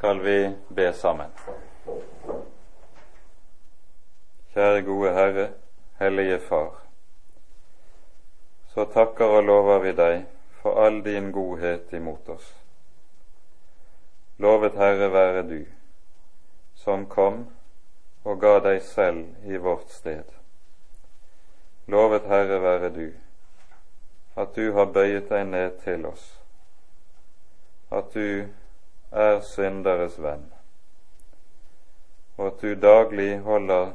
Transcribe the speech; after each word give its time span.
skal 0.00 0.20
vi 0.20 0.54
be 0.68 0.92
sammen. 0.92 1.28
Kjære 4.54 4.82
gode 4.82 5.10
Herre, 5.12 5.48
Hellige 5.98 6.38
Far. 6.40 6.70
Så 8.72 8.86
takker 8.94 9.24
og 9.24 9.42
lover 9.44 9.82
vi 9.84 9.90
deg 9.92 10.22
for 10.62 10.80
all 10.80 11.02
din 11.04 11.28
godhet 11.32 11.92
imot 11.92 12.30
oss. 12.32 12.46
Lovet 14.38 14.78
Herre 14.80 15.10
være 15.12 15.42
du, 15.50 15.58
som 16.74 17.04
kom 17.06 17.42
og 18.24 18.40
ga 18.40 18.54
deg 18.70 18.80
selv 18.82 19.26
i 19.44 19.60
vårt 19.60 19.92
sted. 19.92 20.24
Lovet 21.92 22.24
Herre 22.32 22.62
være 22.62 22.88
du, 22.96 23.04
at 24.36 24.56
du 24.56 24.72
har 24.72 24.88
bøyet 24.96 25.28
deg 25.28 25.44
ned 25.52 25.76
til 25.84 26.08
oss, 26.08 26.24
at 27.92 28.16
du 28.16 28.48
er 29.10 29.40
synderes 29.40 30.18
venn, 30.22 30.44
og 32.36 32.46
at 32.46 32.62
du 32.62 32.74
daglig 32.74 33.38
holder 33.46 33.92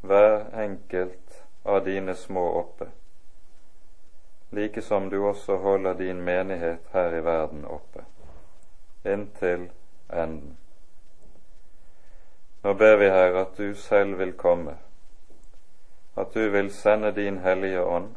hver 0.00 0.44
enkelt 0.64 1.44
av 1.64 1.84
dine 1.84 2.14
små 2.14 2.44
oppe, 2.60 2.88
like 4.50 4.82
som 4.82 5.08
du 5.10 5.22
også 5.24 5.56
holder 5.56 5.94
din 5.94 6.20
menighet 6.24 6.90
her 6.92 7.14
i 7.16 7.24
verden 7.24 7.64
oppe, 7.64 8.04
inntil 9.04 9.70
enden. 10.12 10.58
Nå 12.62 12.74
ber 12.74 12.96
vi, 12.96 13.08
Herre, 13.10 13.40
at 13.40 13.56
du 13.56 13.74
selv 13.74 14.18
vil 14.18 14.36
komme, 14.38 14.76
at 16.16 16.34
du 16.34 16.50
vil 16.50 16.70
sende 16.70 17.10
din 17.12 17.38
Hellige 17.38 17.82
Ånd, 17.82 18.14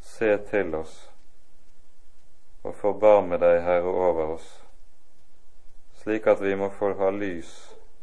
se 0.00 0.36
til 0.36 0.74
oss 0.74 1.10
og 2.64 2.74
forbarme 2.74 3.38
deg, 3.38 3.62
Herre, 3.62 3.88
over 3.88 4.34
oss, 4.34 4.63
slik 6.04 6.26
at 6.26 6.40
vi 6.40 6.52
må 6.56 6.68
få 6.70 6.92
ha 6.98 7.10
lys 7.10 7.50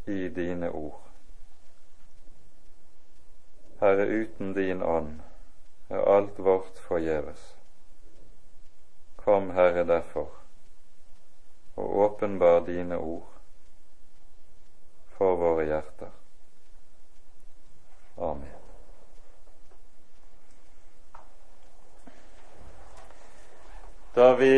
i 0.10 0.30
dine 0.34 0.72
ord. 0.74 1.02
Herre, 3.82 4.06
uten 4.06 4.54
din 4.58 4.82
ånd 4.84 5.20
er 5.90 6.02
alt 6.10 6.40
vårt 6.40 6.82
forgjeves. 6.88 7.44
Kom, 9.16 9.52
Herre, 9.54 9.84
derfor, 9.86 10.30
og 11.76 11.98
åpenbar 12.06 12.66
dine 12.66 12.98
ord 12.98 13.30
for 15.18 15.38
våre 15.38 15.66
hjerter. 15.70 16.10
Amen. 18.18 18.58
Da 24.16 24.34
vi 24.36 24.56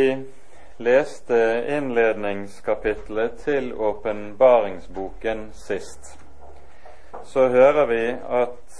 leste 0.83 1.65
innledningskapitlet 1.67 3.37
til 3.43 3.73
åpenbaringsboken 3.73 5.49
sist, 5.53 6.19
så 7.23 7.47
hører 7.47 7.85
vi 7.85 8.01
at 8.29 8.79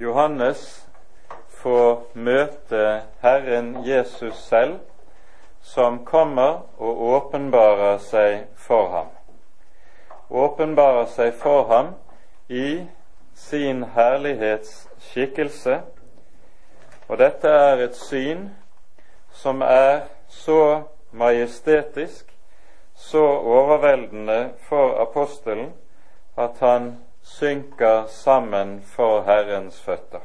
Johannes 0.00 0.88
får 1.62 2.02
møte 2.14 3.02
Herren 3.22 3.76
Jesus 3.86 4.34
selv, 4.48 4.78
som 5.62 6.04
kommer 6.04 6.66
og 6.78 7.02
åpenbarer 7.16 7.98
seg 8.02 8.44
for 8.58 8.90
ham. 8.90 9.10
Åpenbarer 10.30 11.06
seg 11.06 11.32
for 11.38 11.68
ham 11.70 11.94
i 12.48 12.86
sin 13.34 13.84
herlighetsskikkelse 13.94 15.80
og 17.12 17.18
dette 17.18 17.48
er 17.48 17.80
et 17.84 17.96
syn 17.98 18.46
som 19.42 19.62
er 19.62 20.00
så 20.28 20.82
majestetisk, 21.10 22.38
så 22.94 23.22
overveldende 23.26 24.52
for 24.68 25.00
apostelen 25.02 25.72
at 26.38 26.58
han 26.60 26.96
synker 27.22 28.06
sammen 28.06 28.82
for 28.82 29.22
Herrens 29.22 29.80
føtter. 29.82 30.20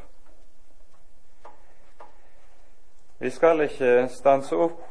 Vi 3.20 3.30
skal 3.30 3.62
ikke 3.66 4.08
stanse 4.14 4.56
opp 4.56 4.84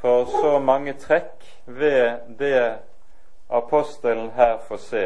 for 0.00 0.24
så 0.24 0.58
mange 0.58 0.94
trekk 0.96 1.44
ved 1.66 2.16
det 2.38 2.78
apostelen 3.50 4.30
her 4.30 4.56
får 4.68 4.76
se, 4.76 5.04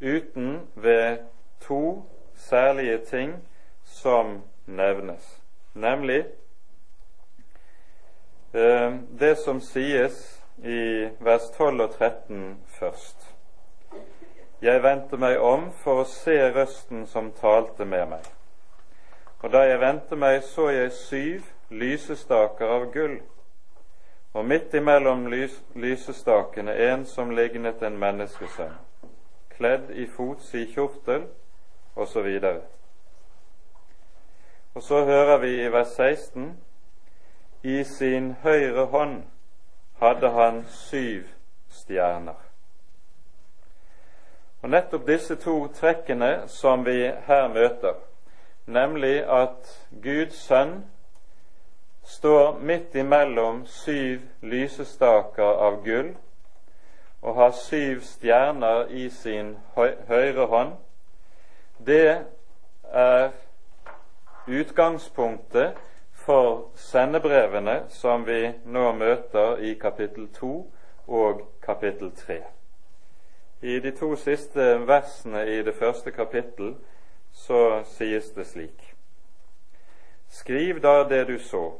uten 0.00 0.68
ved 0.74 1.18
to 1.66 2.02
særlige 2.36 2.98
ting 3.10 3.34
som 3.84 4.42
nevnes 4.66 5.38
nemlig 5.78 6.24
det 8.52 9.38
som 9.44 9.60
sies 9.60 10.42
i 10.64 11.08
vers 11.20 11.50
12 11.56 11.82
og 11.82 11.90
13 11.90 12.58
først. 12.66 13.34
Jeg 14.62 14.82
vendte 14.82 15.16
meg 15.16 15.38
om 15.38 15.68
for 15.82 16.02
å 16.02 16.08
se 16.08 16.34
røsten 16.54 17.06
som 17.06 17.30
talte 17.38 17.84
med 17.84 18.08
meg. 18.10 18.24
Og 19.42 19.52
da 19.52 19.62
jeg 19.68 19.80
vendte 19.80 20.16
meg, 20.18 20.42
så 20.42 20.70
jeg 20.74 20.92
syv 20.92 21.44
lysestaker 21.70 22.66
av 22.66 22.88
gull, 22.92 23.20
og 24.34 24.44
midt 24.44 24.74
imellom 24.74 25.28
lys, 25.30 25.60
lysestakene 25.74 26.74
en 26.88 27.04
som 27.06 27.30
lignet 27.30 27.82
en 27.82 27.98
menneskesønn, 28.00 28.74
kledd 29.54 29.92
i 29.94 30.06
fots 30.10 30.50
i 30.54 30.64
kjortel, 30.72 31.28
osv. 31.94 32.26
Og 34.74 34.82
så 34.82 35.04
hører 35.04 35.38
vi 35.38 35.54
i 35.62 35.70
vers 35.72 35.94
16 35.94 36.50
i 37.62 37.84
sin 37.84 38.32
høyre 38.42 38.84
hånd 38.92 39.22
hadde 40.00 40.30
han 40.30 40.64
syv 40.70 41.24
stjerner. 41.68 42.38
Og 44.62 44.70
Nettopp 44.70 45.06
disse 45.06 45.36
to 45.36 45.56
trekkene 45.74 46.48
som 46.50 46.84
vi 46.86 47.10
her 47.26 47.48
møter, 47.48 47.94
nemlig 48.66 49.22
at 49.22 49.70
Guds 50.02 50.38
sønn 50.46 50.84
står 52.08 52.58
midt 52.58 52.94
imellom 52.94 53.66
syv 53.66 54.20
lysestaker 54.42 55.62
av 55.68 55.82
gull 55.84 56.14
og 57.22 57.34
har 57.34 57.50
syv 57.50 58.00
stjerner 58.06 58.86
i 58.90 59.08
sin 59.10 59.56
høyre 60.08 60.46
hånd, 60.46 60.72
det 61.86 62.24
er 62.92 63.30
utgangspunktet 64.46 65.76
for 66.28 66.64
sendebrevene 66.74 67.86
som 67.88 68.26
vi 68.26 68.50
nå 68.68 68.90
møter 68.92 69.62
i 69.64 69.70
kapittel 69.80 70.26
2 70.36 70.48
og 71.08 71.40
kapittel 71.64 72.10
3. 72.16 72.36
I 73.62 73.78
de 73.80 73.92
to 73.96 74.10
siste 74.16 74.66
versene 74.90 75.46
i 75.48 75.62
det 75.64 75.72
første 75.74 76.12
kapittel 76.12 76.74
så 77.32 77.80
sies 77.88 78.28
det 78.36 78.44
slik.: 78.46 78.94
Skriv 80.28 80.82
da 80.84 81.08
det 81.08 81.24
du 81.28 81.38
så, 81.38 81.72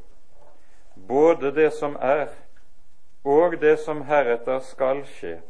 både 1.09 1.55
det 1.55 1.73
som 1.73 1.97
er, 2.01 2.29
og 3.25 3.61
det 3.61 3.79
som 3.79 4.01
heretter 4.03 4.59
skal 4.59 5.05
skje. 5.07 5.41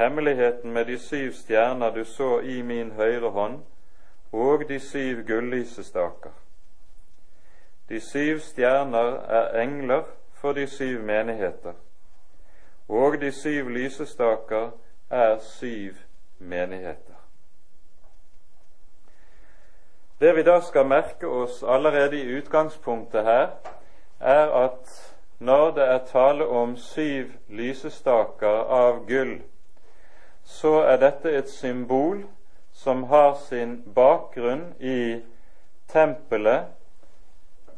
Hemmeligheten 0.00 0.72
med 0.72 0.84
de 0.84 0.98
syv 0.98 1.32
stjerner 1.32 1.90
du 1.90 2.04
så 2.04 2.38
i 2.40 2.62
min 2.62 2.90
høyre 2.92 3.30
hånd, 3.30 3.60
og 4.32 4.68
de 4.68 4.80
syv 4.80 5.26
gullysestaker. 5.26 6.41
De 7.88 8.00
syv 8.00 8.38
stjerner 8.38 9.20
er 9.30 9.60
engler 9.62 10.02
for 10.32 10.52
de 10.52 10.66
syv 10.66 11.02
menigheter, 11.02 11.72
og 12.88 13.20
de 13.20 13.32
syv 13.32 13.68
lysestaker 13.68 14.70
er 15.10 15.38
syv 15.38 15.94
menigheter. 16.38 17.18
Det 20.20 20.36
vi 20.36 20.42
da 20.42 20.60
skal 20.60 20.86
merke 20.86 21.26
oss 21.26 21.62
allerede 21.62 22.20
i 22.20 22.36
utgangspunktet 22.38 23.24
her, 23.24 23.48
er 24.20 24.50
at 24.64 25.14
når 25.38 25.70
det 25.70 25.88
er 25.88 26.04
tale 26.06 26.46
om 26.46 26.76
syv 26.76 27.32
lysestaker 27.48 28.60
av 28.70 29.00
gull, 29.08 29.40
så 30.44 30.76
er 30.86 31.00
dette 31.02 31.32
et 31.34 31.50
symbol 31.50 32.22
som 32.72 33.02
har 33.10 33.34
sin 33.48 33.80
bakgrunn 33.94 34.72
i 34.80 35.20
tempelet, 35.88 36.70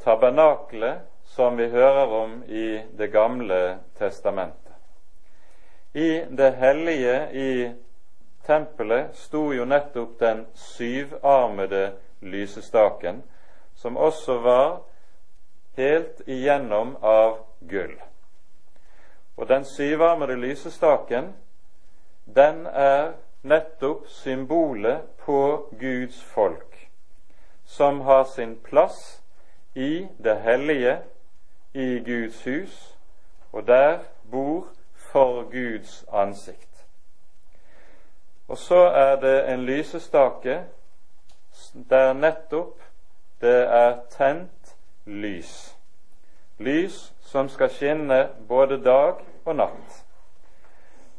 tabernakelet, 0.04 0.98
som 1.24 1.56
vi 1.56 1.68
hører 1.68 2.06
om 2.06 2.42
i 2.44 2.82
Det 2.96 3.06
gamle 3.12 3.78
testamentet. 3.98 4.72
I 5.92 6.24
det 6.30 6.50
hellige 6.50 7.32
i 7.32 7.72
tempelet 8.46 9.16
sto 9.16 9.52
jo 9.52 9.64
nettopp 9.64 10.18
den 10.20 10.44
syvarmede 10.54 11.92
lysestaken, 12.20 13.22
som 13.74 13.96
også 13.96 14.38
var 14.38 14.80
helt 15.76 16.20
igjennom 16.26 16.96
av 17.00 17.38
gull. 17.60 17.96
Og 19.36 19.48
den 19.48 19.64
syvarmede 19.64 20.36
lysestaken, 20.36 21.32
den 22.24 22.66
er 22.66 23.12
nettopp 23.42 24.08
symbolet 24.08 25.02
på 25.24 25.68
Guds 25.80 26.22
folk, 26.22 26.88
som 27.64 28.00
har 28.00 28.24
sin 28.24 28.56
plass 28.56 29.23
i 29.74 30.06
det 30.24 30.36
hellige, 30.40 30.98
i 31.74 31.98
Guds 31.98 32.44
hus, 32.44 32.98
og 33.52 33.66
der 33.66 33.98
bor 34.30 34.66
for 34.96 35.42
Guds 35.42 36.04
ansikt. 36.12 36.86
Og 38.48 38.58
så 38.58 38.76
er 38.76 39.20
det 39.20 39.52
en 39.52 39.64
lysestake 39.64 40.64
der 41.90 42.12
nettopp 42.12 42.82
det 43.40 43.62
er 43.62 43.96
tent 44.10 44.76
lys. 45.04 45.76
Lys 46.58 47.12
som 47.20 47.48
skal 47.48 47.70
skinne 47.70 48.28
både 48.48 48.78
dag 48.84 49.14
og 49.44 49.56
natt. 49.56 50.04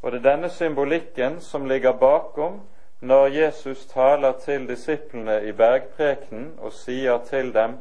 Og 0.02 0.12
det 0.12 0.20
er 0.22 0.30
denne 0.32 0.50
symbolikken 0.50 1.40
som 1.42 1.66
ligger 1.66 1.92
bakom 1.92 2.62
når 3.02 3.28
Jesus 3.28 3.86
taler 3.86 4.32
til 4.32 4.68
disiplene 4.68 5.42
i 5.46 5.52
bergprekenen 5.52 6.54
og 6.58 6.74
sier 6.74 7.18
til 7.30 7.54
dem 7.54 7.78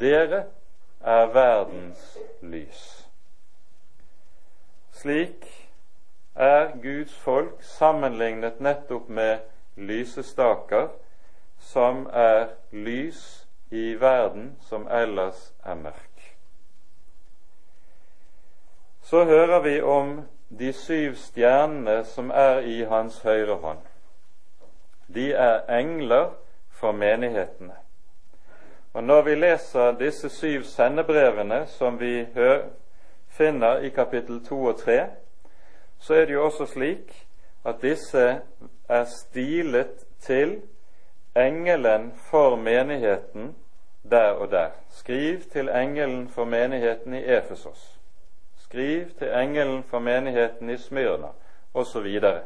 dere 0.00 0.44
er 1.00 1.26
verdens 1.34 2.18
lys. 2.42 2.82
Slik 4.92 5.46
er 6.34 6.72
Guds 6.82 7.14
folk 7.14 7.62
sammenlignet 7.62 8.60
nettopp 8.60 9.08
med 9.08 9.38
lysestaker 9.76 10.88
som 11.58 12.06
er 12.12 12.48
lys 12.72 13.46
i 13.70 13.94
verden 14.00 14.56
som 14.60 14.86
ellers 14.88 15.52
er 15.64 15.74
mørk. 15.74 16.36
Så 19.02 19.24
hører 19.24 19.60
vi 19.60 19.80
om 19.80 20.28
de 20.58 20.72
syv 20.72 21.14
stjernene 21.14 22.04
som 22.04 22.30
er 22.30 22.58
i 22.58 22.82
hans 22.84 23.20
høyre 23.20 23.54
hånd. 23.54 23.82
De 25.14 25.32
er 25.32 25.78
engler 25.78 26.30
for 26.70 26.92
menighetene. 26.92 27.83
Og 28.94 29.04
Når 29.04 29.22
vi 29.22 29.34
leser 29.34 29.92
disse 29.98 30.28
syv 30.28 30.62
sendebrevene 30.62 31.66
som 31.66 32.00
vi 32.00 32.26
finner 33.28 33.78
i 33.78 33.88
kapittel 33.88 34.44
2 34.44 34.64
og 34.64 34.76
3, 34.78 35.06
så 35.98 36.14
er 36.14 36.24
det 36.24 36.34
jo 36.34 36.44
også 36.44 36.66
slik 36.66 37.26
at 37.64 37.82
disse 37.82 38.40
er 38.88 39.04
stilet 39.04 40.06
til 40.20 40.62
engelen 41.36 42.12
for 42.30 42.56
menigheten 42.56 43.56
der 44.10 44.30
og 44.30 44.50
der. 44.50 44.70
Skriv 44.90 45.40
til 45.52 45.68
engelen 45.68 46.28
for 46.28 46.44
menigheten 46.44 47.14
i 47.14 47.24
Efesos. 47.24 48.00
Skriv 48.58 49.10
til 49.18 49.28
engelen 49.28 49.82
for 49.82 49.98
menigheten 49.98 50.70
i 50.70 50.76
Smyrna, 50.76 51.28
osv. 51.74 52.20
Og, 52.22 52.40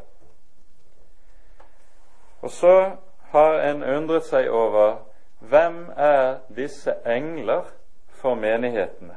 og 2.41 2.51
så 2.51 2.91
har 3.23 3.61
en 3.61 3.85
undret 3.85 4.25
seg 4.25 4.51
over 4.51 5.08
hvem 5.39 5.91
er 5.97 6.39
disse 6.57 6.95
engler 7.07 7.63
for 8.09 8.35
menighetene. 8.35 9.17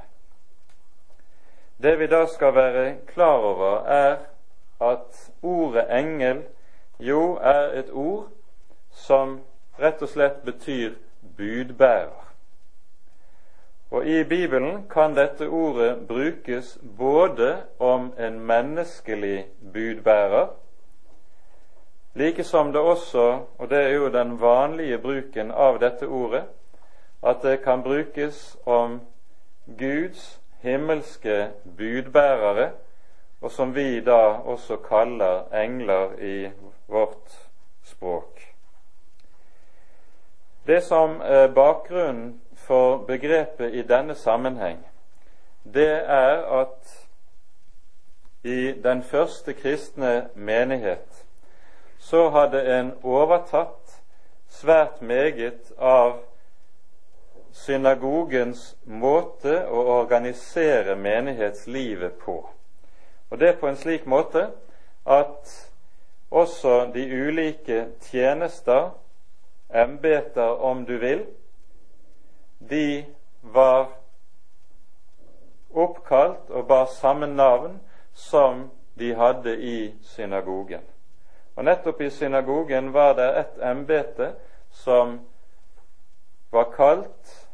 Det 1.81 1.99
vi 1.99 2.07
da 2.07 2.25
skal 2.25 2.55
være 2.55 2.95
klar 3.07 3.37
over, 3.37 3.85
er 3.85 4.17
at 4.81 5.31
ordet 5.41 5.85
engel 5.99 6.43
jo 6.99 7.35
er 7.41 7.79
et 7.79 7.89
ord 7.93 8.27
som 8.91 9.39
rett 9.79 10.01
og 10.01 10.09
slett 10.09 10.43
betyr 10.45 10.93
budbærer. 11.37 12.21
Og 13.91 14.05
I 14.05 14.23
Bibelen 14.23 14.85
kan 14.89 15.15
dette 15.15 15.49
ordet 15.49 16.07
brukes 16.07 16.77
både 16.97 17.63
om 17.79 18.13
en 18.19 18.39
menneskelig 18.39 19.47
budbærer, 19.73 20.47
like 22.13 22.43
som 22.43 22.71
det 22.73 22.81
også, 22.81 23.39
og 23.57 23.69
det 23.69 23.77
er 23.77 23.89
jo 23.89 24.09
den 24.09 24.41
vanlige 24.41 24.97
bruken 24.97 25.51
av 25.51 25.79
dette 25.79 26.07
ordet, 26.07 26.43
at 27.23 27.41
det 27.43 27.61
kan 27.63 27.83
brukes 27.83 28.57
om 28.65 29.01
Guds 29.77 30.41
himmelske 30.61 31.49
budbærere, 31.77 32.71
og 33.41 33.51
som 33.51 33.75
vi 33.75 33.99
da 33.99 34.41
også 34.45 34.77
kaller 34.77 35.53
engler 35.53 36.13
i 36.19 36.49
vårt 36.87 37.49
språk. 37.83 38.41
Det 40.67 40.83
som 40.83 41.21
er 41.23 41.47
bakgrunnen 41.47 42.41
for 42.55 42.97
begrepet 42.97 43.73
i 43.73 43.81
denne 43.81 44.15
sammenheng, 44.15 44.85
det 45.73 46.01
er 46.05 46.43
at 46.61 47.07
i 48.43 48.71
den 48.83 49.03
første 49.03 49.53
kristne 49.53 50.29
menighet 50.35 51.20
så 52.01 52.29
hadde 52.33 52.61
en 52.79 52.91
overtatt 53.05 54.01
svært 54.49 55.01
meget 55.05 55.69
av 55.77 56.17
synagogens 57.53 58.63
måte 58.83 59.59
å 59.69 59.83
organisere 59.99 60.95
menighetslivet 60.97 62.17
på. 62.23 62.39
Og 63.29 63.39
det 63.39 63.53
på 63.61 63.69
en 63.69 63.77
slik 63.77 64.07
måte 64.09 64.47
at 65.05 65.53
også 66.31 66.91
de 66.95 67.05
ulike 67.05 67.85
tjenester 68.09 68.89
embeter, 69.69 70.57
om 70.57 70.85
du 70.85 70.97
vil, 70.97 71.25
de 72.59 73.05
var 73.41 73.91
oppkalt 75.71 76.49
og 76.49 76.67
bar 76.67 76.89
samme 76.97 77.29
navn 77.29 77.77
som 78.13 78.71
de 78.99 79.13
hadde 79.15 79.55
i 79.57 79.77
synagogen. 80.15 80.90
Og 81.55 81.65
nettopp 81.65 82.01
i 82.01 82.09
synagogen 82.09 82.93
var 82.93 83.13
det 83.13 83.29
et 83.39 83.63
embete 83.71 84.33
som 84.71 85.19
var 86.51 86.71
kalt 86.75 87.47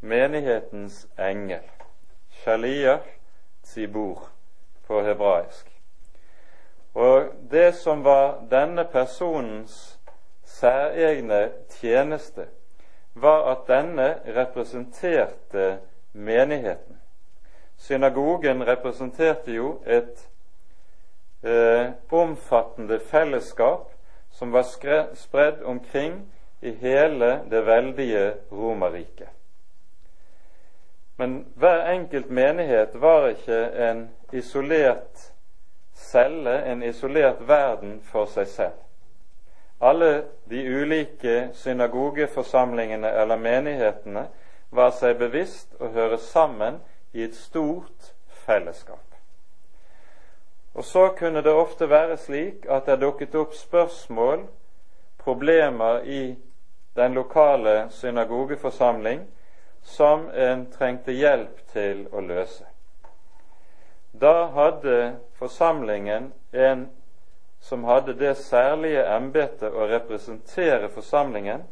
menighetens 0.00 1.06
engel. 1.18 1.64
Shaliah 2.30 3.00
Tzibur 3.62 4.28
på 4.86 5.02
hebraisk. 5.02 5.66
Og 6.94 7.28
det 7.50 7.74
som 7.74 8.04
var 8.04 8.40
denne 8.50 8.84
personens 8.84 10.00
særegne 10.44 11.50
tjeneste 11.70 12.46
var 13.14 13.52
at 13.52 13.68
denne 13.68 14.14
representerte 14.26 15.78
menigheten. 16.12 16.96
Synagogen 17.76 18.66
representerte 18.66 19.52
jo 19.52 19.82
et 19.86 20.29
eh, 21.42 21.90
omfattende 22.10 22.98
fellesskap 22.98 23.90
som 24.30 24.52
var 24.52 24.62
spredd 25.14 25.62
omkring 25.62 26.22
i 26.60 26.70
hele 26.70 27.40
det 27.50 27.60
veldige 27.66 28.34
Romerriket. 28.52 29.28
Men 31.16 31.46
hver 31.54 31.90
enkelt 31.92 32.30
menighet 32.30 32.88
var 32.94 33.28
ikke 33.28 33.64
en 33.88 34.08
isolert 34.32 35.32
celle, 35.94 36.62
en 36.64 36.82
isolert 36.82 37.48
verden 37.48 38.00
for 38.00 38.24
seg 38.24 38.48
selv. 38.48 38.78
Alle 39.80 40.24
de 40.50 40.62
ulike 40.64 41.50
synagogeforsamlingene 41.52 43.10
eller 43.20 43.36
menighetene 43.36 44.26
var 44.70 44.96
seg 44.96 45.18
bevisst 45.20 45.76
å 45.80 45.92
høre 45.92 46.18
sammen 46.20 46.80
i 47.12 47.24
et 47.24 47.36
stort 47.36 48.12
fellesskap. 48.46 49.09
Og 50.74 50.84
så 50.84 51.08
kunne 51.18 51.42
det 51.42 51.52
ofte 51.52 51.88
være 51.90 52.16
slik 52.16 52.66
at 52.70 52.86
det 52.86 53.00
dukket 53.00 53.34
opp 53.34 53.54
spørsmål, 53.54 54.46
problemer 55.20 56.00
i 56.06 56.36
den 56.96 57.14
lokale 57.14 57.90
synagogeforsamling 57.90 59.26
som 59.82 60.28
en 60.30 60.66
trengte 60.72 61.12
hjelp 61.12 61.60
til 61.72 62.06
å 62.12 62.22
løse. 62.24 62.64
Da 64.12 64.46
hadde 64.54 65.16
forsamlingen 65.38 66.32
en 66.52 66.88
som 67.60 67.84
hadde 67.84 68.14
det 68.14 68.34
særlige 68.40 69.04
embetet 69.16 69.72
å 69.72 69.86
representere 69.90 70.88
forsamlingen, 70.88 71.62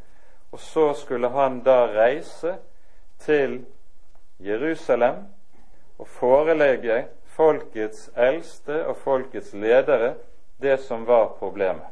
og 0.52 0.60
så 0.60 0.92
skulle 0.94 1.28
han 1.32 1.62
da 1.64 1.86
reise 1.92 2.58
til 3.24 3.62
Jerusalem 4.38 5.24
og 5.98 6.08
forelegge 6.08 7.06
folkets 7.38 8.08
eldste 8.18 8.80
og 8.90 8.96
folkets 9.04 9.52
ledere 9.54 10.16
det 10.58 10.80
som 10.82 11.04
var 11.06 11.36
problemet. 11.38 11.86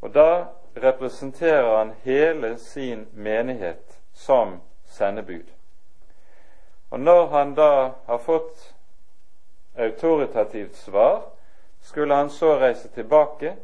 Og 0.00 0.14
da 0.14 0.44
representerer 0.78 1.76
han 1.76 1.90
hele 2.04 2.52
sin 2.62 3.08
menighet 3.12 3.98
som 4.14 4.60
sendebud. 4.86 5.50
Og 6.90 7.00
når 7.00 7.26
han 7.26 7.54
da 7.54 7.90
har 8.06 8.22
fått 8.22 8.74
autoritativt 9.78 10.76
svar, 10.76 11.22
skulle 11.82 12.14
han 12.14 12.30
så 12.30 12.54
reise 12.58 12.88
tilbake, 12.88 13.56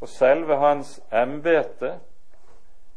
og 0.00 0.08
selve 0.08 0.56
hans 0.56 1.00
embete 1.10 1.98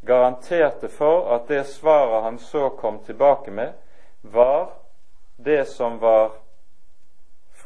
garanterte 0.05 0.89
for 0.89 1.29
at 1.35 1.47
det 1.49 1.63
svaret 1.69 2.23
han 2.23 2.39
så 2.39 2.69
kom 2.69 2.99
tilbake 3.05 3.51
med, 3.51 3.73
var 4.21 4.69
det 5.37 5.65
som 5.65 5.99
var 5.99 6.40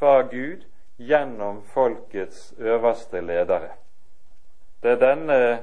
fra 0.06 0.22
Gud 0.22 0.66
gjennom 0.98 1.64
folkets 1.64 2.54
øverste 2.58 3.22
ledere. 3.22 3.70
Det 4.84 4.92
er 4.92 5.00
denne 5.02 5.60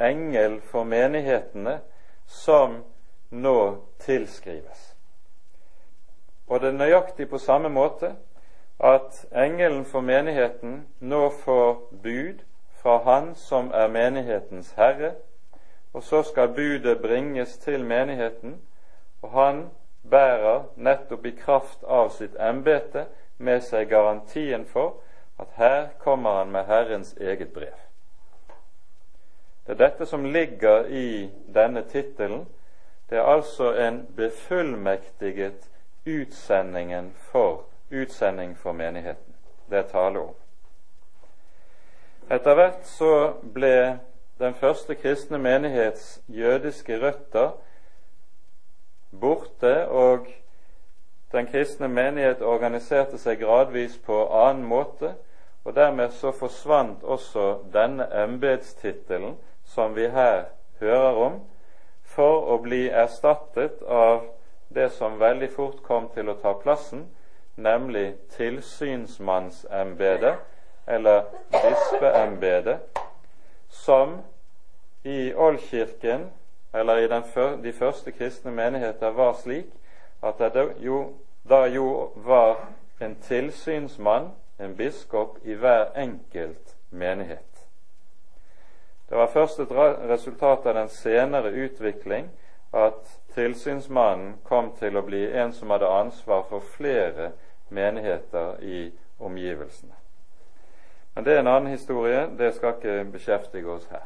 engel 0.00 0.60
for 0.60 0.84
menighetene 0.84 1.78
som 2.26 2.84
nå 3.30 3.76
tilskrives. 3.98 4.96
Og 6.46 6.60
det 6.60 6.68
er 6.68 6.76
nøyaktig 6.76 7.28
på 7.30 7.38
samme 7.38 7.68
måte 7.72 8.12
at 8.84 9.24
engelen 9.32 9.84
for 9.84 10.04
menigheten 10.04 10.82
nå 11.00 11.30
får 11.30 11.72
bud 12.02 12.44
fra 12.82 12.98
Han 12.98 13.34
som 13.34 13.70
er 13.74 13.88
menighetens 13.88 14.74
herre, 14.76 15.14
og 15.92 16.02
så 16.02 16.22
skal 16.22 16.52
budet 16.52 17.00
bringes 17.00 17.56
til 17.58 17.84
menigheten, 17.84 18.60
og 19.22 19.30
han 19.30 19.70
bærer 20.10 20.62
nettopp 20.76 21.26
i 21.26 21.30
kraft 21.30 21.84
av 21.84 22.08
sitt 22.14 22.36
embete 22.40 23.06
med 23.38 23.62
seg 23.64 23.88
garantien 23.90 24.64
for 24.66 25.00
at 25.40 25.52
her 25.56 25.88
kommer 25.98 26.38
han 26.38 26.52
med 26.52 26.64
Herrens 26.64 27.14
eget 27.20 27.52
brev. 27.52 27.76
Det 29.66 29.74
er 29.74 29.88
dette 29.88 30.06
som 30.06 30.24
ligger 30.24 30.86
i 30.86 31.30
denne 31.54 31.82
tittelen. 31.90 32.46
Det 33.10 33.18
er 33.18 33.22
altså 33.22 33.72
en 33.74 34.06
befullmektiget 34.16 35.68
utsendingen 36.06 37.12
for, 37.16 37.64
utsending 37.90 38.58
for 38.58 38.72
menigheten. 38.72 39.34
Det 39.70 39.78
er 39.78 39.88
tale 39.90 40.18
om. 40.18 40.34
Etter 42.30 42.54
hvert 42.54 42.86
så 42.86 43.32
ble 43.54 43.98
den 44.38 44.54
første 44.54 44.94
kristne 44.94 45.38
menighets 45.38 46.20
jødiske 46.28 46.98
røtter 47.02 47.50
borte, 49.20 49.88
og 49.88 50.26
den 51.32 51.46
kristne 51.46 51.88
menighet 51.88 52.42
organiserte 52.42 53.18
seg 53.18 53.40
gradvis 53.42 53.98
på 54.06 54.26
annen 54.32 54.64
måte, 54.68 55.14
og 55.64 55.74
dermed 55.74 56.14
så 56.14 56.30
forsvant 56.32 57.02
også 57.02 57.58
denne 57.74 58.06
embetstittelen 58.22 59.34
som 59.64 59.96
vi 59.96 60.06
her 60.08 60.44
hører 60.80 61.18
om, 61.26 61.40
for 62.06 62.46
å 62.54 62.58
bli 62.62 62.86
erstattet 62.88 63.82
av 63.82 64.28
det 64.68 64.90
som 64.94 65.20
veldig 65.20 65.50
fort 65.50 65.82
kom 65.82 66.08
til 66.14 66.30
å 66.30 66.38
ta 66.42 66.52
plassen, 66.62 67.06
nemlig 67.56 68.14
tilsynsmannsembedet, 68.36 70.34
eller 70.86 71.22
bispeembedet, 71.50 72.78
som 73.68 74.20
i 75.04 75.34
Oldkirken, 75.34 76.30
eller 76.76 76.96
i 76.96 77.08
den, 77.08 77.22
de 77.64 77.72
første 77.72 78.12
kristne 78.12 78.50
menigheter, 78.50 79.10
var 79.10 79.32
slik 79.32 79.66
at 80.22 80.38
det 80.38 80.72
jo, 80.80 81.12
da 81.48 81.64
jo 81.66 82.12
var 82.16 82.68
en 83.00 83.16
tilsynsmann, 83.22 84.30
en 84.60 84.76
biskop, 84.76 85.38
i 85.44 85.54
hver 85.54 85.84
enkelt 85.96 86.76
menighet. 86.90 87.68
Det 89.08 89.18
var 89.18 89.26
først 89.26 89.60
et 89.60 89.70
resultat 90.10 90.66
av 90.66 90.74
den 90.74 90.88
senere 90.88 91.52
utvikling 91.52 92.30
at 92.72 93.20
tilsynsmannen 93.34 94.34
kom 94.44 94.72
til 94.78 94.96
å 94.96 95.04
bli 95.06 95.22
en 95.32 95.52
som 95.52 95.70
hadde 95.70 95.88
ansvar 95.88 96.42
for 96.48 96.64
flere 96.76 97.30
menigheter 97.68 98.58
i 98.60 98.90
omgivelsene. 99.18 99.94
Men 101.14 101.24
det 101.24 101.34
er 101.34 101.38
en 101.40 101.46
annen 101.46 101.72
historie, 101.72 102.26
det 102.38 102.54
skal 102.54 102.74
ikke 102.76 103.04
beskjeftige 103.12 103.70
oss 103.70 103.86
her. 103.90 104.04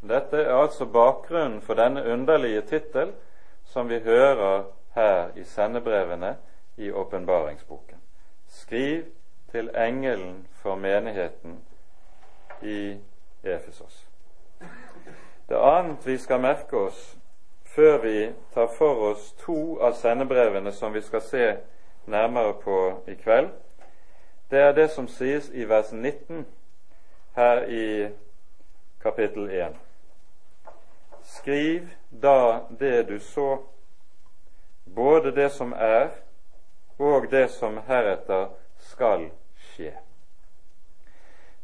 Dette 0.00 0.36
er 0.36 0.54
altså 0.54 0.86
bakgrunnen 0.86 1.60
for 1.62 1.74
denne 1.74 2.04
underlige 2.12 2.60
tittel 2.60 3.12
som 3.64 3.88
vi 3.88 3.98
hører 3.98 4.62
her 4.94 5.28
i 5.36 5.44
sendebrevene 5.44 6.36
i 6.76 6.90
åpenbaringsboken. 6.90 7.96
Skriv 8.48 9.04
til 9.50 9.70
engelen 9.74 10.46
for 10.52 10.74
menigheten 10.74 11.58
i 12.62 12.96
Efesos. 13.44 14.08
Det 15.48 15.56
annet 15.56 16.06
vi 16.06 16.18
skal 16.18 16.40
merke 16.40 16.76
oss 16.76 17.18
før 17.64 17.98
vi 17.98 18.32
tar 18.54 18.68
for 18.78 19.10
oss 19.10 19.32
to 19.32 19.78
av 19.80 19.92
sendebrevene 19.92 20.72
som 20.72 20.94
vi 20.94 21.00
skal 21.00 21.20
se 21.20 21.56
nærmere 22.06 22.54
på 22.64 23.02
i 23.06 23.14
kveld, 23.14 23.48
det 24.50 24.58
er 24.58 24.72
det 24.72 24.90
som 24.90 25.08
sies 25.08 25.50
i 25.54 25.68
vers 25.68 25.92
19 25.92 26.46
her 27.36 27.62
i 27.62 28.08
kapittel 29.02 29.50
1. 29.50 29.87
Skriv 31.28 31.90
da 32.10 32.66
det 32.78 33.02
du 33.08 33.18
så, 33.20 33.58
både 34.84 35.32
det 35.36 35.50
som 35.52 35.72
er, 35.72 36.08
og 36.98 37.30
det 37.30 37.50
som 37.50 37.76
heretter 37.86 38.48
skal 38.78 39.28
skje. 39.70 39.92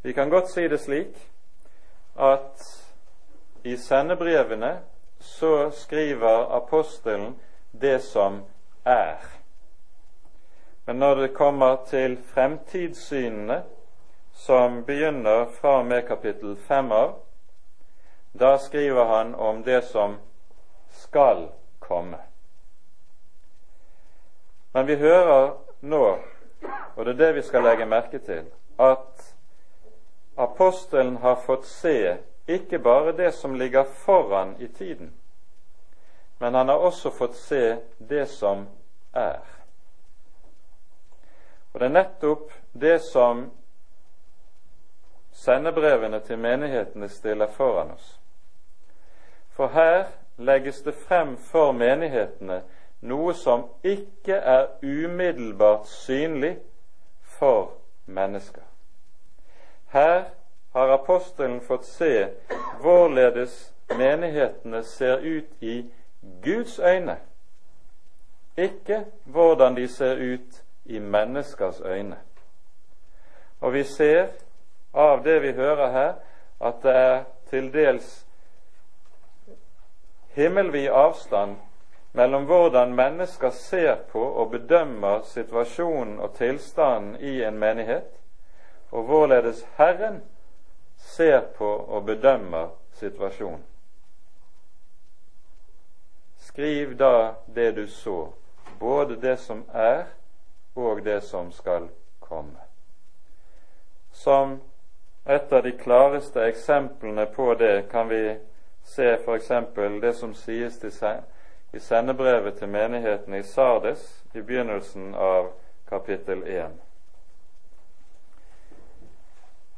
Vi 0.05 0.13
kan 0.13 0.29
godt 0.29 0.51
si 0.53 0.67
det 0.67 0.79
slik 0.79 1.17
at 2.15 2.61
i 3.65 3.73
sendebrevene 3.77 4.77
så 5.19 5.71
skriver 5.73 6.45
apostelen 6.55 7.33
det 7.71 7.99
som 8.05 8.43
er. 8.85 9.17
Men 10.85 11.01
når 11.01 11.15
det 11.15 11.33
kommer 11.33 11.77
til 11.89 12.17
fremtidssynene, 12.33 13.63
som 14.33 14.83
begynner 14.83 15.45
fra 15.45 15.79
og 15.79 15.85
med 15.85 16.07
kapittel 16.07 16.57
fem 16.67 16.91
av, 16.91 17.15
da 18.37 18.57
skriver 18.57 19.05
han 19.05 19.35
om 19.35 19.63
det 19.63 19.81
som 19.81 20.17
skal 20.89 21.49
komme. 21.79 22.17
Men 24.71 24.85
vi 24.85 24.95
hører 24.95 25.53
nå, 25.79 26.17
og 26.95 27.05
det 27.05 27.11
er 27.13 27.19
det 27.19 27.33
vi 27.33 27.43
skal 27.47 27.63
legge 27.63 27.85
merke 27.87 28.19
til, 28.19 28.49
at 28.79 29.35
apostelen 30.37 31.15
har 31.23 31.39
fått 31.45 31.63
se 31.65 32.17
ikke 32.47 32.79
bare 32.79 33.13
det 33.15 33.31
som 33.31 33.55
ligger 33.55 33.83
foran 33.83 34.55
i 34.59 34.67
tiden, 34.67 35.13
men 36.37 36.53
han 36.53 36.69
har 36.69 36.77
også 36.77 37.11
fått 37.15 37.35
se 37.39 37.77
det 37.97 38.25
som 38.29 38.67
er. 39.13 39.39
Og 41.71 41.79
det 41.79 41.87
er 41.87 41.95
nettopp 41.95 42.51
det 42.73 42.99
som 42.99 43.47
sendebrevene 45.31 46.19
til 46.19 46.39
menighetene 46.39 47.09
stiller 47.09 47.47
foran 47.47 47.95
oss. 47.95 48.19
For 49.55 49.67
her 49.67 50.05
legges 50.37 50.81
det 50.81 50.93
frem 51.07 51.37
for 51.37 51.71
menighetene 51.71 52.61
noe 53.07 53.33
som 53.33 53.69
ikke 53.83 54.35
er 54.35 54.67
umiddelbart 54.83 55.87
synlig 55.87 56.57
for 57.37 57.71
mennesker. 58.05 58.63
Her 59.93 60.23
har 60.73 60.91
apostelen 60.91 61.61
fått 61.61 61.85
se 61.87 62.27
hvorledes 62.81 63.73
menighetene 63.97 64.83
ser 64.83 65.23
ut 65.23 65.63
i 65.63 65.85
Guds 66.43 66.79
øyne, 66.79 67.17
ikke 68.57 69.05
hvordan 69.23 69.75
de 69.75 69.87
ser 69.87 70.15
ut 70.15 70.63
i 70.85 70.99
menneskers 70.99 71.81
øyne. 71.81 72.17
Og 73.61 73.73
vi 73.73 73.83
ser 73.83 74.27
av 74.93 75.23
det 75.23 75.41
vi 75.41 75.51
hører 75.51 75.91
her, 75.91 76.13
at 76.61 76.83
det 76.83 76.95
er 76.95 77.23
til 77.49 77.73
dels 77.73 78.24
himmelvid 80.35 80.89
avstand 80.89 81.55
mellom 82.11 82.45
hvordan 82.45 82.95
mennesker 82.95 83.49
ser 83.49 83.95
på 84.11 84.23
og 84.23 84.51
bedømmer 84.51 85.21
situasjonen 85.27 86.19
og 86.19 86.35
tilstanden 86.35 87.15
i 87.19 87.41
en 87.43 87.59
menighet, 87.59 88.07
og 88.91 89.03
hvorledes 89.03 89.65
Herren 89.77 90.21
ser 90.97 91.41
på 91.57 91.67
og 91.67 92.05
bedømmer 92.05 92.67
situasjonen. 92.93 93.63
Skriv 96.37 96.97
da 96.97 97.33
det 97.55 97.75
du 97.75 97.87
så, 97.87 98.27
både 98.79 99.21
det 99.21 99.39
som 99.39 99.65
er, 99.73 100.05
og 100.75 101.05
det 101.05 101.23
som 101.23 101.51
skal 101.51 101.89
komme. 102.19 102.59
Som 104.11 104.61
et 105.25 105.51
av 105.51 105.63
de 105.63 105.71
klareste 105.71 106.43
eksemplene 106.47 107.25
på 107.25 107.53
det 107.59 107.89
kan 107.91 108.09
vi 108.09 108.37
se 108.85 109.13
f.eks. 109.13 109.51
det 110.01 110.13
som 110.13 110.33
sies 110.33 110.83
i 111.73 111.79
sendebrevet 111.79 112.57
til 112.57 112.69
menigheten 112.69 113.33
i 113.33 113.43
Sardes 113.43 114.23
i 114.33 114.41
begynnelsen 114.41 115.15
av 115.15 115.51
kapittel 115.89 116.43
1. 116.43 116.71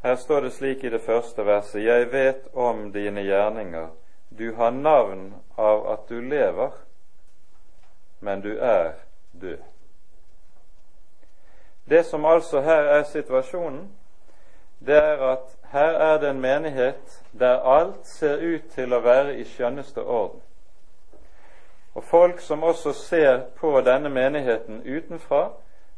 Her 0.03 0.15
står 0.15 0.41
det 0.41 0.51
slik 0.51 0.83
i 0.83 0.89
det 0.89 1.01
første 1.01 1.45
verset.: 1.45 1.83
Jeg 1.83 2.11
vet 2.11 2.47
om 2.53 2.91
dine 2.91 3.21
gjerninger. 3.21 3.87
Du 4.29 4.53
har 4.55 4.71
navn 4.71 5.33
av 5.57 5.87
at 5.87 6.09
du 6.09 6.21
lever, 6.21 6.71
men 8.19 8.41
du 8.41 8.57
er 8.57 8.91
død. 9.31 9.57
Det 11.89 12.03
som 12.05 12.25
altså 12.25 12.61
her 12.61 12.83
er 12.83 13.03
situasjonen, 13.03 13.91
det 14.79 14.97
er 14.97 15.17
at 15.31 15.56
her 15.71 15.93
er 15.99 16.19
det 16.19 16.29
en 16.29 16.41
menighet 16.41 17.23
der 17.39 17.59
alt 17.59 18.07
ser 18.07 18.37
ut 18.37 18.69
til 18.71 18.93
å 18.93 19.01
være 19.03 19.35
i 19.37 19.43
skjønneste 19.45 20.03
orden. 20.03 20.41
Og 21.95 22.03
folk 22.03 22.39
som 22.39 22.63
også 22.63 22.93
ser 22.93 23.39
på 23.57 23.81
denne 23.81 24.09
menigheten 24.09 24.83
utenfra, 24.85 25.49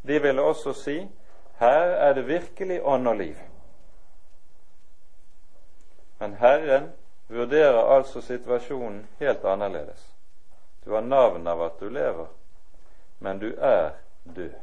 de 0.08 0.22
ville 0.22 0.42
også 0.42 0.74
si 0.74 0.98
her 1.60 1.92
er 2.08 2.14
det 2.14 2.28
virkelig 2.28 2.80
ånd 2.84 3.08
og 3.08 3.16
liv. 3.16 3.36
Men 6.20 6.34
Herren 6.34 6.92
vurderer 7.28 7.96
altså 7.96 8.22
situasjonen 8.22 9.08
helt 9.20 9.46
annerledes. 9.46 10.16
Du 10.86 10.94
har 10.94 11.02
navn 11.02 11.48
av 11.48 11.62
at 11.62 11.80
du 11.80 11.90
lever, 11.90 12.28
men 13.20 13.40
du 13.40 13.54
er 13.58 13.90
død. 14.24 14.56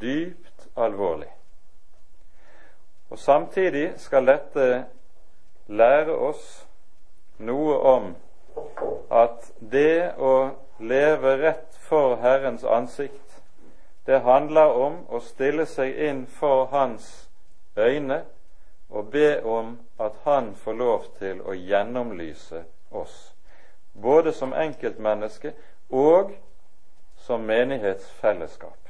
Dypt 0.00 0.68
alvorlig. 0.76 1.30
Og 3.10 3.18
Samtidig 3.18 3.92
skal 3.96 4.26
dette 4.26 4.84
lære 5.66 6.14
oss 6.16 6.66
noe 7.38 7.78
om 7.78 8.14
at 9.10 9.52
det 9.60 10.14
å 10.18 10.50
leve 10.78 11.36
rett 11.42 11.76
for 11.88 12.16
Herrens 12.20 12.64
ansikt, 12.64 13.22
det 14.06 14.20
handler 14.22 14.78
om 14.78 14.98
å 15.10 15.20
stille 15.20 15.66
seg 15.66 15.98
inn 16.08 16.26
for 16.26 16.66
Hans 16.70 17.28
øyne 17.76 18.22
og 18.90 19.10
be 19.10 19.42
om 19.42 19.78
at 19.98 20.12
Han 20.24 20.54
får 20.54 20.72
lov 20.72 21.06
til 21.18 21.42
å 21.42 21.54
gjennomlyse 21.54 22.64
oss, 22.90 23.34
både 23.92 24.32
som 24.32 24.54
enkeltmenneske 24.54 25.52
og 25.90 26.34
som 27.26 27.40
menighetsfellesskap. 27.40 28.85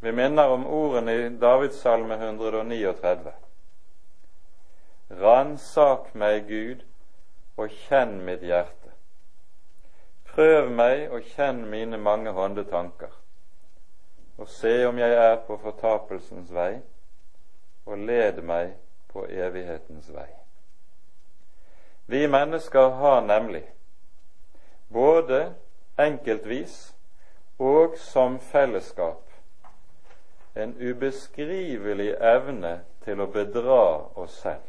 Vi 0.00 0.12
minner 0.12 0.48
om 0.48 0.66
ordene 0.66 1.12
i 1.12 1.28
Davidssalme 1.28 2.14
139. 2.14 3.32
Ransak 5.08 6.12
meg, 6.14 6.46
Gud, 6.46 6.84
og 7.58 7.74
kjenn 7.88 8.20
mitt 8.22 8.44
hjerte. 8.46 8.92
Prøv 10.30 10.70
meg 10.70 11.08
og 11.10 11.26
kjenn 11.34 11.64
mine 11.66 11.98
mange 11.98 12.30
hånde 12.30 12.62
tanker, 12.70 13.10
og 14.38 14.46
se 14.54 14.76
om 14.86 15.02
jeg 15.02 15.18
er 15.18 15.36
på 15.48 15.58
fortapelsens 15.64 16.54
vei, 16.54 16.76
og 17.82 17.98
led 17.98 18.38
meg 18.46 18.76
på 19.10 19.26
evighetens 19.26 20.12
vei. 20.14 20.30
Vi 22.06 22.26
mennesker 22.30 22.94
har 23.02 23.24
nemlig, 23.26 23.64
både 24.94 25.48
enkeltvis 25.98 26.84
og 27.58 27.98
som 27.98 28.38
fellesskap, 28.38 29.27
en 30.58 30.74
ubeskrivelig 30.80 32.14
evne 32.20 32.80
til 33.04 33.20
å 33.20 33.28
bedra 33.30 33.82
oss 34.18 34.40
selv. 34.42 34.64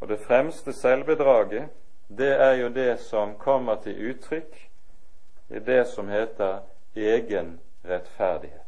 Og 0.00 0.08
det 0.08 0.18
fremste 0.26 0.72
selvbedraget, 0.72 1.68
det 2.08 2.32
er 2.34 2.52
jo 2.60 2.68
det 2.68 2.98
som 3.00 3.34
kommer 3.38 3.78
til 3.82 4.10
uttrykk 4.10 4.58
i 5.48 5.62
det 5.62 5.84
som 5.88 6.08
heter 6.08 6.58
egen 6.96 7.56
rettferdighet. 7.86 8.62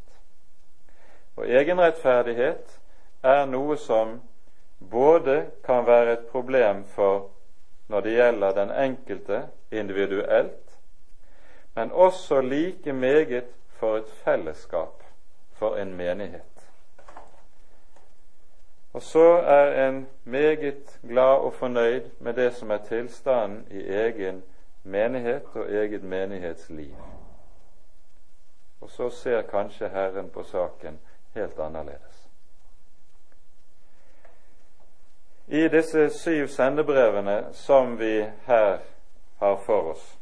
Og 1.37 1.50
egenrettferdighet 1.50 2.81
er 3.23 3.45
noe 3.47 3.76
som 3.78 4.21
både 4.78 5.45
kan 5.67 5.87
være 5.87 6.12
et 6.12 6.26
problem 6.33 6.85
for 6.95 7.28
når 7.88 8.00
det 8.00 8.17
gjelder 8.17 8.57
den 8.57 8.71
enkelte 8.71 9.43
individuelt, 9.71 10.78
men 11.75 11.93
også 11.93 12.40
like 12.40 12.93
meget 12.93 13.58
for 13.78 13.97
et 13.97 14.08
fellesskap, 14.25 15.02
for 15.52 15.76
en 15.76 15.94
menighet. 15.94 16.70
Og 18.92 19.02
så 19.02 19.32
er 19.37 19.88
en 19.88 20.08
meget 20.25 21.00
glad 21.08 21.38
og 21.38 21.54
fornøyd 21.54 22.11
med 22.18 22.35
det 22.35 22.54
som 22.54 22.70
er 22.70 22.78
tilstanden 22.78 23.66
i 23.70 23.88
egen 23.88 24.42
menighet 24.82 25.42
og 25.54 25.73
eget 25.73 26.02
menighetsliv. 26.02 26.94
Og 28.80 28.90
så 28.90 29.11
ser 29.11 29.42
kanskje 29.42 29.88
Herren 29.88 30.30
på 30.30 30.42
saken 30.42 31.00
helt 31.35 31.58
annerledes. 31.58 32.28
I 35.47 35.68
disse 35.68 36.11
syv 36.11 36.49
sendebrevene 36.49 37.47
som 37.52 37.99
vi 37.99 38.25
her 38.47 38.78
har 39.38 39.56
for 39.56 39.92
oss, 39.92 40.18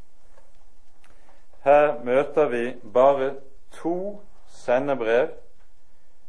her 1.64 2.04
møter 2.04 2.48
vi 2.48 2.74
bare 2.92 3.34
to 3.82 4.20
sendebrev 4.46 5.28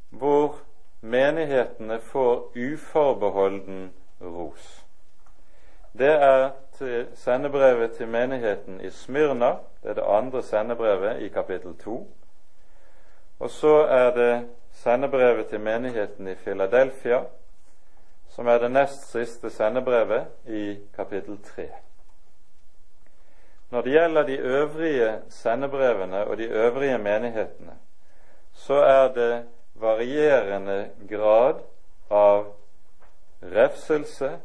hvor 0.10 0.56
menighetene 1.02 2.00
får 2.00 2.52
uforbeholden 2.56 3.93
ros. 4.21 4.86
Det 5.98 6.12
er 6.12 6.50
til 6.78 7.08
sendebrevet 7.13 7.91
til 7.91 8.08
menigheten 8.08 8.82
i 8.82 8.89
Smyrna, 8.89 9.50
det 9.84 9.89
er 9.89 9.93
det 9.93 10.04
andre 10.08 10.43
sendebrevet 10.43 11.21
i 11.21 11.28
kapittel 11.28 11.78
2. 11.78 12.13
Og 13.39 13.50
så 13.50 13.76
er 13.78 14.13
det 14.15 14.50
sendebrevet 14.71 15.48
til 15.48 15.60
menigheten 15.60 16.28
i 16.28 16.36
Philadelphia, 16.36 17.24
som 18.30 18.48
er 18.48 18.58
det 18.58 18.71
nest 18.71 19.12
siste 19.12 19.50
sendebrevet 19.50 20.26
i 20.45 20.78
kapittel 20.95 21.38
3. 21.43 21.67
Når 23.69 23.82
det 23.82 23.91
gjelder 23.91 24.23
de 24.23 24.38
øvrige 24.38 25.21
sendebrevene 25.30 26.25
og 26.25 26.38
de 26.38 26.43
øvrige 26.43 26.97
menighetene, 26.97 27.73
så 28.53 28.73
er 28.73 29.13
det 29.13 29.45
varierende 29.75 30.89
grad 31.10 31.56
av 32.10 32.45
refselse 33.41 34.39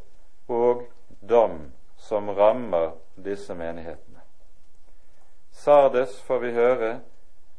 og 0.49 0.83
dom 1.31 1.73
som 1.97 2.29
rammer 2.29 2.91
disse 3.25 3.55
menighetene. 3.55 4.21
Sardes 5.53 6.23
får 6.23 6.39
vi 6.39 6.53
høre 6.53 7.01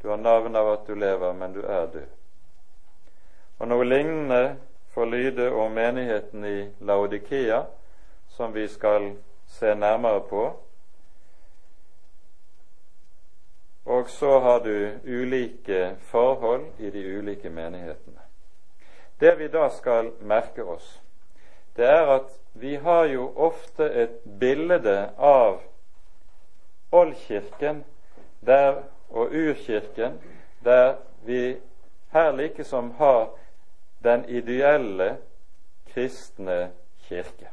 du 0.04 0.10
har 0.10 0.18
navn 0.18 0.56
av 0.56 0.68
at 0.68 0.88
du 0.88 0.96
lever, 0.96 1.34
men 1.34 1.54
du 1.54 1.62
er 1.64 1.86
død. 1.88 2.10
Og 3.60 3.68
noe 3.72 3.86
lignende 3.88 4.58
får 4.92 5.06
lyde 5.06 5.46
om 5.56 5.72
menigheten 5.72 6.44
i 6.46 6.58
Laodikea, 6.84 7.62
som 8.28 8.52
vi 8.54 8.68
skal 8.68 9.14
se 9.48 9.76
nærmere 9.76 10.20
på 10.28 10.44
Og 13.86 14.10
så 14.10 14.40
har 14.40 14.60
du 14.60 14.90
ulike 15.06 15.96
forhold 16.00 16.66
i 16.80 16.90
de 16.90 17.18
ulike 17.18 17.50
menighetene. 17.50 18.20
Det 19.20 19.36
vi 19.40 19.48
da 19.48 19.70
skal 19.70 20.12
merke 20.22 20.64
oss, 20.64 21.02
det 21.76 21.86
er 21.86 22.08
at 22.16 22.32
vi 22.54 22.76
har 22.76 23.06
jo 23.06 23.28
ofte 23.36 23.84
et 23.84 24.20
bilde 24.40 25.10
av 25.18 25.62
oldkirken 26.92 27.84
der, 28.46 28.84
og 29.10 29.32
urkirken, 29.32 30.20
der 30.64 30.96
vi 31.26 31.58
her 32.14 32.32
likesom 32.32 32.92
har 32.92 33.30
den 34.04 34.26
ideelle 34.30 35.18
kristne 35.94 36.72
kirke. 37.08 37.50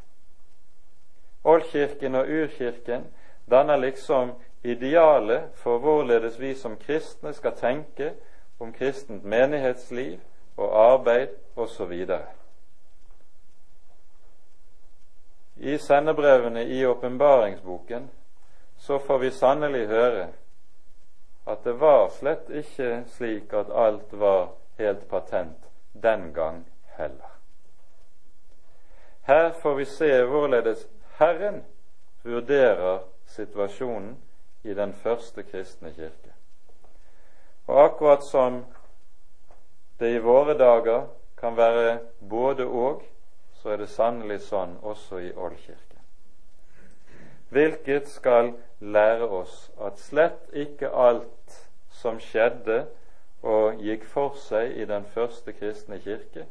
Oldkirken 1.45 2.14
og 2.14 2.29
urkirken 2.29 3.07
danner 3.51 3.77
liksom 3.77 4.33
idealet 4.62 5.42
for 5.55 5.79
hvorledes 5.79 6.40
vi 6.40 6.55
som 6.55 6.77
kristne 6.77 7.33
skal 7.33 7.57
tenke 7.57 8.12
om 8.59 8.73
kristent 8.73 9.25
menighetsliv 9.25 10.20
og 10.57 10.92
arbeid 10.92 11.29
osv. 11.57 11.92
I 15.57 15.79
sendebrevene 15.79 16.64
i 16.64 16.87
åpenbaringsboken 16.87 18.11
så 18.77 18.99
får 18.99 19.18
vi 19.18 19.31
sannelig 19.31 19.87
høre 19.87 20.29
at 21.46 21.64
det 21.64 21.73
var 21.81 22.09
slett 22.09 22.49
ikke 22.51 23.03
slik 23.16 23.53
at 23.53 23.73
alt 23.73 24.12
var 24.12 24.53
helt 24.79 25.09
patent 25.09 25.68
den 25.92 26.33
gang 26.33 26.64
heller. 26.96 27.37
Her 29.23 29.53
får 29.53 29.75
vi 29.75 29.85
se 29.85 30.25
hvorledes 30.25 30.88
Herren 31.18 31.64
vurderer 32.23 32.99
situasjonen 33.27 34.16
i 34.64 34.75
den 34.75 34.92
første 34.92 35.42
kristne 35.42 35.92
kirke. 35.96 36.35
Og 37.66 37.85
akkurat 37.85 38.25
som 38.25 38.64
det 40.01 40.14
i 40.14 40.18
våre 40.25 40.59
dager 40.59 41.07
kan 41.37 41.57
være 41.57 41.99
både 42.31 42.66
og, 42.66 43.03
så 43.55 43.70
er 43.70 43.77
det 43.77 43.88
sannelig 43.92 44.40
sånn 44.49 44.79
også 44.83 45.20
i 45.20 45.33
Ålkirken. 45.37 46.01
Hvilket 47.51 48.09
skal 48.09 48.53
lære 48.81 49.29
oss 49.29 49.70
at 49.81 49.99
slett 50.01 50.53
ikke 50.57 50.88
alt 50.88 51.57
som 52.01 52.20
skjedde 52.23 52.85
og 53.42 53.81
gikk 53.81 54.07
for 54.09 54.37
seg 54.40 54.77
i 54.77 54.87
den 54.88 55.05
første 55.14 55.53
kristne 55.57 55.99
kirke, 56.01 56.46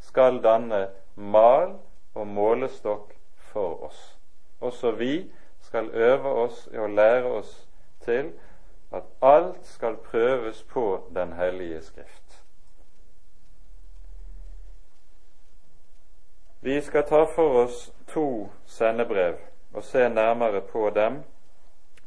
skal 0.00 0.42
danne 0.42 0.88
mal 1.16 1.78
og 2.14 2.26
målestokk 2.26 3.14
for 3.52 3.86
oss. 3.88 4.00
Også 4.60 4.90
vi 4.98 5.30
skal 5.74 5.90
øve 5.92 6.28
oss 6.28 6.68
i 6.72 6.78
å 6.78 6.86
lære 6.86 7.26
oss 7.26 7.48
til 8.04 8.28
at 8.94 9.02
alt 9.22 9.66
skal 9.66 9.96
prøves 9.96 10.62
på 10.62 11.08
Den 11.14 11.32
hellige 11.32 11.80
Skrift. 11.82 12.42
Vi 16.60 16.80
skal 16.80 17.02
ta 17.02 17.24
for 17.34 17.64
oss 17.64 17.92
to 18.06 18.50
sendebrev 18.66 19.34
og 19.72 19.84
se 19.84 20.08
nærmere 20.08 20.60
på 20.60 20.90
dem 20.94 21.18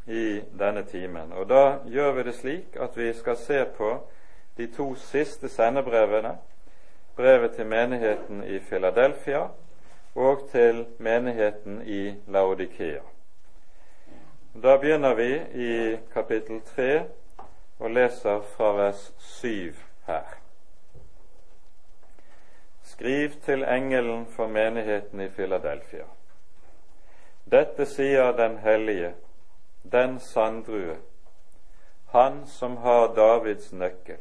i 0.08 0.40
denne 0.60 0.84
timen. 0.84 1.34
Og 1.34 1.50
Da 1.50 1.78
gjør 1.86 2.12
vi 2.12 2.24
det 2.24 2.36
slik 2.36 2.80
at 2.80 2.98
vi 2.98 3.14
skal 3.14 3.38
se 3.38 3.66
på 3.78 4.08
de 4.58 4.68
to 4.68 4.96
siste 4.96 5.50
sendebrevene, 5.50 6.38
brevet 7.16 7.52
til 7.52 7.66
menigheten 7.66 8.44
i 8.44 8.60
Filadelfia 8.60 9.44
og 10.16 10.50
til 10.52 10.86
menigheten 11.00 11.82
i 11.86 12.16
Laodikea. 12.28 13.17
Da 14.54 14.78
begynner 14.78 15.16
vi 15.16 15.34
i 15.54 15.98
kapittel 16.14 16.62
3 16.62 17.04
og 17.80 17.90
leser 17.92 18.42
fra 18.42 18.72
vers 18.78 19.14
7 19.18 19.74
her. 20.08 20.38
Skriv 22.84 23.30
til 23.46 23.64
engelen 23.64 24.26
for 24.26 24.48
menigheten 24.48 25.22
i 25.22 25.30
Filadelfia. 25.30 26.08
Dette 27.52 27.86
sier 27.86 28.32
den 28.32 28.58
hellige, 28.58 29.14
den 29.92 30.20
sanddrue, 30.20 30.98
han 32.12 32.48
som 32.48 32.78
har 32.78 33.14
Davids 33.16 33.74
nøkkel, 33.74 34.20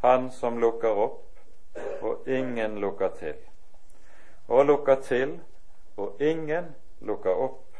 han 0.00 0.30
som 0.30 0.58
lukker 0.58 0.98
opp 1.06 2.02
og 2.02 2.28
ingen 2.28 2.80
lukker 2.80 3.08
til, 3.18 3.36
og 4.48 4.66
lukker 4.66 4.94
til 4.94 5.40
og 5.96 6.20
ingen 6.20 6.74
lukker 7.00 7.30
opp. 7.30 7.71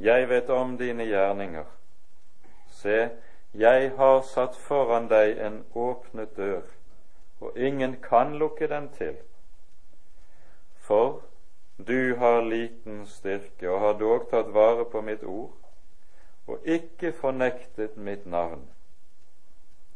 Jeg 0.00 0.28
vet 0.28 0.50
om 0.50 0.76
dine 0.78 1.04
gjerninger. 1.04 1.64
Se, 2.68 3.08
jeg 3.54 3.90
har 3.96 4.20
satt 4.22 4.56
foran 4.56 5.08
deg 5.10 5.38
en 5.38 5.64
åpnet 5.74 6.36
dør, 6.36 6.62
og 7.40 7.58
ingen 7.58 7.96
kan 8.02 8.38
lukke 8.38 8.68
den 8.68 8.88
til. 8.96 9.16
For 10.80 11.20
du 11.76 12.16
har 12.16 12.40
liten 12.40 13.06
styrke 13.06 13.70
og 13.70 13.80
har 13.80 13.98
dog 14.00 14.28
tatt 14.30 14.54
vare 14.54 14.84
på 14.84 15.00
mitt 15.04 15.24
ord 15.24 15.60
og 16.50 16.58
ikke 16.64 17.12
fornektet 17.12 17.96
mitt 17.96 18.26
navn. 18.26 18.64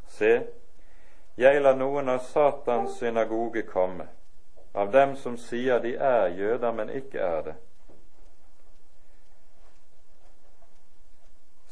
Se, 0.09 0.43
jeg 1.37 1.63
lar 1.63 1.77
noen 1.77 2.09
av 2.09 2.21
Satans 2.29 2.99
synagoge 3.01 3.65
komme, 3.67 4.07
av 4.75 4.93
dem 4.95 5.17
som 5.19 5.39
sier 5.41 5.83
de 5.83 5.97
er 5.99 6.29
jøder, 6.39 6.73
men 6.73 6.93
ikke 6.95 7.19
er 7.19 7.41
det. 7.49 7.55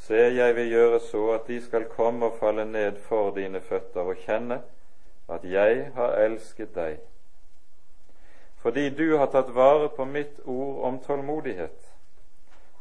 Se, 0.02 0.14
jeg 0.14 0.56
vil 0.56 0.68
gjøre 0.68 1.00
så 1.00 1.20
at 1.30 1.46
de 1.46 1.60
skal 1.62 1.84
komme 1.84 2.26
og 2.26 2.38
falle 2.40 2.64
ned 2.66 2.96
for 3.06 3.30
dine 3.36 3.60
føtter 3.62 4.00
og 4.02 4.16
kjenne 4.24 4.58
at 5.30 5.44
jeg 5.46 5.92
har 5.94 6.16
elsket 6.24 6.74
deg. 6.74 6.96
Fordi 8.62 8.88
du 8.90 9.16
har 9.16 9.30
tatt 9.30 9.54
vare 9.54 9.88
på 9.94 10.04
mitt 10.04 10.40
ord 10.44 10.82
om 10.88 10.98
tålmodighet, 11.06 11.78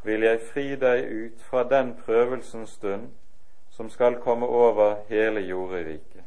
vil 0.04 0.26
jeg 0.26 0.42
fri 0.50 0.66
deg 0.82 1.06
ut 1.12 1.46
fra 1.46 1.64
den 1.70 1.94
prøvelsens 2.06 2.74
stund 2.82 3.12
som 3.70 3.90
skal 3.90 4.18
komme 4.22 4.50
over 4.50 4.96
hele 5.10 5.46
jorderiket, 5.46 6.26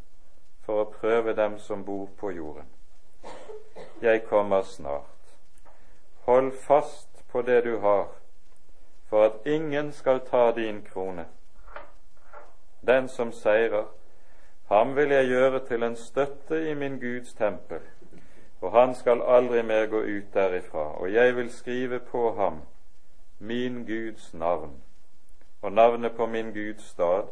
for 0.63 0.85
å 0.85 0.91
prøve 0.95 1.35
dem 1.35 1.59
som 1.59 1.83
bor 1.85 2.07
på 2.21 2.31
jorden. 2.31 2.71
Jeg 4.03 4.29
kommer 4.31 4.63
snart. 4.63 5.35
Hold 6.31 6.53
fast 6.53 7.25
på 7.33 7.43
det 7.43 7.65
du 7.67 7.79
har, 7.83 8.07
for 9.15 9.25
at 9.25 9.47
ingen 9.47 9.93
skal 9.93 10.21
ta 10.21 10.53
din 10.53 10.83
krone. 10.83 11.25
Den 12.87 13.09
som 13.09 13.33
seirer, 13.33 13.85
ham 14.69 14.97
vil 14.97 15.09
jeg 15.09 15.27
gjøre 15.27 15.61
til 15.67 15.83
en 15.83 15.97
støtte 15.97 16.71
i 16.71 16.75
min 16.75 16.99
Guds 17.01 17.35
tempel, 17.35 17.79
og 18.61 18.73
han 18.73 18.95
skal 18.95 19.23
aldri 19.23 19.63
mer 19.63 19.87
gå 19.87 20.01
ut 20.01 20.35
derifra, 20.35 20.99
og 20.99 21.13
jeg 21.13 21.37
vil 21.37 21.53
skrive 21.53 21.99
på 21.99 22.35
ham 22.35 22.59
min 23.39 23.85
Guds 23.87 24.35
navn, 24.35 24.83
og 25.63 25.73
navnet 25.73 26.17
på 26.17 26.27
min 26.27 26.53
Guds 26.53 26.83
stad, 26.83 27.23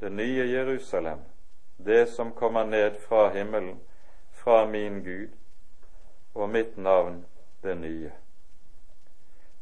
det 0.00 0.12
nye 0.12 0.48
Jerusalem, 0.52 1.18
det 1.84 2.08
som 2.08 2.32
kommer 2.32 2.64
ned 2.64 2.94
fra 3.08 3.28
himmelen, 3.28 3.80
fra 4.32 4.66
min 4.66 5.04
Gud, 5.04 5.28
og 6.34 6.48
mitt 6.48 6.78
navn 6.78 7.26
det 7.62 7.76
nye. 7.76 8.12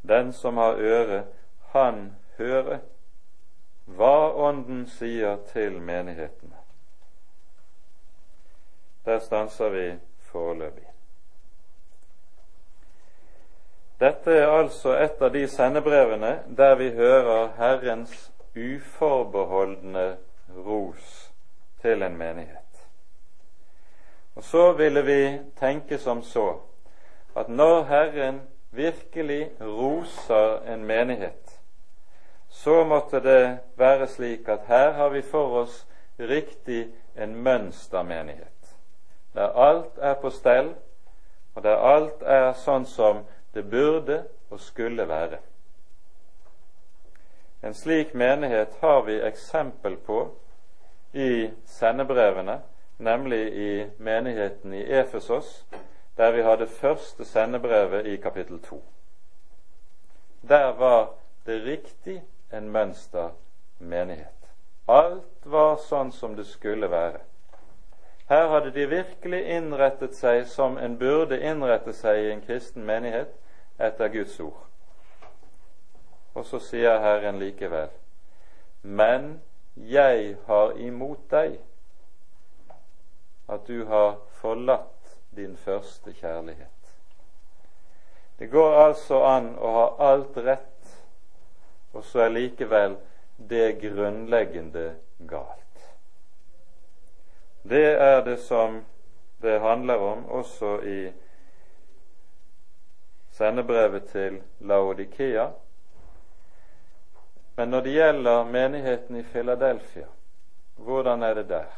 Den 0.09 0.33
som 0.33 0.57
har 0.57 0.75
øre, 0.79 1.25
han 1.73 2.17
høre 2.39 2.81
hva 3.97 4.33
Ånden 4.49 4.87
sier 4.93 5.39
til 5.53 5.81
menighetene. 5.81 6.57
Der 9.05 9.19
stanser 9.25 9.73
vi 9.73 9.87
foreløpig. 10.29 10.85
Dette 14.01 14.31
er 14.31 14.47
altså 14.47 14.93
et 14.95 15.23
av 15.23 15.33
de 15.35 15.47
sendebrevene 15.51 16.33
der 16.57 16.77
vi 16.79 16.91
hører 16.95 17.49
Herrens 17.57 18.29
uforbeholdne 18.55 20.17
ros 20.67 21.33
til 21.83 22.03
en 22.03 22.17
menighet. 22.17 22.85
Og 24.37 24.45
så 24.45 24.73
ville 24.73 25.03
vi 25.03 25.39
tenke 25.59 25.99
som 25.99 26.23
så 26.23 26.61
at 27.37 27.49
når 27.49 27.85
Herren 27.85 28.41
virkelig 28.71 29.51
roser 29.61 30.75
en 30.75 30.85
menighet, 30.85 31.48
så 32.59 32.85
måtte 32.85 33.21
det 33.21 33.59
være 33.79 34.07
slik 34.11 34.49
at 34.49 34.67
her 34.67 34.93
har 34.93 35.09
vi 35.09 35.23
for 35.23 35.61
oss 35.61 35.87
riktig 36.19 36.89
en 37.17 37.37
mønstermenighet, 37.43 38.73
der 39.35 39.55
alt 39.55 39.99
er 39.99 40.15
på 40.15 40.31
stell, 40.31 40.73
og 41.55 41.63
der 41.63 41.77
alt 41.77 42.23
er 42.23 42.53
sånn 42.59 42.87
som 42.87 43.21
det 43.55 43.63
burde 43.71 44.25
og 44.51 44.61
skulle 44.61 45.07
være. 45.09 45.39
En 47.63 47.75
slik 47.75 48.15
menighet 48.15 48.75
har 48.81 49.05
vi 49.07 49.21
eksempel 49.23 49.95
på 49.97 50.19
i 51.13 51.51
sendebrevene, 51.67 52.57
nemlig 52.99 53.45
i 53.55 53.87
menigheten 53.99 54.75
i 54.75 54.83
Efesos, 54.83 55.67
der 56.17 56.35
vi 56.35 56.43
hadde 56.43 56.67
første 56.67 57.25
sendebrevet 57.25 58.07
i 58.07 58.17
kapittel 58.17 58.59
to. 58.63 58.83
Der 60.49 60.73
var 60.73 61.15
det 61.47 61.63
riktig 61.65 62.23
en 62.51 62.71
mønstermenighet. 62.73 64.35
Alt 64.89 65.45
var 65.45 65.77
sånn 65.85 66.13
som 66.13 66.37
det 66.37 66.47
skulle 66.49 66.89
være. 66.91 67.21
Her 68.29 68.49
hadde 68.49 68.71
de 68.71 68.87
virkelig 68.89 69.41
innrettet 69.57 70.17
seg 70.17 70.47
som 70.49 70.77
en 70.79 70.99
burde 71.01 71.41
innrette 71.41 71.93
seg 71.97 72.25
i 72.25 72.33
en 72.33 72.43
kristen 72.45 72.85
menighet 72.89 73.33
etter 73.81 74.09
Guds 74.13 74.37
ord. 74.41 74.65
Og 76.37 76.45
så 76.47 76.61
sier 76.61 77.01
Herren 77.01 77.41
likevel, 77.41 77.89
men 78.83 79.39
jeg 79.75 80.37
har 80.47 80.77
imot 80.77 81.25
deg 81.33 81.57
at 83.49 83.65
du 83.67 83.85
har 83.89 84.19
forlatt 84.41 85.17
din 85.37 85.57
første 85.57 86.13
kjærlighet. 86.13 86.93
Det 88.39 88.51
går 88.51 88.77
altså 88.85 89.23
an 89.25 89.55
å 89.57 89.73
ha 89.75 89.87
alt 90.13 90.37
rett, 90.37 90.78
og 91.93 92.05
så 92.05 92.21
er 92.21 92.29
likevel 92.29 92.97
det 93.51 93.81
grunnleggende 93.81 94.95
galt. 95.29 95.95
Det 97.63 97.87
er 97.87 98.25
det 98.25 98.39
som 98.41 98.85
det 99.43 99.61
handler 99.61 99.97
om 99.97 100.27
også 100.27 100.81
i 100.81 101.13
sendebrevet 103.31 104.05
til 104.05 104.43
Laodikea. 104.61 105.49
Men 107.57 107.69
når 107.69 107.81
det 107.81 107.93
gjelder 107.93 108.45
menigheten 108.45 109.17
i 109.17 109.23
Filadelfia, 109.23 110.07
hvordan 110.77 111.23
er 111.23 111.35
det 111.35 111.49
der? 111.49 111.71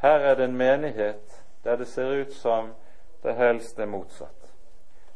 Her 0.00 0.18
er 0.18 0.34
det 0.34 0.44
en 0.44 0.56
menighet 0.56 1.44
der 1.64 1.76
det 1.76 1.88
ser 1.88 2.20
ut 2.20 2.32
som 2.32 2.74
det 3.22 3.34
helst 3.34 3.78
er 3.78 3.86
motsatt. 3.86 4.54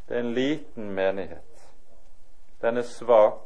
Det 0.09 0.17
er 0.17 0.21
en 0.21 0.35
liten 0.35 0.91
menighet. 0.91 1.71
Den 2.61 2.77
er 2.77 2.83
svak. 2.83 3.44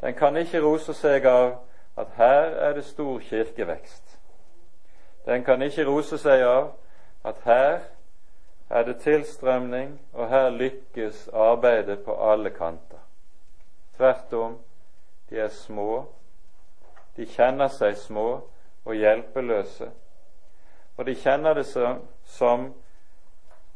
Den 0.00 0.14
kan 0.14 0.36
ikke 0.36 0.60
rose 0.60 0.94
seg 0.94 1.26
av 1.26 1.56
at 1.96 2.12
her 2.16 2.52
er 2.68 2.74
det 2.76 2.84
stor 2.84 3.18
kirkevekst. 3.20 4.18
Den 5.26 5.44
kan 5.44 5.62
ikke 5.62 5.86
rose 5.88 6.18
seg 6.18 6.42
av 6.44 6.72
at 7.24 7.40
her 7.44 7.78
er 8.70 8.82
det 8.82 8.96
tilstrømning, 9.00 10.00
og 10.12 10.28
her 10.28 10.50
lykkes 10.50 11.28
arbeidet 11.32 12.04
på 12.04 12.14
alle 12.30 12.50
kanter. 12.50 13.02
Tvert 13.96 14.32
om, 14.32 14.58
de 15.30 15.40
er 15.40 15.48
små, 15.48 16.04
de 17.16 17.26
kjenner 17.26 17.68
seg 17.68 17.96
små 17.96 18.28
og 18.84 18.94
hjelpeløse, 18.94 19.90
og 20.96 21.06
de 21.06 21.14
kjenner 21.14 21.54
det 21.54 21.66
som, 22.24 22.74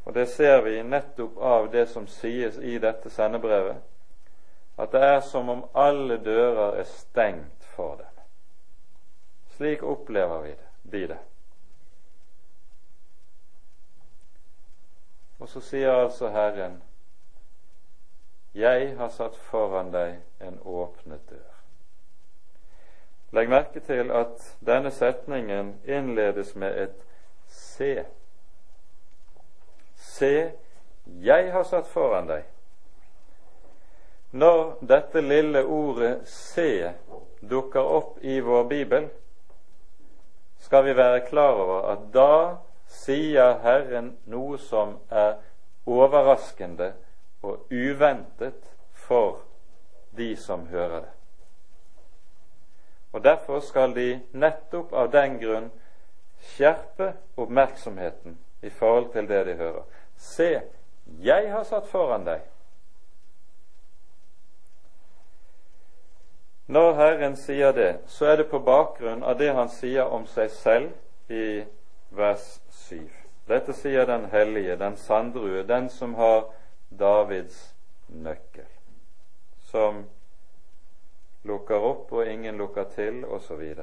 og 0.05 0.13
det 0.13 0.27
ser 0.29 0.61
vi 0.61 0.81
nettopp 0.83 1.37
av 1.37 1.71
det 1.71 1.87
som 1.89 2.07
sies 2.07 2.57
i 2.57 2.77
dette 2.77 3.09
sendebrevet, 3.09 3.81
at 4.81 4.91
det 4.91 5.01
er 5.03 5.19
som 5.19 5.49
om 5.49 5.65
alle 5.77 6.17
dører 6.25 6.79
er 6.79 6.87
stengt 6.89 7.65
for 7.75 7.95
dem. 7.95 8.23
Slik 9.55 9.83
opplever 9.83 10.41
vi 10.41 10.49
det, 10.49 10.69
de 10.91 11.07
det. 11.07 11.17
Og 15.39 15.49
så 15.49 15.61
sier 15.61 15.91
altså 15.91 16.29
Herren, 16.29 16.81
jeg 18.53 18.97
har 18.97 19.09
satt 19.09 19.35
foran 19.35 19.93
deg 19.93 20.17
en 20.41 20.59
åpnet 20.65 21.29
dør. 21.29 21.51
Legg 23.31 23.49
merke 23.49 23.79
til 23.79 24.11
at 24.11 24.43
denne 24.65 24.91
setningen 24.91 25.75
innledes 25.85 26.55
med 26.55 26.77
et 26.83 27.05
se. 27.47 28.05
Se, 29.95 30.51
jeg 31.05 31.53
har 31.53 31.63
satt 31.63 31.87
foran 31.87 32.27
deg. 32.27 32.50
Når 34.31 34.77
dette 34.87 35.21
lille 35.21 35.63
ordet 35.65 36.27
'se' 36.27 36.93
dukker 37.49 37.81
opp 37.81 38.23
i 38.23 38.39
vår 38.39 38.63
bibel, 38.63 39.09
skal 40.57 40.85
vi 40.85 40.93
være 40.95 41.25
klar 41.25 41.51
over 41.51 41.81
at 41.91 41.99
da 42.13 42.57
sier 42.87 43.57
Herren 43.63 44.17
noe 44.25 44.57
som 44.57 44.99
er 45.09 45.33
overraskende 45.85 46.93
og 47.43 47.67
uventet 47.71 48.69
for 48.93 49.41
de 50.17 50.35
som 50.35 50.67
hører 50.67 50.99
det. 50.99 51.11
Og 53.11 53.23
Derfor 53.23 53.59
skal 53.59 53.95
de 53.95 54.21
nettopp 54.31 54.93
av 54.93 55.11
den 55.11 55.39
grunn 55.39 55.71
skjerpe 56.39 57.13
oppmerksomheten 57.37 58.39
i 58.61 58.69
forhold 58.69 59.11
til 59.11 59.27
det 59.27 59.45
de 59.45 59.53
hører. 59.53 59.83
Se, 60.15 60.61
jeg 61.19 61.51
har 61.51 61.63
satt 61.63 61.87
foran 61.87 62.23
deg 62.25 62.50
Når 66.71 66.93
Herren 66.93 67.33
sier 67.35 67.73
det, 67.75 67.97
så 68.07 68.25
er 68.31 68.37
det 68.39 68.45
på 68.47 68.59
bakgrunn 68.63 69.25
av 69.27 69.35
det 69.37 69.49
han 69.51 69.67
sier 69.69 70.07
om 70.07 70.23
seg 70.31 70.53
selv 70.55 71.31
i 71.31 71.65
vers 72.15 72.45
7. 72.87 73.01
Dette 73.51 73.75
sier 73.75 74.07
den 74.07 74.29
hellige, 74.31 74.77
den 74.79 74.95
sandrue, 74.95 75.65
den 75.67 75.89
som 75.91 76.13
har 76.15 76.45
Davids 76.87 77.73
nøkkel, 78.07 78.69
som 79.67 80.05
lukker 81.43 81.91
opp 81.91 82.15
og 82.15 82.31
ingen 82.31 82.55
lukker 82.63 82.87
til, 82.95 83.25
osv. 83.27 83.75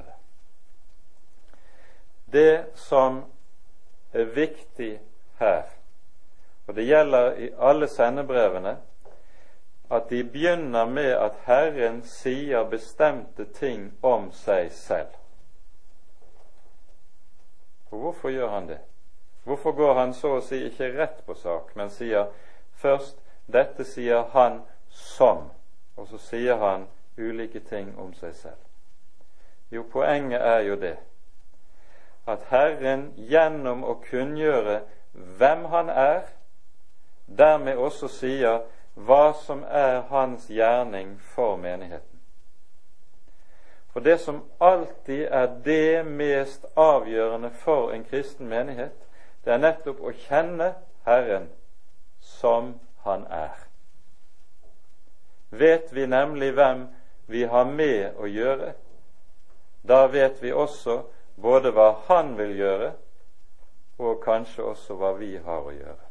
Det 2.33 2.73
som 2.89 3.21
er 4.17 4.33
viktig 4.33 4.95
her, 5.45 5.75
og 6.65 6.77
det 6.81 6.89
gjelder 6.89 7.35
i 7.37 7.53
alle 7.61 7.93
sendebrevene, 7.93 8.79
at 9.91 10.11
de 10.11 10.25
begynner 10.25 10.87
med 10.87 11.13
at 11.17 11.33
Herren 11.45 12.03
sier 12.03 12.65
bestemte 12.69 13.45
ting 13.45 13.93
om 14.03 14.31
seg 14.33 14.73
selv. 14.73 15.15
Og 17.91 17.99
hvorfor 17.99 18.31
gjør 18.31 18.49
han 18.49 18.69
det? 18.69 18.79
Hvorfor 19.45 19.73
går 19.73 19.95
han 19.95 20.13
så 20.15 20.35
å 20.37 20.45
si 20.45 20.61
ikke 20.67 20.93
rett 20.99 21.23
på 21.27 21.35
sak, 21.35 21.73
men 21.77 21.89
sier 21.91 22.29
først 22.77 23.17
dette 23.49 23.85
sier 23.89 24.29
han 24.35 24.61
som, 24.93 25.47
og 25.97 26.09
så 26.11 26.21
sier 26.21 26.61
han 26.61 26.85
ulike 27.17 27.61
ting 27.65 27.95
om 27.99 28.13
seg 28.15 28.35
selv? 28.37 28.61
Jo, 29.73 29.83
poenget 29.89 30.41
er 30.41 30.61
jo 30.69 30.77
det 30.77 30.97
at 32.29 32.45
Herren 32.51 33.13
gjennom 33.17 33.85
å 33.89 33.95
kunngjøre 34.05 34.83
hvem 35.39 35.65
han 35.73 35.89
er, 35.89 36.27
dermed 37.39 37.81
også 37.81 38.09
sier 38.13 38.67
hva 38.99 39.33
som 39.33 39.63
er 39.63 40.01
hans 40.11 40.49
gjerning 40.51 41.19
for 41.35 41.57
menigheten. 41.57 42.19
For 43.93 44.01
det 44.01 44.19
som 44.19 44.43
alltid 44.59 45.27
er 45.31 45.47
det 45.65 46.07
mest 46.07 46.67
avgjørende 46.77 47.51
for 47.51 47.93
en 47.93 48.05
kristen 48.05 48.49
menighet, 48.49 48.95
det 49.45 49.55
er 49.55 49.63
nettopp 49.63 50.01
å 50.03 50.13
kjenne 50.27 50.75
Herren 51.07 51.49
som 52.21 52.75
Han 53.05 53.25
er. 53.31 53.55
Vet 55.51 55.93
vi 55.95 56.07
nemlig 56.07 56.51
hvem 56.53 56.89
vi 57.27 57.45
har 57.45 57.65
med 57.65 58.19
å 58.19 58.27
gjøre, 58.27 58.75
da 59.83 60.07
vet 60.07 60.43
vi 60.43 60.53
også 60.53 60.99
både 61.37 61.73
hva 61.73 61.93
Han 62.09 62.35
vil 62.37 62.57
gjøre, 62.59 62.91
og 63.99 64.21
kanskje 64.25 64.63
også 64.63 64.99
hva 64.99 65.15
vi 65.19 65.37
har 65.39 65.65
å 65.65 65.73
gjøre. 65.73 66.05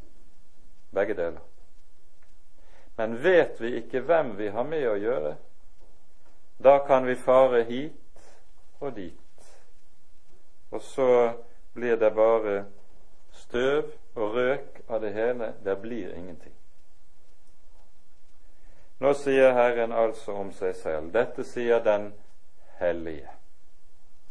Begge 0.95 1.13
deler. 1.13 1.57
Men 2.98 3.18
vet 3.24 3.62
vi 3.62 3.76
ikke 3.78 4.02
hvem 4.06 4.34
vi 4.38 4.50
har 4.54 4.66
med 4.66 4.88
å 4.90 4.96
gjøre, 4.98 5.36
da 6.58 6.80
kan 6.88 7.06
vi 7.06 7.16
fare 7.16 7.62
hit 7.68 8.32
og 8.80 8.96
dit, 8.96 9.52
og 10.72 10.82
så 10.82 11.10
blir 11.78 11.96
det 12.02 12.10
bare 12.16 12.64
støv 13.32 13.92
og 14.16 14.34
røk 14.34 14.82
av 14.90 15.02
det 15.02 15.14
hele. 15.14 15.54
Det 15.64 15.78
blir 15.82 16.14
ingenting. 16.14 16.54
Nå 19.00 19.14
sier 19.14 19.54
Herren 19.54 19.94
altså 19.94 20.34
om 20.34 20.50
seg 20.58 20.74
selv 20.76 21.12
dette 21.14 21.46
sier 21.46 21.84
den 21.86 22.10
hellige. 22.80 23.30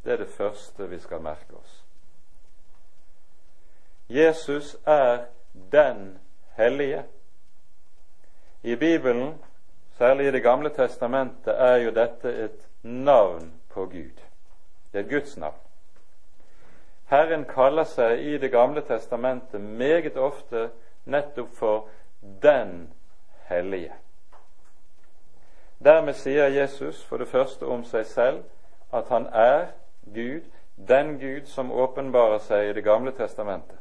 Det 0.03 0.13
er 0.13 0.25
det 0.25 0.33
første 0.35 0.89
vi 0.91 0.99
skal 0.99 1.23
merke 1.23 1.55
oss. 1.55 1.83
Jesus 4.09 4.77
er 4.87 5.27
den 5.73 6.19
hellige. 6.59 7.05
I 8.63 8.75
Bibelen, 8.77 9.35
særlig 9.99 10.27
i 10.27 10.31
Det 10.31 10.43
gamle 10.43 10.71
testamentet, 10.71 11.55
er 11.55 11.77
jo 11.77 11.91
dette 11.91 12.45
et 12.45 12.69
navn 12.83 13.53
på 13.69 13.87
Gud. 13.87 14.23
Det 14.93 15.05
er 15.05 15.11
Guds 15.11 15.37
navn. 15.37 15.61
Herren 17.07 17.45
kaller 17.45 17.85
seg 17.85 18.19
i 18.19 18.39
Det 18.39 18.51
gamle 18.51 18.83
testamentet 18.83 19.61
meget 19.61 20.17
ofte 20.17 20.71
nettopp 21.05 21.55
for 21.55 21.89
Den 22.43 22.89
hellige. 23.49 23.93
Dermed 25.85 26.15
sier 26.15 26.49
Jesus 26.49 27.05
for 27.05 27.17
det 27.17 27.29
første 27.29 27.67
om 27.67 27.85
seg 27.85 28.07
selv 28.07 28.43
at 28.93 29.09
han 29.09 29.27
er 29.33 29.67
Gud, 30.15 30.43
den 30.89 31.19
Gud 31.19 31.47
som 31.47 31.73
åpenbarer 31.73 32.39
seg 32.39 32.71
i 32.71 32.73
Det 32.73 32.85
gamle 32.85 33.13
testamentet. 33.13 33.79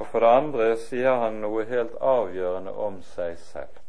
Og 0.00 0.06
for 0.08 0.24
det 0.24 0.28
andre 0.32 0.66
sier 0.80 1.18
han 1.20 1.42
noe 1.42 1.66
helt 1.68 1.92
avgjørende 2.00 2.72
om 2.72 3.02
seg 3.04 3.34
selv. 3.50 3.80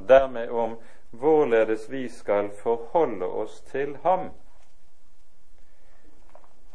Og 0.00 0.06
dermed 0.08 0.48
om 0.48 0.78
hvorledes 1.10 1.90
vi 1.92 2.06
skal 2.08 2.48
forholde 2.62 3.26
oss 3.42 3.60
til 3.68 3.98
ham. 4.02 4.30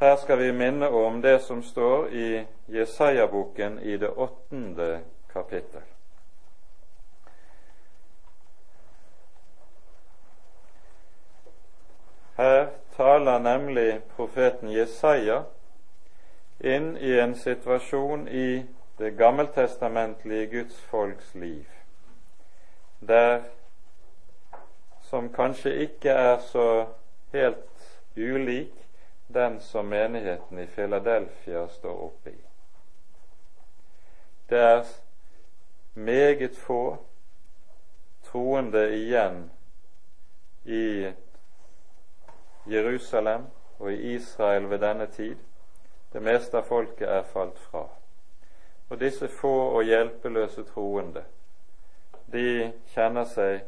Her 0.03 0.15
skal 0.21 0.37
vi 0.43 0.51
minne 0.51 0.89
om 0.93 1.21
det 1.23 1.39
som 1.41 1.63
står 1.65 2.13
i 2.13 2.27
Jesaja-boken 2.67 3.79
i 3.79 3.97
det 3.97 4.09
åttende 4.09 4.99
kapittel. 5.33 5.81
Her 12.37 12.69
taler 12.95 13.39
nemlig 13.39 14.01
profeten 14.15 14.69
Jesaja 14.69 15.43
inn 16.63 16.97
i 16.97 17.19
en 17.19 17.35
situasjon 17.35 18.27
i 18.27 18.65
det 18.97 19.11
gammeltestamentlige 19.17 20.47
Guds 20.47 20.81
folks 20.81 21.35
liv, 21.35 21.65
der 22.99 23.43
som 25.01 25.27
kanskje 25.33 25.75
ikke 25.87 26.09
er 26.09 26.39
så 26.39 26.85
helt 27.31 27.99
ulik 28.15 28.73
den 29.33 29.59
som 29.61 29.85
menigheten 29.85 30.59
i 30.59 30.65
Filadelfia 30.65 31.67
står 31.67 32.03
oppe 32.05 32.31
i. 32.31 32.41
Det 34.49 34.59
er 34.59 34.83
meget 35.93 36.57
få 36.57 36.97
troende 38.23 38.87
igjen 38.95 39.51
i 40.65 41.11
Jerusalem 42.71 43.45
og 43.79 43.93
i 43.93 44.15
Israel 44.15 44.69
ved 44.69 44.79
denne 44.79 45.07
tid 45.07 45.35
det 46.13 46.21
meste 46.21 46.57
av 46.57 46.67
folket 46.69 47.09
er 47.09 47.23
falt 47.33 47.57
fra. 47.59 47.87
Og 48.89 48.99
disse 49.01 49.27
få 49.27 49.53
og 49.73 49.83
hjelpeløse 49.83 50.63
troende, 50.69 51.23
de 52.33 52.71
kjenner 52.93 53.25
seg 53.29 53.63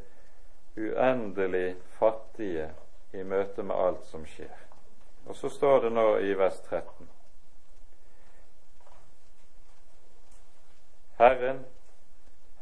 uendelig 0.78 1.76
fattige 1.98 2.70
i 3.14 3.24
møte 3.24 3.64
med 3.64 3.76
alt 3.76 4.06
som 4.12 4.26
skjer. 4.30 4.54
Og 5.26 5.36
så 5.36 5.50
står 5.50 5.88
det 5.88 5.92
nå 5.96 6.06
i 6.22 6.34
vers 6.38 6.60
13. 6.70 7.10
Herren, 11.18 11.66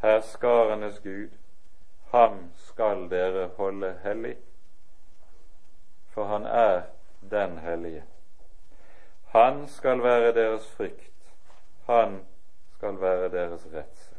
herskarenes 0.02 1.00
Gud, 1.04 1.36
ham 2.14 2.40
skal 2.70 3.10
dere 3.12 3.50
holde 3.58 3.96
hellig, 4.04 4.36
for 6.14 6.30
han 6.30 6.46
er 6.46 6.82
den 7.32 7.58
hellige. 7.58 8.04
Han 9.34 9.68
skal 9.68 10.04
være 10.04 10.34
deres 10.34 10.68
frykt, 10.78 11.14
han 11.86 12.20
skal 12.78 13.02
være 13.02 13.30
deres 13.32 13.66
redsel. 13.74 14.18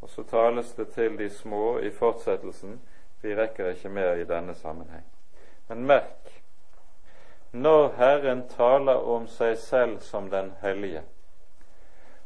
Og 0.00 0.08
så 0.08 0.22
tales 0.22 0.72
det 0.72 0.88
til 0.88 1.18
de 1.18 1.30
små 1.30 1.78
i 1.78 1.90
fortsettelsen. 1.90 2.80
Vi 3.22 3.34
rekker 3.36 3.68
ikke 3.68 3.88
mer 3.88 4.12
i 4.12 4.24
denne 4.24 4.54
sammenheng. 4.54 5.04
Men 5.68 5.86
merk, 5.86 6.42
når 7.52 7.92
Herren 7.96 8.48
taler 8.48 9.04
om 9.04 9.28
seg 9.28 9.58
selv 9.58 10.00
som 10.00 10.30
den 10.30 10.54
hellige, 10.62 11.02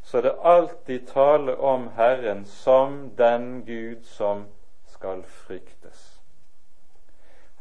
så 0.03 0.19
er 0.19 0.23
det 0.23 0.39
alltid 0.45 1.07
tale 1.07 1.57
om 1.57 1.89
Herren 1.97 2.45
som 2.47 3.11
den 3.19 3.65
Gud 3.67 4.03
som 4.05 4.47
skal 4.87 5.23
fryktes. 5.23 6.12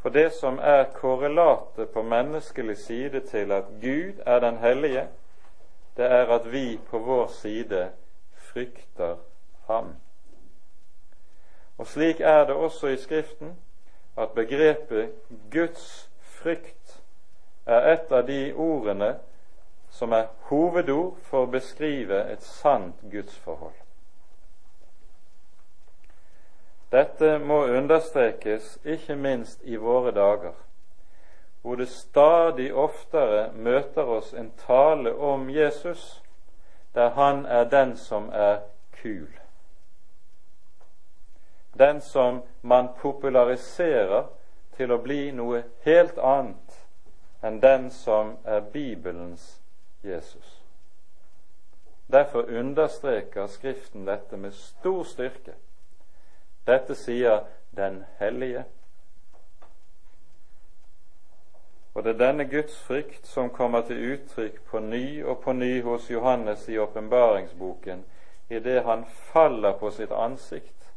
For 0.02 0.10
det 0.10 0.32
som 0.34 0.60
er 0.60 0.84
korrelatet 0.84 1.90
på 1.94 2.02
menneskelig 2.02 2.78
side 2.78 3.20
til 3.20 3.52
at 3.52 3.64
Gud 3.82 4.22
er 4.26 4.40
den 4.40 4.58
hellige, 4.58 5.08
det 5.98 6.06
er 6.06 6.26
at 6.26 6.52
vi 6.52 6.80
på 6.90 7.00
vår 7.00 7.28
side 7.28 7.90
frykter 8.34 9.16
ham. 9.68 9.96
Og 11.78 11.88
slik 11.88 12.20
er 12.20 12.46
det 12.46 12.56
også 12.56 12.88
i 12.88 12.98
Skriften 12.98 13.58
at 14.18 14.30
begrepet 14.30 15.10
Guds 15.52 16.10
frykt 16.22 17.02
er 17.66 17.94
et 17.94 18.12
av 18.12 18.26
de 18.28 18.54
ordene 18.54 19.16
som 19.90 20.12
er 20.12 20.30
hovedord 20.50 21.18
for 21.30 21.46
å 21.46 21.52
beskrive 21.52 22.24
et 22.32 22.44
sant 22.44 23.02
gudsforhold. 23.12 23.78
Dette 26.92 27.38
må 27.40 27.66
understrekes 27.66 28.80
ikke 28.84 29.16
minst 29.16 29.62
i 29.64 29.76
våre 29.76 30.12
dager, 30.12 30.54
hvor 31.62 31.76
det 31.76 31.88
stadig 31.88 32.74
oftere 32.76 33.52
møter 33.54 34.04
oss 34.04 34.34
en 34.34 34.52
tale 34.66 35.14
om 35.16 35.50
Jesus, 35.50 36.24
der 36.96 37.10
han 37.10 37.46
er 37.46 37.64
den 37.64 37.96
som 37.98 38.30
er 38.34 38.60
kul. 39.02 39.30
Den 41.80 42.02
som 42.02 42.42
man 42.62 42.90
populariserer 43.00 44.28
til 44.76 44.92
å 44.92 45.00
bli 45.00 45.32
noe 45.32 45.64
helt 45.86 46.20
annet 46.20 46.82
enn 47.42 47.62
den 47.64 47.90
som 47.92 48.36
er 48.44 48.60
Bibelens 48.74 49.62
Jesus. 50.04 50.58
Derfor 52.12 52.52
understreker 52.52 53.48
Skriften 53.48 54.06
dette 54.06 54.38
med 54.38 54.54
stor 54.54 55.04
styrke. 55.04 55.56
Dette 56.68 56.96
sier 56.96 57.46
Den 57.72 58.04
hellige. 58.20 58.66
Og 61.94 62.04
det 62.04 62.10
er 62.14 62.18
denne 62.18 62.46
Guds 62.50 62.76
frykt 62.84 63.28
som 63.28 63.50
kommer 63.50 63.82
til 63.88 64.14
uttrykk 64.14 64.62
på 64.68 64.80
ny 64.80 65.24
og 65.24 65.40
på 65.44 65.54
ny 65.54 65.82
hos 65.84 66.10
Johannes 66.12 66.70
i 66.70 66.78
åpenbaringsboken 66.78 68.04
idet 68.50 68.84
han 68.84 69.06
faller 69.06 69.74
på 69.80 69.92
sitt 69.92 70.12
ansikt 70.12 70.92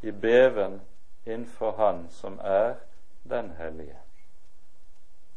i 0.00 0.12
beven 0.12 0.80
innenfor 1.24 1.72
Han 1.76 2.08
som 2.10 2.38
er 2.44 2.74
den 3.22 3.50
hellige. 3.58 3.96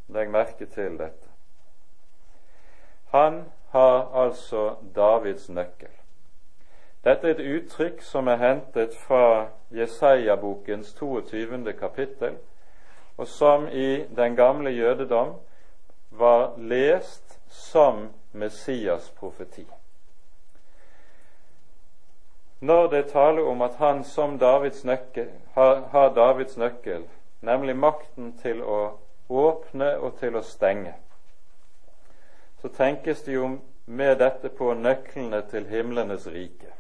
Legg 0.07 0.31
merke 0.31 0.65
til 0.65 0.97
dette. 0.99 1.27
Han 3.11 3.43
har 3.71 4.23
altså 4.23 4.75
Davids 4.95 5.49
nøkkel. 5.49 5.96
Dette 7.03 7.27
er 7.27 7.35
et 7.35 7.45
uttrykk 7.57 8.01
som 8.01 8.27
er 8.27 8.39
hentet 8.41 8.95
fra 9.05 9.47
Jesaja-bokens 9.71 10.93
22. 10.93 11.73
kapittel, 11.79 12.37
og 13.17 13.27
som 13.27 13.67
i 13.67 14.03
den 14.15 14.35
gamle 14.35 14.69
jødedom 14.69 15.35
var 16.11 16.53
lest 16.57 17.39
som 17.49 18.09
Messias 18.33 19.09
profeti. 19.09 19.67
Når 22.59 22.87
det 22.87 23.05
taler 23.07 23.45
om 23.45 23.61
at 23.61 23.75
han 23.75 24.03
som 24.03 24.39
Davids 24.39 24.83
nøkkel, 24.85 25.29
har, 25.53 25.81
har 25.91 26.13
Davids 26.13 26.57
nøkkel, 26.57 27.03
nemlig 27.41 27.75
makten 27.75 28.33
til 28.41 28.63
å 28.63 28.79
åpne 29.29 29.91
og 29.97 30.17
til 30.19 30.35
å 30.35 30.41
stenge, 30.41 30.95
så 32.61 32.73
tenkes 32.73 33.21
det 33.23 33.37
jo 33.37 33.51
med 33.85 34.17
dette 34.17 34.49
på 34.49 34.73
nøklene 34.73 35.43
til 35.51 35.69
himlenes 35.69 36.25
rike. 36.27 36.76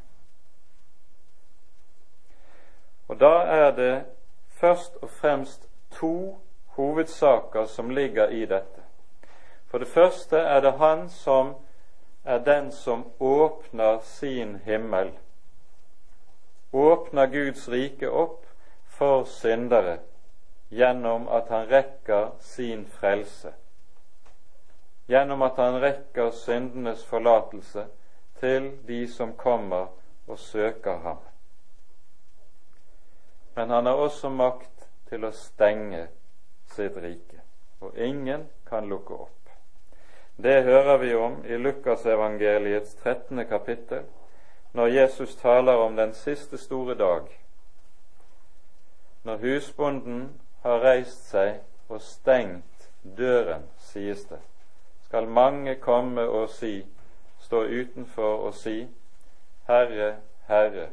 Og 3.07 3.19
da 3.19 3.33
er 3.41 3.71
det 3.71 4.05
først 4.47 4.97
og 5.01 5.09
fremst 5.09 5.69
to 5.91 6.41
hovedsaker 6.67 7.65
som 7.65 7.89
ligger 7.89 8.27
i 8.27 8.45
dette. 8.45 8.81
For 9.67 9.77
det 9.77 9.87
første 9.87 10.37
er 10.37 10.59
det 10.61 10.73
Han 10.73 11.09
som 11.09 11.55
er 12.23 12.37
den 12.37 12.71
som 12.71 13.05
åpner 13.19 13.99
sin 14.03 14.55
himmel, 14.55 15.11
åpner 16.73 17.25
Guds 17.25 17.69
rike 17.69 18.09
opp 18.09 18.45
for 18.87 19.23
syndere 19.23 19.97
gjennom 20.69 21.27
at 21.27 21.47
han 21.49 21.69
rekker 21.71 22.29
sin 22.39 22.85
frelse, 22.87 23.53
gjennom 25.07 25.41
at 25.41 25.55
han 25.55 25.79
rekker 25.81 26.31
syndenes 26.31 27.05
forlatelse 27.05 27.85
til 28.39 28.71
de 28.87 29.07
som 29.07 29.33
kommer 29.33 29.87
og 30.27 30.39
søker 30.39 30.97
ham 30.97 31.26
men 33.57 33.69
han 33.69 33.85
har 33.85 33.93
også 33.93 34.29
makt 34.29 34.83
til 35.09 35.23
å 35.25 35.31
stenge 35.33 36.03
sitt 36.69 36.97
rike, 37.01 37.39
og 37.81 37.95
ingen 37.97 38.43
kan 38.69 38.85
lukke 38.85 39.15
opp. 39.15 39.49
Det 40.37 40.59
hører 40.67 40.99
vi 41.01 41.15
om 41.17 41.39
i 41.41 41.57
Lukasevangeliets 41.57 42.93
13. 43.01 43.41
kapittel, 43.49 44.03
når 44.77 44.91
Jesus 44.93 45.33
taler 45.41 45.81
om 45.81 45.95
den 45.97 46.13
siste 46.13 46.57
store 46.61 46.93
dag. 47.01 47.31
Når 49.25 49.41
husbonden 49.41 50.21
har 50.61 50.85
reist 50.85 51.25
seg 51.31 51.57
og 51.89 52.05
stengt 52.05 52.87
døren, 53.01 53.65
sies 53.89 54.21
det, 54.29 54.43
skal 55.09 55.25
mange 55.25 55.79
komme 55.81 56.29
og 56.29 56.53
si, 56.53 56.85
stå 57.41 57.65
utenfor 57.65 58.45
og 58.51 58.53
si, 58.53 58.83
Herre, 59.65 60.13
Herre, 60.45 60.91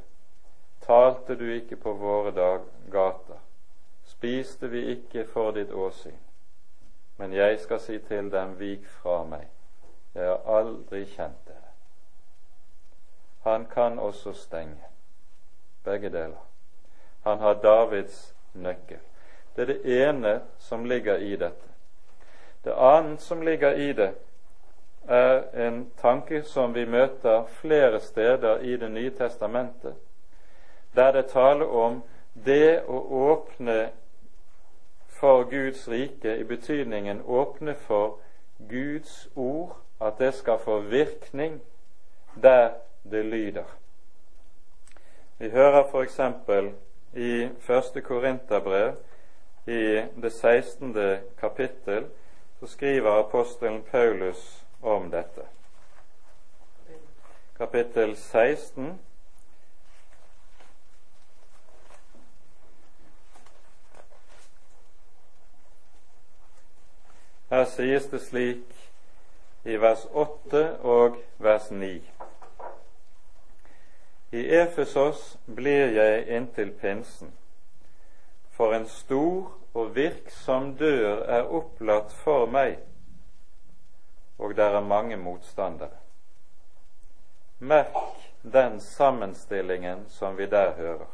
talte 0.86 1.34
du 1.34 1.46
ikke 1.54 1.76
på 1.76 1.92
våre 1.92 2.30
dag, 2.30 2.60
gater, 2.92 3.40
spiste 4.04 4.68
vi 4.68 4.84
ikke 4.92 5.24
for 5.32 5.52
ditt 5.56 5.72
åsyn. 5.72 6.18
Men 7.16 7.32
jeg 7.32 7.58
skal 7.60 7.80
si 7.80 7.98
til 7.98 8.30
dem, 8.32 8.58
vik 8.58 8.86
fra 9.00 9.22
meg, 9.24 9.46
jeg 10.14 10.28
har 10.28 10.58
aldri 10.58 11.04
kjent 11.04 11.40
dere. 11.46 11.72
Han 13.44 13.66
kan 13.70 13.98
også 13.98 14.32
stenge. 14.32 14.90
Begge 15.84 16.08
deler. 16.08 16.44
Han 17.24 17.38
har 17.38 17.54
Davids 17.54 18.34
nøkkel. 18.54 19.00
Det 19.56 19.62
er 19.62 19.66
det 19.66 20.08
ene 20.08 20.40
som 20.58 20.84
ligger 20.84 21.16
i 21.16 21.36
dette. 21.36 21.68
Det 22.64 22.72
annet 22.72 23.20
som 23.20 23.42
ligger 23.42 23.72
i 23.72 23.92
det, 23.92 24.14
er 25.08 25.66
en 25.66 25.90
tanke 26.00 26.42
som 26.42 26.74
vi 26.74 26.86
møter 26.88 27.44
flere 27.60 28.00
steder 28.00 28.58
i 28.58 28.76
Det 28.76 28.90
nye 28.90 29.10
testamentet, 29.10 29.94
der 30.94 31.12
det 31.12 31.26
taler 31.26 31.66
om 31.66 32.02
det 32.44 32.82
å 32.88 32.98
åpne 33.30 33.90
for 35.08 35.44
Guds 35.50 35.88
rike 35.88 36.36
i 36.36 36.44
betydningen 36.44 37.22
åpne 37.22 37.74
for 37.74 38.18
Guds 38.68 39.28
ord, 39.34 39.76
at 40.00 40.18
det 40.18 40.34
skal 40.34 40.58
få 40.58 40.80
virkning 40.80 41.60
der 42.42 42.70
det 43.10 43.24
lyder. 43.24 43.64
Vi 45.38 45.50
hører 45.50 45.84
f.eks. 45.84 46.20
i 47.14 47.48
første 47.60 48.00
Korinterbrev, 48.00 48.94
i 49.66 50.02
det 50.22 50.32
16. 50.32 50.96
kapittel, 51.40 52.04
så 52.60 52.66
skriver 52.66 53.10
apostelen 53.10 53.82
Paulus 53.82 54.66
om 54.82 55.10
dette. 55.10 55.46
Kapittel 57.58 58.16
16 58.16 58.98
Her 67.50 67.64
sies 67.64 68.06
det 68.10 68.20
slik 68.20 68.90
i 69.64 69.76
vers 69.76 70.06
8 70.12 70.62
og 70.80 71.16
vers 71.38 71.70
9. 71.70 72.00
I 74.32 74.46
Efesos 74.58 75.36
blir 75.46 75.92
jeg 75.94 76.24
inntil 76.36 76.72
pinsen, 76.80 77.30
for 78.50 78.74
en 78.74 78.88
stor 78.88 79.52
og 79.74 79.94
virksom 79.94 80.72
dør 80.78 81.22
er 81.36 81.50
opplatt 81.50 82.12
for 82.24 82.46
meg, 82.50 82.78
og 84.38 84.56
der 84.56 84.78
er 84.78 84.88
mange 84.88 85.16
motstandere. 85.16 86.00
Merk 87.58 87.94
den 88.42 88.80
sammenstillingen 88.80 90.04
som 90.08 90.38
vi 90.38 90.46
der 90.46 90.72
hører. 90.72 91.10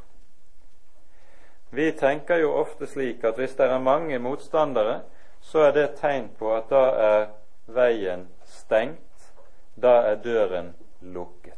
Vi 1.70 1.92
tenker 1.92 2.36
jo 2.36 2.55
ofte 2.55 2.86
slik 2.86 3.24
at 3.24 3.36
hvis 3.38 3.55
det 3.55 3.66
er 3.66 3.78
mange 3.78 4.18
motstandere, 4.18 5.02
så 5.41 5.59
er 5.59 5.72
det 5.72 5.84
et 5.84 5.99
tegn 6.01 6.28
på 6.38 6.53
at 6.55 6.70
da 6.70 6.84
er 7.09 7.26
veien 7.66 8.28
stengt, 8.45 9.32
da 9.74 10.01
er 10.11 10.20
døren 10.24 10.74
lukket. 11.01 11.57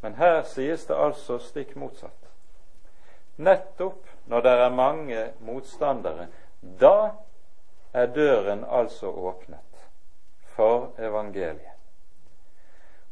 Men 0.00 0.14
her 0.14 0.42
sies 0.42 0.86
det 0.86 0.96
altså 0.96 1.38
stikk 1.42 1.74
motsatt. 1.76 2.30
Nettopp 3.36 4.06
når 4.26 4.40
det 4.40 4.50
er 4.50 4.74
mange 4.74 5.22
motstandere, 5.40 6.28
da 6.80 7.10
er 7.92 8.06
døren 8.06 8.64
altså 8.68 9.10
åpnet 9.10 9.88
for 10.56 10.92
evangeliet. 10.98 11.72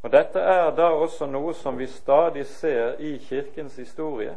Og 0.02 0.12
Dette 0.12 0.38
er 0.38 0.70
da 0.76 0.90
også 0.92 1.26
noe 1.26 1.54
som 1.56 1.78
vi 1.80 1.86
stadig 1.88 2.44
ser 2.46 2.98
i 3.00 3.16
Kirkens 3.18 3.76
historie. 3.76 4.36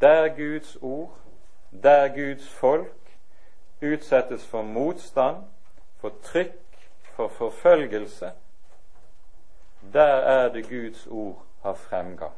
Der 0.00 0.28
Guds 0.28 0.76
ord, 0.82 1.10
der 1.82 2.08
Guds 2.14 2.48
folk 2.48 3.03
utsettes 3.84 4.46
for 4.46 4.62
motstand, 4.62 5.44
for 6.00 6.12
trykk, 6.22 6.60
for 7.14 7.28
forfølgelse, 7.28 8.32
der 9.92 10.16
er 10.16 10.48
det 10.52 10.68
Guds 10.68 11.06
ord 11.06 11.44
har 11.62 11.74
fremgang. 11.74 12.34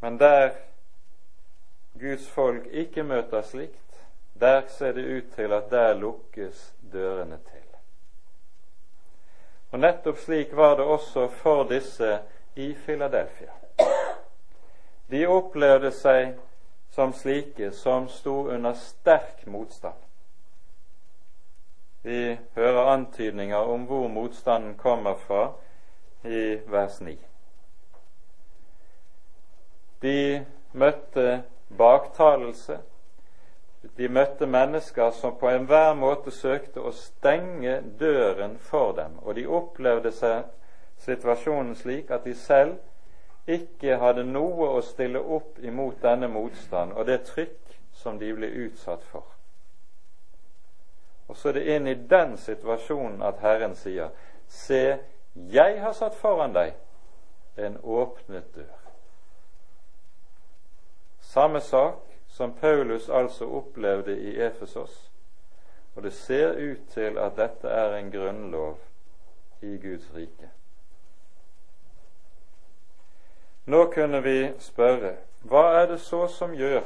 Men 0.00 0.18
der 0.18 0.50
Guds 2.00 2.28
folk 2.30 2.66
ikke 2.66 3.02
møter 3.02 3.42
slikt, 3.42 4.00
der 4.40 4.62
ser 4.68 4.92
det 4.92 5.16
ut 5.16 5.34
til 5.34 5.52
at 5.52 5.70
der 5.70 5.94
lukkes 5.94 6.74
dørene 6.92 7.36
til. 7.36 7.60
Og 9.70 9.78
Nettopp 9.78 10.18
slik 10.18 10.56
var 10.56 10.76
det 10.76 10.84
også 10.84 11.28
for 11.28 11.64
disse 11.64 12.18
i 12.56 12.74
Filadelfia. 12.74 13.50
De 15.10 15.26
opplevde 15.26 15.90
seg 15.90 16.36
som 16.94 17.12
slike 17.12 17.72
som 17.72 18.08
sto 18.08 18.48
under 18.48 18.72
sterk 18.72 19.46
motstand. 19.46 19.94
Vi 22.02 22.38
hører 22.54 22.92
antydninger 22.92 23.56
om 23.56 23.86
hvor 23.90 24.08
motstanden 24.08 24.74
kommer 24.74 25.14
fra 25.14 25.52
i 26.24 26.60
vers 26.70 27.00
9. 27.00 27.16
De 30.02 30.44
møtte 30.72 31.42
baktalelse. 31.68 32.78
De 33.96 34.08
møtte 34.08 34.46
mennesker 34.46 35.10
som 35.10 35.34
på 35.40 35.50
enhver 35.50 35.94
måte 35.98 36.30
søkte 36.30 36.80
å 36.80 36.94
stenge 36.94 37.80
døren 37.98 38.54
for 38.58 38.94
dem, 38.94 39.18
og 39.22 39.34
de 39.34 39.48
opplevde 39.50 40.14
seg 40.14 40.46
situasjonen 41.02 41.74
slik 41.74 42.14
at 42.14 42.24
de 42.24 42.38
selv 42.38 42.78
ikke 43.46 43.98
hadde 44.00 44.24
noe 44.24 44.70
å 44.78 44.82
stille 44.82 45.20
opp 45.20 45.58
imot 45.60 46.00
denne 46.02 46.28
motstand 46.32 46.92
og 46.96 47.06
det 47.06 47.22
trykk 47.28 47.74
som 47.92 48.18
de 48.18 48.32
ble 48.34 48.48
utsatt 48.66 49.04
for. 49.10 49.24
Og 51.28 51.36
så 51.36 51.48
er 51.48 51.58
det 51.58 51.66
inn 51.76 51.88
i 51.88 51.94
den 51.94 52.36
situasjonen 52.40 53.22
at 53.24 53.40
Herren 53.44 53.76
sier, 53.76 54.12
Se, 54.48 54.98
jeg 55.34 55.80
har 55.80 55.92
satt 55.96 56.16
foran 56.20 56.52
deg 56.52 56.74
en 57.56 57.78
åpnet 57.80 58.50
dør. 58.54 58.80
Samme 61.20 61.60
sak 61.64 62.02
som 62.28 62.52
Paulus 62.52 63.08
altså 63.08 63.48
opplevde 63.48 64.18
i 64.20 64.36
Efesos, 64.40 65.10
og 65.94 66.02
det 66.02 66.12
ser 66.12 66.58
ut 66.58 66.88
til 66.92 67.18
at 67.18 67.36
dette 67.36 67.68
er 67.68 67.96
en 67.96 68.12
grunnlov 68.12 68.76
i 69.62 69.76
Guds 69.82 70.10
rike. 70.14 70.50
Nå 73.66 73.86
kunne 73.94 74.20
vi 74.22 74.38
spørre 74.60 75.14
hva 75.48 75.64
er 75.80 75.86
det 75.92 76.00
så 76.00 76.26
som 76.28 76.52
gjør 76.56 76.84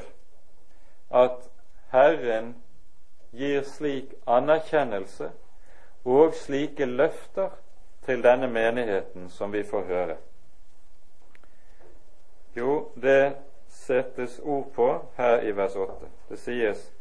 at 1.14 1.45
Herren 1.93 2.53
gir 3.35 3.62
slik 3.66 4.14
anerkjennelse 4.26 5.31
og 6.05 6.35
slike 6.35 6.87
løfter 6.87 7.51
til 8.07 8.22
denne 8.22 8.49
menigheten 8.51 9.29
som 9.31 9.53
vi 9.53 9.62
får 9.62 9.85
høre? 9.91 10.16
Jo, 12.57 12.91
det 12.95 13.37
settes 13.68 14.41
ord 14.43 14.70
på 14.74 14.89
her 15.16 15.43
i 15.43 15.57
vers 15.57 15.76
8. 15.76 15.93
Det 16.29 16.39
sies 16.39 16.93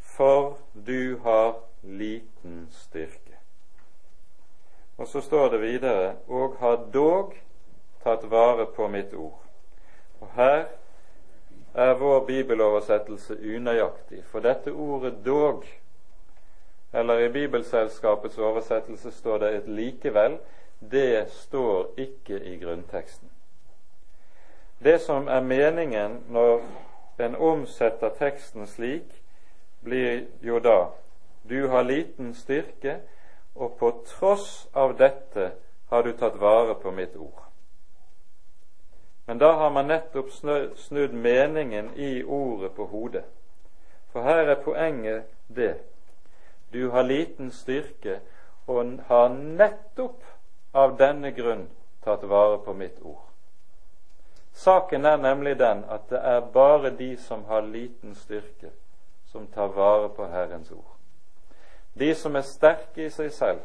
For 0.00 0.58
du 0.86 1.18
har 1.22 1.60
liten 1.82 2.68
styrke. 2.72 3.36
Og 4.98 5.06
så 5.06 5.20
står 5.20 5.48
det 5.48 5.60
videre 5.60 6.16
og 6.26 6.56
har 6.58 6.76
dog 6.94 7.34
tatt 8.08 8.26
vare 8.30 8.66
på 8.66 8.88
mitt 8.88 9.14
ord. 9.14 9.38
Og 10.20 10.28
Her 10.34 10.64
er 11.74 11.94
vår 11.94 12.24
bibeloversettelse 12.26 13.36
unøyaktig, 13.56 14.24
for 14.24 14.40
dette 14.40 14.72
ordet 14.72 15.14
'dog', 15.24 15.66
eller 16.92 17.18
i 17.18 17.28
Bibelselskapets 17.28 18.38
oversettelse 18.38 19.10
står 19.10 19.38
det 19.38 19.54
et 19.54 19.68
'likevel', 19.68 20.38
det 20.90 21.30
står 21.30 21.86
ikke 21.96 22.44
i 22.44 22.58
grunnteksten. 22.58 23.30
Det 24.84 25.00
som 25.00 25.28
er 25.28 25.40
meningen 25.40 26.24
når 26.28 26.62
en 27.18 27.36
omsetter 27.36 28.08
teksten 28.18 28.66
slik, 28.66 29.22
blir 29.84 30.22
jo 30.42 30.58
da 30.58 30.86
du 31.48 31.68
har 31.68 31.82
liten 31.82 32.34
styrke, 32.34 32.96
og 33.54 33.76
på 33.78 33.90
tross 34.06 34.68
av 34.74 34.98
dette 34.98 35.50
har 35.90 36.02
du 36.02 36.12
tatt 36.12 36.40
vare 36.40 36.74
på 36.74 36.90
mitt 36.90 37.16
ord. 37.16 37.47
Men 39.28 39.38
da 39.38 39.52
har 39.52 39.70
man 39.70 39.86
nettopp 39.86 40.30
snudd 40.76 41.12
meningen 41.12 41.90
i 41.94 42.24
ordet 42.24 42.70
på 42.74 42.86
hodet. 42.86 43.24
For 44.12 44.24
her 44.24 44.48
er 44.48 44.62
poenget 44.64 45.24
det. 45.52 45.74
Du 46.72 46.88
har 46.90 47.02
liten 47.02 47.50
styrke 47.52 48.20
og 48.66 48.94
har 49.06 49.28
nettopp 49.28 50.24
av 50.72 50.94
denne 50.96 51.34
grunn 51.36 51.66
tatt 52.04 52.24
vare 52.24 52.56
på 52.64 52.72
mitt 52.72 53.02
ord. 53.04 53.26
Saken 54.56 55.04
er 55.04 55.20
nemlig 55.20 55.58
den 55.60 55.82
at 55.84 56.08
det 56.08 56.20
er 56.24 56.40
bare 56.54 56.90
de 56.96 57.10
som 57.20 57.44
har 57.44 57.68
liten 57.68 58.14
styrke, 58.14 58.70
som 59.28 59.44
tar 59.52 59.68
vare 59.76 60.08
på 60.08 60.26
Herrens 60.32 60.70
ord. 60.72 60.94
De 61.92 62.14
som 62.14 62.36
er 62.36 62.48
sterke 62.48 63.04
i 63.04 63.10
seg 63.12 63.28
selv, 63.32 63.60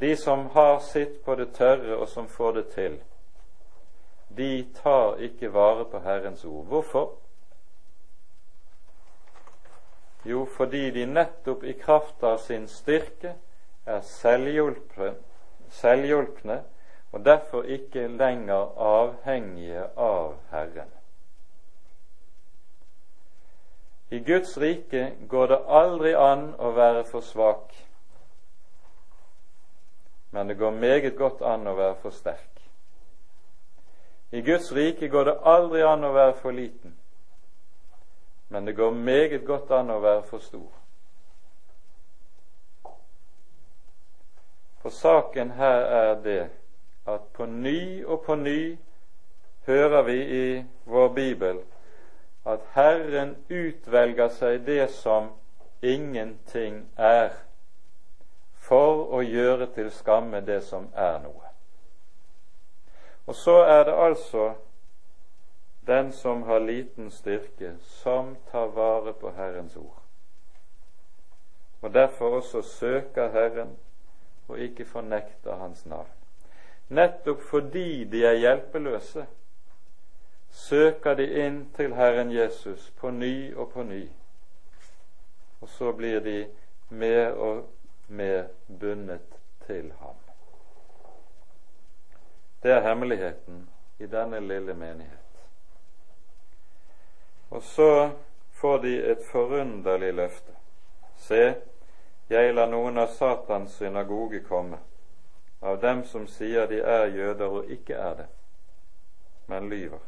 de 0.00 0.16
som 0.16 0.48
har 0.56 0.80
sitt 0.80 1.20
på 1.24 1.34
det 1.34 1.52
tørre 1.52 2.00
og 2.00 2.08
som 2.08 2.28
får 2.28 2.52
det 2.52 2.66
til, 2.72 2.96
de 4.36 4.66
tar 4.82 5.16
ikke 5.22 5.52
vare 5.54 5.84
på 5.90 5.98
Herrens 6.04 6.44
ord. 6.44 6.66
Hvorfor? 6.66 7.12
Jo, 10.26 10.44
fordi 10.56 10.90
de 10.90 11.06
nettopp 11.06 11.64
i 11.64 11.72
kraft 11.72 12.22
av 12.26 12.38
sin 12.42 12.66
styrke 12.68 13.36
er 13.86 14.00
selvhjulpne 14.02 15.14
og 17.12 17.24
derfor 17.24 17.62
ikke 17.62 18.08
lenger 18.08 18.78
avhengige 18.82 19.84
av 19.96 20.34
Herren. 20.50 20.90
I 24.10 24.18
Guds 24.18 24.58
rike 24.58 25.12
går 25.28 25.46
det 25.46 25.60
aldri 25.68 26.14
an 26.14 26.52
å 26.58 26.70
være 26.76 27.04
for 27.08 27.26
svak, 27.26 27.72
men 30.30 30.50
det 30.50 30.58
går 30.58 30.70
meget 30.70 31.16
godt 31.18 31.42
an 31.42 31.66
å 31.66 31.74
være 31.78 31.96
for 32.02 32.14
sterk. 32.14 32.55
I 34.30 34.40
Guds 34.40 34.72
rike 34.72 35.08
går 35.08 35.24
det 35.24 35.36
aldri 35.42 35.82
an 35.86 36.04
å 36.04 36.12
være 36.14 36.34
for 36.40 36.54
liten, 36.54 36.96
men 38.48 38.64
det 38.66 38.76
går 38.76 38.90
meget 38.90 39.44
godt 39.46 39.70
an 39.70 39.90
å 39.90 40.00
være 40.02 40.24
for 40.26 40.42
stor. 40.42 40.72
For 44.82 44.94
saken 44.94 45.50
her 45.58 45.86
er 46.00 46.12
det 46.22 46.42
at 47.06 47.30
på 47.34 47.46
ny 47.46 48.04
og 48.04 48.22
på 48.26 48.34
ny 48.38 48.76
hører 49.66 50.02
vi 50.02 50.18
i 50.40 50.64
vår 50.84 51.08
bibel 51.14 51.58
at 52.46 52.62
Herren 52.74 53.34
utvelger 53.50 54.28
seg 54.28 54.60
det 54.66 54.90
som 54.94 55.32
ingenting 55.82 56.84
er, 56.96 57.34
for 58.54 59.10
å 59.14 59.22
gjøre 59.26 59.66
til 59.74 59.90
skamme 59.94 60.40
det 60.46 60.60
som 60.66 60.86
er 60.94 61.18
noe. 61.22 61.45
Og 63.26 63.34
så 63.34 63.56
er 63.64 63.84
det 63.84 63.94
altså 63.94 64.54
den 65.86 66.12
som 66.12 66.42
har 66.42 66.58
liten 66.58 67.10
styrke, 67.10 67.74
som 67.80 68.36
tar 68.50 68.66
vare 68.66 69.12
på 69.12 69.30
Herrens 69.30 69.76
ord. 69.76 70.02
Og 71.82 71.94
derfor 71.94 72.36
også 72.36 72.62
søker 72.62 73.30
Herren 73.30 73.76
og 74.48 74.58
ikke 74.58 74.84
fornekter 74.84 75.56
Hans 75.56 75.86
navn. 75.86 76.08
Nettopp 76.88 77.42
fordi 77.42 78.04
de 78.04 78.24
er 78.24 78.32
hjelpeløse, 78.32 79.26
søker 80.50 81.14
de 81.14 81.26
inn 81.46 81.64
til 81.76 81.94
Herren 81.94 82.30
Jesus 82.32 82.92
på 82.96 83.10
ny 83.10 83.54
og 83.54 83.70
på 83.72 83.82
ny. 83.82 84.04
Og 85.60 85.68
så 85.68 85.92
blir 85.92 86.20
de 86.20 86.46
mer 86.88 87.30
og 87.30 87.64
mer 88.08 88.44
bundet 88.80 89.40
til 89.66 89.92
ham. 89.98 90.25
Det 92.62 92.72
er 92.72 92.80
hemmeligheten 92.80 93.68
i 93.98 94.06
denne 94.06 94.40
lille 94.40 94.74
menighet. 94.74 95.40
Og 97.50 97.62
så 97.62 98.10
får 98.50 98.78
de 98.78 98.96
et 99.10 99.22
forunderlig 99.30 100.14
løfte. 100.14 100.52
Se, 101.16 101.54
jeg 102.30 102.54
lar 102.54 102.68
noen 102.70 102.98
av 102.98 103.12
Satans 103.14 103.76
synagoge 103.78 104.40
komme, 104.48 104.78
av 105.60 105.80
dem 105.80 106.02
som 106.04 106.26
sier 106.26 106.66
de 106.66 106.80
er 106.82 107.06
jøder 107.14 107.60
og 107.60 107.70
ikke 107.70 107.94
er 107.94 108.20
det, 108.22 108.26
men 109.46 109.70
lyver. 109.70 110.02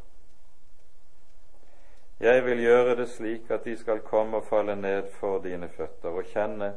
Jeg 2.21 2.45
vil 2.45 2.61
gjøre 2.63 2.97
det 2.99 3.09
slik 3.09 3.51
at 3.55 3.65
de 3.65 3.77
skal 3.79 4.01
komme 4.03 4.41
og 4.41 4.49
falle 4.51 4.75
ned 4.77 5.07
for 5.21 5.39
dine 5.39 5.69
føtter 5.71 6.11
og 6.11 6.27
kjenne 6.33 6.73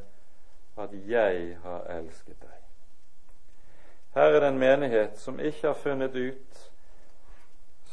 at 0.78 0.93
jeg 1.09 1.57
har 1.63 1.88
elsket 1.97 2.38
deg. 2.38 2.61
Her 4.14 4.22
er 4.22 4.39
det 4.39 4.47
en 4.47 4.59
menighet 4.59 5.18
som 5.18 5.39
ikke 5.39 5.68
har 5.68 5.74
funnet 5.74 6.16
ut 6.16 6.72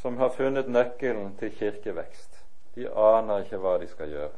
Som 0.01 0.17
har 0.17 0.29
funnet 0.29 0.69
nøkkelen 0.69 1.35
til 1.37 1.51
kirkevekst. 1.51 2.45
De 2.75 2.85
aner 2.87 3.43
ikke 3.43 3.57
hva 3.59 3.73
de 3.81 3.87
skal 3.87 4.09
gjøre. 4.09 4.37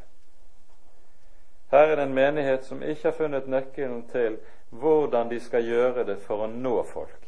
Her 1.71 1.91
er 1.91 1.95
det 1.95 2.03
en 2.03 2.13
menighet 2.13 2.65
som 2.65 2.81
ikke 2.83 3.03
har 3.03 3.11
funnet 3.11 3.47
nøkkelen 3.47 4.07
til 4.09 4.39
hvordan 4.69 5.29
de 5.29 5.39
skal 5.39 5.63
gjøre 5.63 6.05
det 6.05 6.17
for 6.25 6.43
å 6.43 6.47
nå 6.47 6.83
folk. 6.83 7.27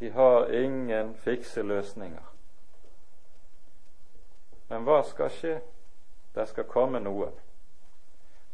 De 0.00 0.10
har 0.10 0.48
ingen 0.48 1.14
fikse 1.14 1.62
løsninger. 1.62 2.32
Men 4.68 4.82
hva 4.82 5.02
skal 5.06 5.30
skje? 5.30 5.58
Det 6.34 6.48
skal 6.48 6.64
komme 6.64 7.00
noen. 7.00 7.34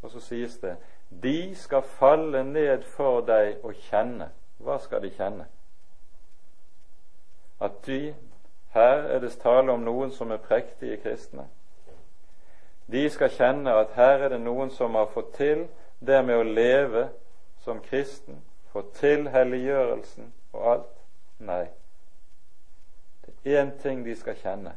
Og 0.03 0.11
så 0.11 0.20
sies 0.20 0.59
det 0.61 0.76
de 1.11 1.54
skal 1.54 1.82
falle 1.82 2.44
ned 2.44 2.82
for 2.82 3.20
deg 3.26 3.64
og 3.64 3.74
kjenne. 3.74 4.30
Hva 4.61 4.78
skal 4.78 5.02
de 5.02 5.11
kjenne? 5.11 5.46
At 7.61 7.86
de 7.86 8.14
Her 8.70 9.02
er 9.11 9.18
det 9.18 9.32
tale 9.42 9.72
om 9.72 9.80
noen 9.82 10.12
som 10.14 10.30
er 10.30 10.38
prektige 10.38 10.96
kristne. 11.02 11.48
De 12.86 13.08
skal 13.11 13.30
kjenne 13.34 13.72
at 13.74 13.96
her 13.96 14.22
er 14.22 14.28
det 14.28 14.38
noen 14.40 14.70
som 14.70 14.94
har 14.94 15.08
fått 15.11 15.32
til 15.34 15.64
det 16.06 16.20
med 16.24 16.38
å 16.38 16.46
leve 16.46 17.08
som 17.64 17.80
kristen, 17.82 18.38
fått 18.72 18.92
til 18.94 19.26
helliggjørelsen 19.28 20.30
og 20.52 20.70
alt. 20.72 20.94
Nei. 21.38 21.64
Det 23.26 23.34
er 23.56 23.62
én 23.64 23.74
ting 23.82 24.04
de 24.06 24.14
skal 24.16 24.38
kjenne 24.38 24.76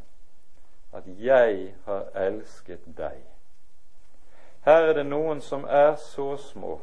at 0.94 1.04
'jeg 1.06 1.76
har 1.86 2.10
elsket 2.16 2.86
deg'. 2.98 3.33
Her 4.66 4.90
er 4.90 4.94
det 4.94 5.06
noen 5.06 5.42
som 5.42 5.66
er 5.68 5.96
så 6.00 6.38
små 6.38 6.80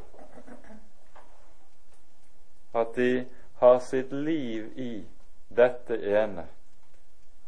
at 2.73 2.95
de 2.95 3.25
har 3.59 3.79
sitt 3.79 4.11
liv 4.11 4.69
i 4.79 5.05
dette 5.49 5.97
ene, 5.97 6.45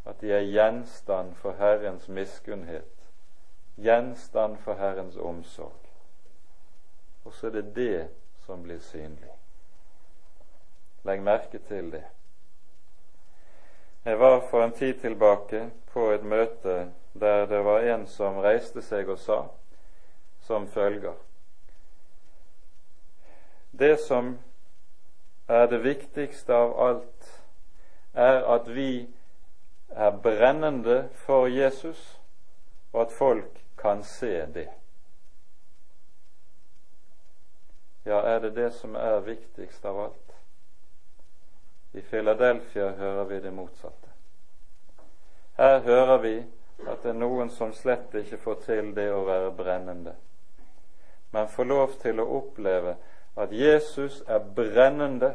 at 0.04 0.20
de 0.20 0.32
er 0.36 0.44
gjenstand 0.44 1.32
for 1.40 1.56
Herrens 1.58 2.08
miskunnhet, 2.08 3.08
gjenstand 3.80 4.58
for 4.60 4.74
Herrens 4.74 5.16
omsorg. 5.16 5.80
Og 7.24 7.32
så 7.32 7.46
er 7.46 7.50
det 7.50 7.76
det 7.76 8.08
som 8.44 8.62
blir 8.62 8.82
synlig. 8.84 9.32
Legg 11.04 11.22
merke 11.22 11.58
til 11.58 11.92
det. 11.92 12.04
Jeg 14.04 14.20
var 14.20 14.42
for 14.50 14.64
en 14.64 14.72
tid 14.72 14.94
tilbake 15.00 15.70
på 15.92 16.10
et 16.12 16.24
møte 16.24 16.90
der 17.20 17.46
det 17.46 17.64
var 17.64 17.80
en 17.80 18.06
som 18.06 18.42
reiste 18.44 18.82
seg 18.84 19.08
og 19.08 19.18
sa 19.18 19.44
som 20.46 20.68
følger 20.68 21.14
Det 23.72 23.96
som 24.00 24.38
er 25.48 25.66
det 25.66 25.78
viktigste 25.82 26.54
av 26.54 26.76
alt, 26.80 27.42
er 28.14 28.44
at 28.54 28.68
vi 28.70 29.08
er 29.90 30.10
brennende 30.22 31.08
for 31.26 31.46
Jesus, 31.50 32.20
og 32.92 33.00
at 33.02 33.12
folk 33.12 33.64
kan 33.78 34.04
se 34.04 34.46
det. 34.54 34.68
Ja, 38.04 38.20
er 38.20 38.38
det 38.38 38.54
det 38.56 38.70
som 38.72 38.94
er 38.94 39.20
viktigst 39.20 39.84
av 39.84 40.00
alt? 40.00 40.36
I 41.92 42.02
Filadelfia 42.02 42.90
hører 42.90 43.24
vi 43.24 43.40
det 43.40 43.52
motsatte. 43.52 44.10
Her 45.56 45.80
hører 45.80 46.18
vi 46.18 46.36
at 46.88 47.02
det 47.02 47.10
er 47.10 47.18
noen 47.18 47.50
som 47.50 47.72
slett 47.72 48.14
ikke 48.18 48.38
får 48.42 48.62
til 48.66 48.90
det 48.96 49.06
å 49.14 49.22
være 49.26 49.52
brennende, 49.54 50.14
men 51.34 51.48
får 51.48 51.64
lov 51.64 51.94
til 51.98 52.20
å 52.22 52.28
oppleve 52.36 52.92
at 53.42 53.52
Jesus 53.52 54.20
er 54.30 54.38
brennende 54.54 55.32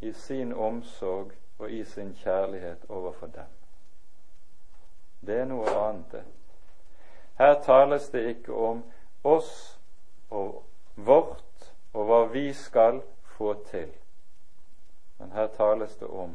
i 0.00 0.12
sin 0.16 0.54
omsorg 0.56 1.34
og 1.58 1.70
i 1.70 1.82
sin 1.84 2.14
kjærlighet 2.16 2.86
overfor 2.88 3.28
dem. 3.34 3.50
Det 5.20 5.36
er 5.42 5.50
noe 5.50 5.74
annet, 5.76 6.06
det. 6.12 6.22
Her 7.36 7.58
tales 7.60 8.08
det 8.08 8.22
ikke 8.30 8.56
om 8.56 8.80
oss 9.24 9.50
og 10.30 10.62
vårt 10.96 11.68
og 11.92 12.08
hva 12.08 12.20
vi 12.32 12.46
skal 12.56 13.02
få 13.36 13.52
til. 13.68 13.90
Men 15.18 15.34
her 15.36 15.50
tales 15.58 15.98
det 16.00 16.08
om 16.08 16.32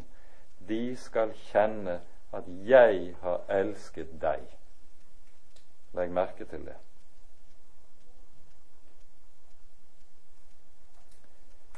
de 0.69 0.83
skal 0.97 1.33
kjenne 1.49 1.97
at 2.33 2.43
'jeg 2.45 3.15
har 3.21 3.41
elsket 3.49 4.21
deg'. 4.21 4.53
Legg 5.93 6.11
merke 6.11 6.45
til 6.45 6.65
det. 6.65 6.77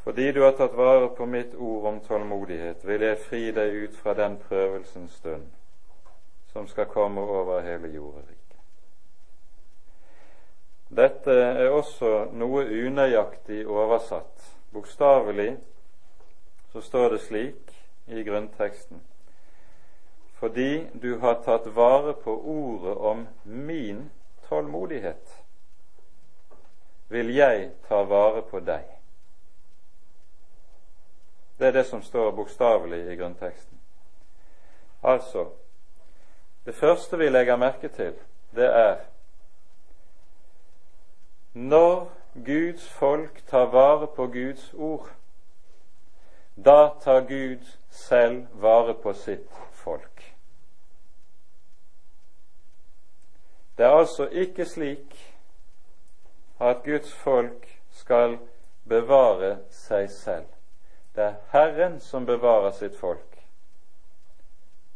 Fordi 0.03 0.31
du 0.31 0.41
har 0.41 0.51
tatt 0.57 0.73
vare 0.73 1.09
på 1.15 1.25
mitt 1.25 1.55
ord 1.55 1.85
om 1.85 1.99
tålmodighet, 1.99 2.85
vil 2.85 3.01
jeg 3.05 3.19
fri 3.21 3.41
deg 3.53 3.75
ut 3.83 3.97
fra 3.97 4.15
den 4.17 4.37
prøvelsens 4.47 5.19
stund 5.21 5.49
som 6.51 6.67
skal 6.67 6.89
komme 6.91 7.21
over 7.21 7.61
hele 7.63 7.87
jorderiket. 7.93 8.57
Dette 10.91 11.31
er 11.31 11.69
også 11.71 12.25
noe 12.35 12.65
unøyaktig 12.65 13.61
oversatt. 13.67 14.49
Bokstavelig 14.73 15.53
så 16.73 16.81
står 16.81 17.09
det 17.13 17.21
slik 17.27 17.71
i 18.07 18.23
grunnteksten 18.27 18.99
fordi 20.41 20.87
du 21.01 21.19
har 21.21 21.35
tatt 21.45 21.67
vare 21.75 22.15
på 22.17 22.33
ordet 22.33 22.95
om 22.97 23.27
min 23.43 24.07
tålmodighet, 24.49 25.35
vil 27.13 27.29
jeg 27.35 27.67
ta 27.85 27.99
vare 28.09 28.41
på 28.41 28.59
deg. 28.65 29.00
Det 31.61 31.67
er 31.67 31.71
det 31.71 31.85
som 31.85 32.01
står 32.01 32.31
bokstavelig 32.31 33.11
i 33.13 33.15
grunnteksten. 33.15 33.79
Altså, 35.03 35.43
det 36.65 36.75
første 36.75 37.17
vi 37.17 37.27
legger 37.29 37.55
merke 37.55 37.87
til, 37.87 38.13
det 38.55 38.65
er 38.65 38.95
når 41.53 42.11
Guds 42.45 42.89
folk 42.89 43.43
tar 43.47 43.65
vare 43.65 44.07
på 44.07 44.25
Guds 44.27 44.73
ord, 44.73 45.11
da 46.65 46.89
tar 47.03 47.19
Gud 47.29 47.77
selv 47.89 48.47
vare 48.53 48.93
på 48.93 49.13
sitt 49.13 49.53
folk. 49.71 50.35
Det 53.77 53.85
er 53.85 53.99
altså 53.99 54.27
ikke 54.27 54.65
slik 54.65 55.35
at 56.59 56.81
Guds 56.85 57.13
folk 57.13 57.69
skal 57.91 58.39
bevare 58.89 59.59
seg 59.69 60.09
selv. 60.09 60.60
Det 61.15 61.23
er 61.23 61.33
Herren 61.51 61.99
som 61.99 62.25
bevarer 62.25 62.71
sitt 62.71 62.97
folk, 62.97 63.43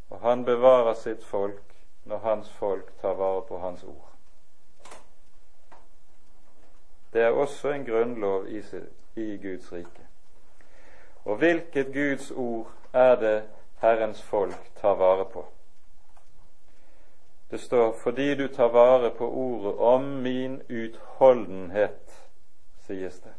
og 0.10 0.20
han 0.20 0.46
bevarer 0.46 0.94
sitt 0.94 1.24
folk 1.24 1.76
når 2.06 2.18
hans 2.18 2.50
folk 2.50 2.92
tar 3.02 3.14
vare 3.14 3.42
på 3.42 3.60
hans 3.60 3.84
ord. 3.84 4.12
Det 7.14 7.24
er 7.24 7.30
også 7.30 7.72
en 7.72 7.86
grunnlov 7.86 8.48
i, 8.48 9.38
Guds 9.42 9.72
rike. 9.72 10.08
Og 11.26 11.36
hvilket 11.36 11.94
Guds 11.94 12.32
ord 12.32 12.72
er 12.94 13.16
det 13.16 13.44
Herrens 13.82 14.22
folk 14.22 14.72
tar 14.82 14.96
vare 14.96 15.26
på? 15.26 15.46
Det 17.52 17.60
står 17.60 17.94
'fordi 17.94 18.36
du 18.36 18.48
tar 18.48 18.68
vare 18.68 19.12
på 19.12 19.32
ordet 19.32 19.80
om 19.80 20.02
min 20.02 20.62
utholdenhet', 20.70 22.30
sies 22.88 23.20
det. 23.20 23.34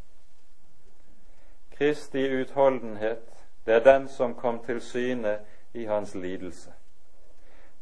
Kristi 1.79 2.29
utholdenhet, 2.41 3.45
det 3.67 3.75
er 3.75 3.85
den 3.85 4.09
som 4.09 4.35
kom 4.35 4.59
til 4.65 4.81
syne 4.81 5.39
i 5.75 5.85
hans 5.85 6.15
lidelse. 6.15 6.73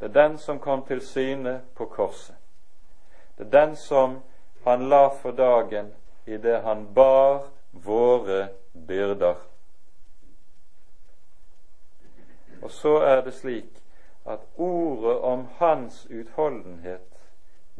Det 0.01 0.09
er 0.09 0.29
den 0.29 0.39
som 0.39 0.59
kom 0.59 0.87
til 0.87 1.01
syne 1.01 1.63
på 1.75 1.87
korset. 1.87 2.35
Det 3.39 3.47
er 3.47 3.67
den 3.67 3.77
som 3.77 4.23
han 4.65 4.89
la 4.89 5.09
for 5.09 5.31
dagen 5.31 5.93
i 6.27 6.37
det 6.37 6.63
han 6.63 6.95
bar 6.95 7.47
våre 7.73 8.49
byrder. 8.87 9.35
Og 12.63 12.71
så 12.71 12.97
er 12.97 13.21
det 13.21 13.35
slik 13.35 13.83
at 14.27 14.41
ordet 14.57 15.19
om 15.19 15.49
hans 15.57 16.07
utholdenhet, 16.11 17.01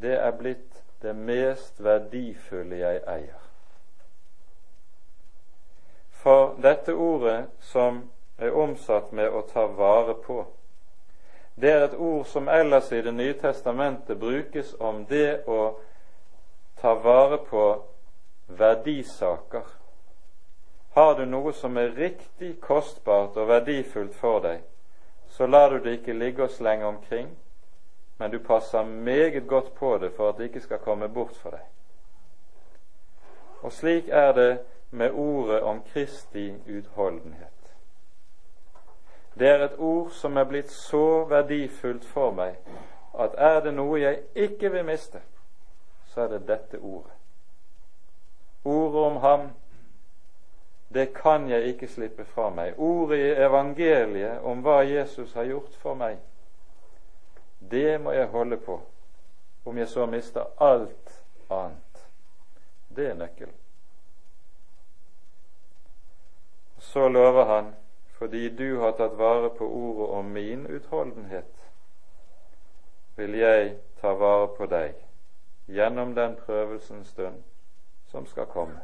det 0.03 0.15
er 0.15 0.31
blitt 0.31 0.85
det 1.03 1.17
mest 1.17 1.83
verdifulle 1.85 2.77
jeg 2.77 3.01
eier. 3.09 3.44
For 6.25 6.55
dette 6.57 6.95
ordet 6.95 7.45
som 7.61 7.99
er 8.41 8.55
omsatt 8.57 9.11
med 9.13 9.29
å 9.29 9.43
ta 9.45 9.67
vare 9.67 10.15
på, 10.25 10.39
det 11.55 11.71
er 11.71 11.85
et 11.85 11.99
ord 12.01 12.25
som 12.27 12.49
ellers 12.49 12.89
i 12.93 13.03
Det 13.03 13.13
nye 13.13 13.35
testamentet 13.37 14.19
brukes 14.19 14.73
om 14.81 15.05
det 15.05 15.45
å 15.47 15.77
ta 16.81 16.95
vare 16.95 17.37
på 17.45 17.67
verdisaker. 18.47 19.69
Har 20.97 21.15
du 21.15 21.27
noe 21.27 21.53
som 21.53 21.77
er 21.77 21.93
riktig 21.93 22.57
kostbart 22.61 23.37
og 23.37 23.49
verdifullt 23.53 24.17
for 24.17 24.41
deg, 24.41 24.65
så 25.29 25.47
lar 25.47 25.71
du 25.71 25.83
det 25.85 25.99
ikke 25.99 26.17
ligge 26.17 26.49
og 26.49 26.57
slenge 26.57 26.87
omkring, 26.87 27.29
men 28.17 28.31
du 28.31 28.39
passer 28.39 28.85
meget 28.85 29.45
godt 29.47 29.75
på 29.75 29.99
det 29.99 30.15
for 30.17 30.33
at 30.33 30.39
det 30.39 30.49
ikke 30.49 30.69
skal 30.71 30.81
komme 30.89 31.09
bort 31.09 31.37
for 31.37 31.53
deg. 31.53 31.69
Og 33.61 33.73
slik 33.73 34.09
er 34.09 34.33
det 34.33 34.53
med 34.95 35.11
ordet 35.11 35.63
om 35.63 35.83
Kristi 35.83 36.55
utholdenhet. 36.67 37.75
Det 39.35 39.49
er 39.49 39.65
et 39.65 39.79
ord 39.79 40.11
som 40.11 40.37
er 40.37 40.45
blitt 40.45 40.71
så 40.71 41.25
verdifullt 41.27 42.05
for 42.07 42.31
meg 42.31 42.55
at 43.19 43.35
er 43.39 43.61
det 43.65 43.73
noe 43.75 43.99
jeg 43.99 44.21
ikke 44.35 44.71
vil 44.71 44.87
miste, 44.87 45.21
så 46.07 46.25
er 46.25 46.29
det 46.35 46.47
dette 46.49 46.79
ordet. 46.79 47.11
Ordet 48.65 49.03
om 49.03 49.17
ham, 49.17 49.49
det 50.95 51.09
kan 51.15 51.49
jeg 51.51 51.75
ikke 51.75 51.89
slippe 51.91 52.25
fra 52.25 52.49
meg. 52.55 52.79
Ordet 52.79 53.19
i 53.19 53.35
evangeliet 53.43 54.47
om 54.47 54.63
hva 54.63 54.81
Jesus 54.87 55.35
har 55.35 55.51
gjort 55.51 55.75
for 55.83 55.99
meg, 55.99 56.23
det 57.71 57.99
må 58.01 58.15
jeg 58.15 58.31
holde 58.31 58.57
på, 58.57 58.79
om 59.65 59.79
jeg 59.79 59.89
så 59.89 60.07
mister 60.07 60.47
alt 60.63 61.19
annet. 61.51 62.07
Det 62.97 63.11
er 63.11 63.19
nøkkelen. 63.19 63.64
Så 66.95 67.09
lover 67.09 67.45
han, 67.45 67.75
fordi 68.19 68.49
du 68.49 68.79
har 68.79 68.93
tatt 68.95 69.17
vare 69.19 69.49
på 69.51 69.67
ordet 69.67 70.09
om 70.15 70.25
min 70.25 70.67
utholdenhet, 70.67 71.65
vil 73.17 73.35
jeg 73.35 73.73
ta 73.99 74.13
vare 74.15 74.47
på 74.55 74.69
deg 74.71 74.93
gjennom 75.67 76.13
den 76.15 76.37
prøvelsens 76.47 77.09
stund 77.11 77.41
som 78.13 78.27
skal 78.27 78.47
komme. 78.47 78.79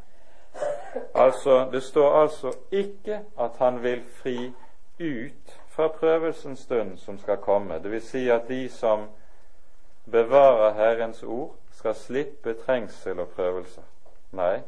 Altså, 1.15 1.69
Det 1.73 1.83
står 1.83 2.23
altså 2.23 2.53
ikke 2.71 3.21
at 3.39 3.57
han 3.59 3.83
vil 3.83 4.03
fri 4.03 4.53
ut 5.01 5.61
fra 5.69 5.89
prøvelsens 5.89 6.67
stund 6.67 6.99
som 6.99 7.19
skal 7.19 7.37
komme. 7.37 7.79
Det 7.79 7.91
vil 7.91 8.03
si 8.03 8.29
at 8.29 8.49
de 8.49 8.69
som 8.69 9.07
bevarer 10.11 10.75
Herrens 10.75 11.23
ord, 11.23 11.55
skal 11.71 11.95
slippe 11.95 12.55
trengsel 12.67 13.21
og 13.21 13.29
prøvelser. 13.29 13.83
Nei, 14.33 14.63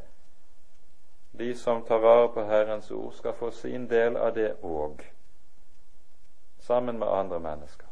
de 1.35 1.55
som 1.55 1.81
tar 1.83 1.99
vare 1.99 2.27
på 2.27 2.43
Herrens 2.43 2.91
ord, 2.91 3.13
skal 3.13 3.33
få 3.33 3.51
sin 3.51 3.87
del 3.87 4.17
av 4.17 4.33
det 4.33 4.51
òg, 4.61 5.01
sammen 6.59 6.99
med 6.99 7.07
andre 7.07 7.39
mennesker. 7.39 7.87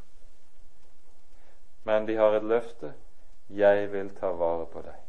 Men 1.83 2.05
de 2.05 2.15
har 2.15 2.37
et 2.37 2.43
løfte 2.43 2.93
'Jeg 3.49 3.91
vil 3.91 4.09
ta 4.15 4.31
vare 4.31 4.65
på 4.65 4.81
deg'. 4.81 5.01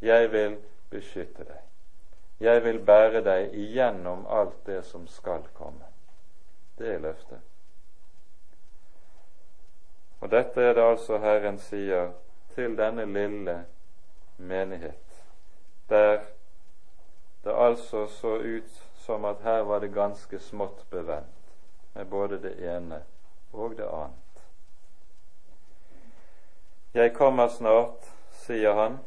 Jeg 0.00 0.32
vil 0.32 0.56
beskytte 0.90 1.44
deg. 1.44 1.60
Jeg 2.40 2.64
vil 2.64 2.78
bære 2.78 3.24
deg 3.24 3.54
igjennom 3.54 4.26
alt 4.28 4.66
det 4.66 4.84
som 4.84 5.06
skal 5.06 5.42
komme. 5.54 5.84
Det 6.78 6.94
er 6.94 6.98
løftet. 6.98 7.40
Og 10.20 10.30
dette 10.30 10.62
er 10.62 10.72
det 10.74 10.82
altså 10.82 11.18
Herren 11.18 11.58
sier 11.58 12.12
til 12.54 12.76
denne 12.76 13.04
lille 13.04 13.66
menighet, 14.36 15.24
der 15.88 16.20
det 17.46 17.54
altså 17.54 18.06
så 18.10 18.36
ut 18.42 18.82
som 18.98 19.24
at 19.24 19.42
her 19.46 19.62
var 19.62 19.80
det 19.80 19.94
ganske 19.94 20.38
smått 20.38 20.80
bevendt 20.90 21.52
med 21.94 22.06
både 22.10 22.40
det 22.42 22.56
ene 22.58 22.98
og 23.52 23.76
det 23.78 23.86
annet. 23.86 24.40
Jeg 26.94 27.12
kommer 27.14 27.48
snart, 27.48 28.08
sier 28.32 28.74
han. 28.74 28.98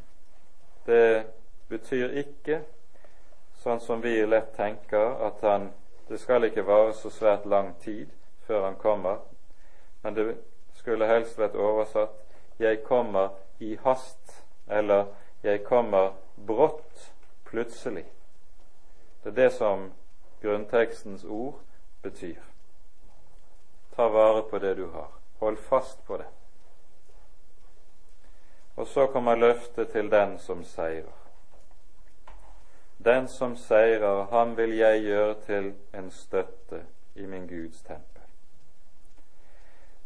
Det 0.85 1.25
betyr 1.67 2.15
ikke, 2.21 2.61
sånn 3.59 3.81
som 3.83 3.99
vi 4.01 4.13
lett 4.23 4.53
tenker, 4.55 5.19
at 5.27 5.43
han 5.43 5.67
det 6.07 6.21
skal 6.23 6.47
ikke 6.47 6.63
vare 6.65 6.93
så 6.95 7.11
svært 7.11 7.43
lang 7.45 7.73
tid 7.83 8.07
før 8.47 8.63
han 8.69 8.77
kommer, 8.79 9.19
men 10.01 10.15
det 10.15 10.37
skulle 10.79 11.11
helst 11.11 11.37
vært 11.37 11.59
oversatt 11.59 12.15
'Jeg 12.59 12.83
kommer 12.83 13.29
i 13.59 13.75
hast', 13.83 14.43
eller 14.67 15.05
'Jeg 15.43 15.63
kommer 15.63 16.13
brått, 16.47 17.11
plutselig'. 17.45 18.18
Det 19.23 19.29
er 19.29 19.35
det 19.35 19.53
som 19.53 19.91
grunntekstens 20.41 21.23
ord 21.23 21.59
betyr. 22.01 22.41
Ta 23.95 24.07
vare 24.07 24.43
på 24.49 24.59
det 24.59 24.77
du 24.77 24.87
har. 24.87 25.11
Hold 25.39 25.57
fast 25.57 26.05
på 26.05 26.17
det. 26.17 26.27
Og 28.75 28.87
så 28.87 29.07
kommer 29.07 29.35
løftet 29.35 29.91
til 29.91 30.11
den 30.11 30.39
som 30.39 30.63
seirer. 30.63 31.15
Den 33.05 33.27
som 33.27 33.57
seirer, 33.57 34.25
ham 34.25 34.57
vil 34.57 34.77
jeg 34.77 35.01
gjøre 35.01 35.35
til 35.45 35.73
en 35.93 36.11
støtte 36.11 36.85
i 37.15 37.25
min 37.25 37.47
Guds 37.47 37.81
tempel. 37.81 38.23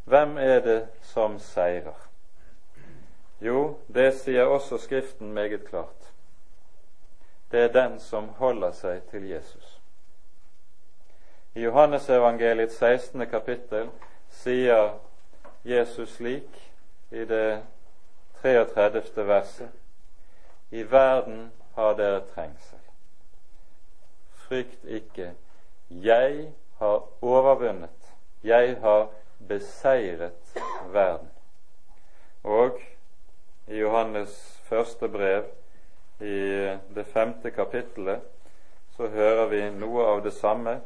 Hvem 0.03 0.37
er 0.37 0.59
det 0.59 0.87
som 1.01 1.39
seirer? 1.39 2.09
Jo, 3.41 3.77
det 3.93 4.13
sier 4.13 4.45
også 4.45 4.77
Skriften 4.77 5.33
meget 5.33 5.65
klart 5.67 6.02
det 7.53 7.61
er 7.61 7.67
den 7.67 7.99
som 7.99 8.29
holder 8.41 8.71
seg 8.73 9.03
til 9.11 9.27
Jesus. 9.29 9.79
I 11.53 11.61
Johannesevangeliets 11.61 12.79
16. 12.81 13.27
kapittel 13.29 13.91
sier 14.33 14.95
Jesus 15.63 16.15
slik 16.17 16.57
i 17.11 17.27
det 17.29 17.61
33. 18.41 19.27
verset 19.27 19.69
I 20.71 20.81
verden 20.89 21.51
har 21.75 21.93
dere 21.93 22.23
trengsel. 22.33 22.81
Frykt 24.47 24.85
ikke. 24.85 25.35
Jeg 25.89 26.49
har 26.79 27.05
overvunnet. 27.21 28.13
Jeg 28.43 28.77
har 28.81 29.11
beseiret 29.47 30.57
verden. 30.89 31.29
Og 32.43 32.81
i 33.67 33.77
Johannes 33.77 34.59
første 34.65 35.09
brev 35.09 35.45
i 36.23 36.77
det 36.95 37.03
femte 37.03 37.51
kapittelet 37.51 38.21
så 38.95 39.07
hører 39.07 39.45
vi 39.51 39.61
noe 39.75 40.05
av 40.05 40.21
det 40.23 40.31
samme 40.33 40.77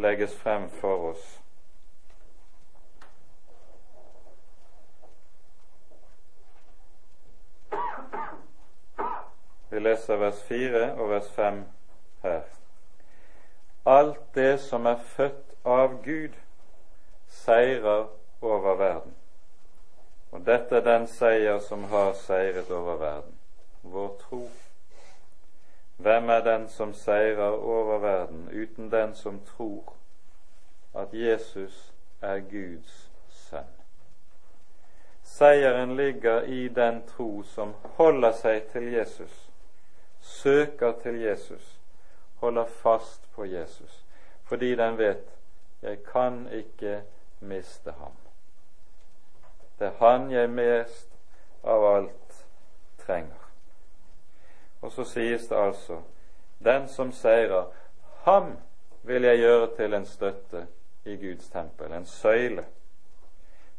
legges 0.00 0.34
frem 0.40 0.68
for 0.80 1.10
oss. 1.10 1.24
Vi 9.70 9.82
leser 9.82 10.18
vers 10.18 10.40
4 10.48 10.84
og 10.96 11.10
vers 11.10 11.28
5 11.34 11.60
her. 12.22 12.40
Alt 13.86 14.22
det 14.34 14.60
som 14.60 14.86
er 14.86 15.02
født 15.16 15.52
av 15.64 16.00
Gud, 16.04 16.34
seirer 17.28 18.08
over 18.40 18.74
verden. 18.80 19.14
Og 20.30 20.46
dette 20.46 20.80
er 20.80 20.86
den 20.86 21.06
seier 21.10 21.58
som 21.68 21.84
har 21.92 22.12
seiret 22.18 22.70
over 22.70 22.96
verden 22.96 23.36
vår 23.82 24.16
tro. 24.24 24.48
Hvem 26.00 26.30
er 26.30 26.40
den 26.40 26.68
som 26.68 26.94
seirer 26.94 27.50
over 27.50 27.98
verden 27.98 28.48
uten 28.62 28.90
den 28.90 29.14
som 29.14 29.40
tror 29.44 29.92
at 30.94 31.08
Jesus 31.12 31.92
er 32.22 32.40
Guds 32.40 33.10
sønn? 33.28 33.68
Seieren 35.22 35.96
ligger 35.96 36.42
i 36.42 36.68
den 36.68 37.02
tro 37.06 37.42
som 37.42 37.74
holder 37.98 38.32
seg 38.32 38.62
til 38.72 38.92
Jesus, 38.92 39.50
søker 40.20 40.92
til 41.02 41.20
Jesus, 41.20 41.80
holder 42.40 42.64
fast 42.64 43.28
på 43.32 43.44
Jesus, 43.44 44.04
fordi 44.44 44.74
den 44.74 44.98
vet 44.98 45.36
jeg 45.82 45.98
kan 46.12 46.48
ikke 46.52 47.02
miste 47.40 47.92
ham. 47.92 48.16
Det 49.78 49.86
er 49.86 50.00
han 50.00 50.30
jeg 50.30 50.50
mest 50.50 51.08
av 51.64 51.84
alt 51.96 52.46
trenger. 53.04 53.39
Og 54.80 54.92
så 54.92 55.04
sies 55.04 55.46
det 55.46 55.56
altså 55.56 56.00
den 56.64 56.88
som 56.88 57.12
seirer, 57.12 57.64
ham 58.24 58.56
vil 59.02 59.22
jeg 59.22 59.38
gjøre 59.38 59.76
til 59.76 59.94
en 59.94 60.06
støtte 60.06 60.66
i 61.04 61.16
Guds 61.16 61.48
tempel, 61.48 61.92
en 61.92 62.06
søyle. 62.06 62.64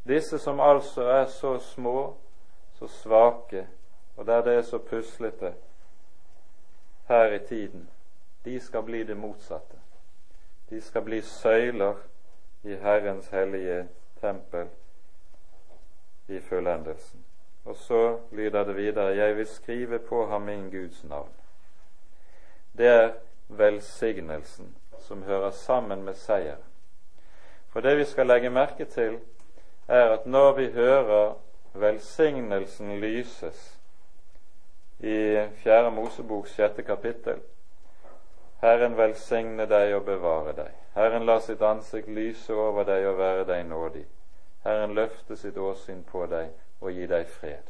Disse 0.08 0.40
som 0.40 0.60
altså 0.60 1.04
er 1.04 1.26
så 1.26 1.60
små, 1.60 2.16
så 2.74 2.88
svake, 2.88 3.68
og 4.18 4.26
der 4.26 4.42
det 4.42 4.56
er 4.56 4.62
så 4.62 4.78
puslete 4.78 5.54
her 7.08 7.34
i 7.34 7.40
tiden, 7.40 7.90
de 8.46 8.60
skal 8.60 8.84
bli 8.84 9.04
det 9.04 9.18
motsatte. 9.18 9.78
De 10.70 10.82
skal 10.82 11.02
bli 11.02 11.22
søyler 11.22 11.96
i 12.64 12.76
Herrens 12.76 13.28
hellige 13.28 13.88
tempel 14.22 14.68
i 16.28 16.40
fullendelsen. 16.40 17.21
Og 17.66 17.76
så 17.76 18.18
lyder 18.32 18.64
det 18.64 18.76
videre 18.76 19.16
Jeg 19.16 19.38
vil 19.38 19.48
skrive 19.48 20.00
på 20.00 20.26
ham 20.28 20.42
min 20.42 20.70
Guds 20.72 21.04
navn. 21.04 21.30
Det 22.78 22.88
er 22.88 23.10
velsignelsen 23.48 24.76
som 25.00 25.24
hører 25.24 25.52
sammen 25.52 26.04
med 26.04 26.14
seier. 26.14 26.58
For 27.70 27.80
det 27.80 27.98
vi 27.98 28.06
skal 28.06 28.28
legge 28.28 28.50
merke 28.50 28.86
til, 28.86 29.20
er 29.88 30.10
at 30.10 30.26
når 30.26 30.52
vi 30.52 30.72
hører 30.72 31.34
velsignelsen 31.74 33.00
lyses 33.00 33.80
i 35.00 35.48
Fjerde 35.64 35.92
Moseboks 35.92 36.54
sjette 36.56 36.84
kapittel 36.84 37.40
Herren 38.62 38.98
velsigne 38.98 39.66
deg 39.66 39.96
og 39.96 40.04
bevare 40.06 40.52
deg. 40.54 40.74
Herren 40.94 41.26
lar 41.26 41.40
sitt 41.42 41.62
ansikt 41.62 42.10
lyse 42.14 42.54
over 42.54 42.86
deg 42.86 43.08
og 43.10 43.18
være 43.18 43.46
deg 43.50 43.64
nådig. 43.66 44.04
Herren 44.64 44.94
løfte 44.94 45.38
sitt 45.38 45.58
åsyn 45.58 46.04
på 46.12 46.26
deg 46.30 46.52
og 46.82 46.92
gi 46.92 47.08
deg 47.08 47.28
fred. 47.30 47.68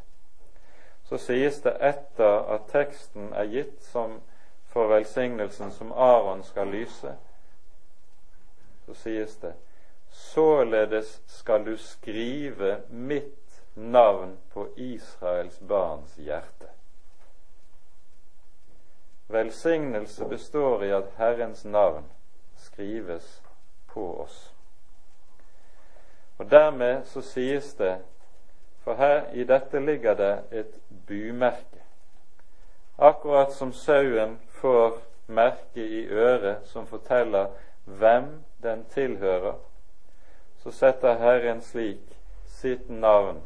Så 1.03 1.18
sies 1.20 1.59
det 1.62 1.74
etter 1.84 2.45
at 2.55 2.70
teksten 2.72 3.34
er 3.34 3.49
gitt 3.51 3.82
som 3.84 4.22
for 4.72 4.88
velsignelsen 4.88 5.72
som 5.72 5.91
Aron 5.91 6.43
skal 6.43 6.72
lyse, 6.72 7.16
så 8.86 8.93
sies 8.95 9.36
det 9.41 9.53
således 10.12 11.22
skal 11.28 11.66
du 11.66 11.78
skrive 11.78 12.82
mitt 12.89 13.64
navn 13.74 14.38
på 14.53 14.68
Israels 14.76 15.59
barns 15.59 16.16
hjerte. 16.16 16.68
velsignelse 19.28 20.26
består 20.26 20.84
i 20.84 20.91
at 20.91 21.14
Herrens 21.16 21.66
navn 21.66 22.03
skrives 22.57 23.41
på 23.88 24.22
oss. 24.22 24.53
Og 26.38 26.51
Dermed 26.51 27.05
så 27.05 27.22
sies 27.22 27.74
det, 27.74 28.01
for 28.84 28.96
her 28.96 29.34
i 29.34 29.44
dette 29.44 29.80
ligger 29.80 30.14
det 30.14 30.44
et 30.52 30.80
bymerke. 31.08 31.82
Akkurat 32.98 33.54
som 33.54 33.74
sauen 33.74 34.40
får 34.48 34.98
merke 35.28 35.86
i 35.88 36.06
øret 36.08 36.68
som 36.68 36.88
forteller 36.88 37.48
hvem 37.86 38.44
den 38.64 38.86
tilhører, 38.86 39.56
så 40.58 40.72
setter 40.72 41.18
Herren 41.18 41.62
slik 41.62 42.18
sitt 42.46 42.90
navn 42.90 43.42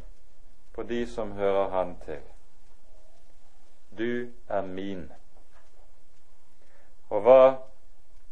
på 0.74 0.84
de 0.84 1.08
som 1.08 1.32
hører 1.32 1.70
Han 1.70 1.96
til. 2.06 2.22
Du 3.98 4.28
er 4.50 4.62
min. 4.62 5.12
Og 7.10 7.22
hva 7.22 7.56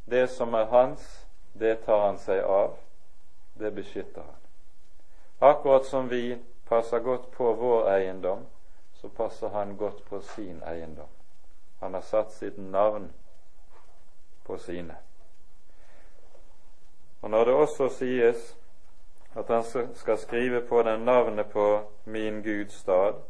det 0.06 0.30
som 0.30 0.54
er 0.54 0.66
hans, 0.66 1.28
det 1.60 1.78
tar 1.86 2.06
han 2.06 2.18
seg 2.18 2.44
av, 2.44 2.76
det 3.60 3.72
beskytter 3.76 4.22
han. 4.22 4.42
Akkurat 5.40 5.86
som 5.86 6.10
vi 6.10 6.38
passer 6.74 7.00
godt 7.00 7.32
på 7.32 7.54
vår 7.54 7.90
eiendom, 7.92 8.46
så 8.94 9.10
passer 9.10 9.50
han 9.50 9.78
godt 9.78 10.06
på 10.06 10.22
sin 10.22 10.64
eiendom. 10.64 11.10
Han 11.80 11.94
har 11.94 12.02
satt 12.02 12.32
sitt 12.34 12.58
navn 12.58 13.12
på 14.44 14.58
sine. 14.58 14.96
Og 17.22 17.30
når 17.30 17.46
det 17.46 17.54
også 17.54 17.90
sies 17.90 18.56
at 19.36 19.48
han 19.54 19.64
skal 19.94 20.18
skrive 20.18 20.62
på 20.62 20.82
den 20.84 21.06
navnet 21.06 21.52
på 21.54 21.82
min 22.06 22.42
Guds 22.44 22.74
stad, 22.74 23.22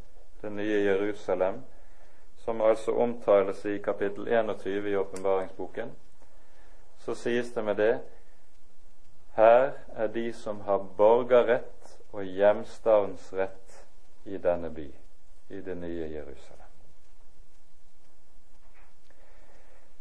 det 0.42 0.52
nye 0.52 0.80
Jerusalem, 0.86 1.62
som 2.38 2.62
altså 2.62 2.96
omtales 2.96 3.66
i 3.66 3.78
kapittel 3.78 4.28
21 4.28 4.90
i 4.92 4.96
åpenbaringsboken, 4.96 5.92
så 7.00 7.16
sies 7.16 7.52
det 7.52 7.64
med 7.64 7.76
det 7.76 8.00
her 9.36 9.72
er 9.96 10.08
de 10.08 10.34
som 10.34 10.62
har 10.62 10.78
borgerrett 10.98 11.83
og 12.14 12.24
hjemstavns 12.24 13.34
rett 13.34 13.86
i 14.24 14.38
denne 14.38 14.70
by, 14.70 14.92
i 15.50 15.62
det 15.62 15.76
nye 15.76 16.08
Jerusalem. 16.14 16.70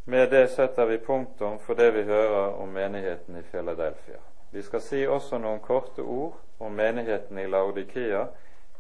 Med 0.05 0.31
det 0.31 0.49
setter 0.49 0.87
vi 0.87 0.99
punktum 0.99 1.59
for 1.59 1.75
det 1.75 1.91
vi 1.91 2.03
hører 2.03 2.55
om 2.61 2.69
menigheten 2.69 3.37
i 3.37 3.43
Philadelphia. 3.43 4.19
Vi 4.51 4.63
skal 4.63 4.81
si 4.81 5.07
også 5.07 5.39
noen 5.39 5.61
korte 5.65 6.03
ord 6.03 6.35
om 6.59 6.75
menigheten 6.77 7.39
i 7.39 7.47
Laudikea, 7.47 8.27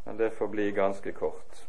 men 0.04 0.16
det 0.16 0.32
får 0.36 0.48
bli 0.48 0.70
ganske 0.70 1.12
kort. 1.12 1.62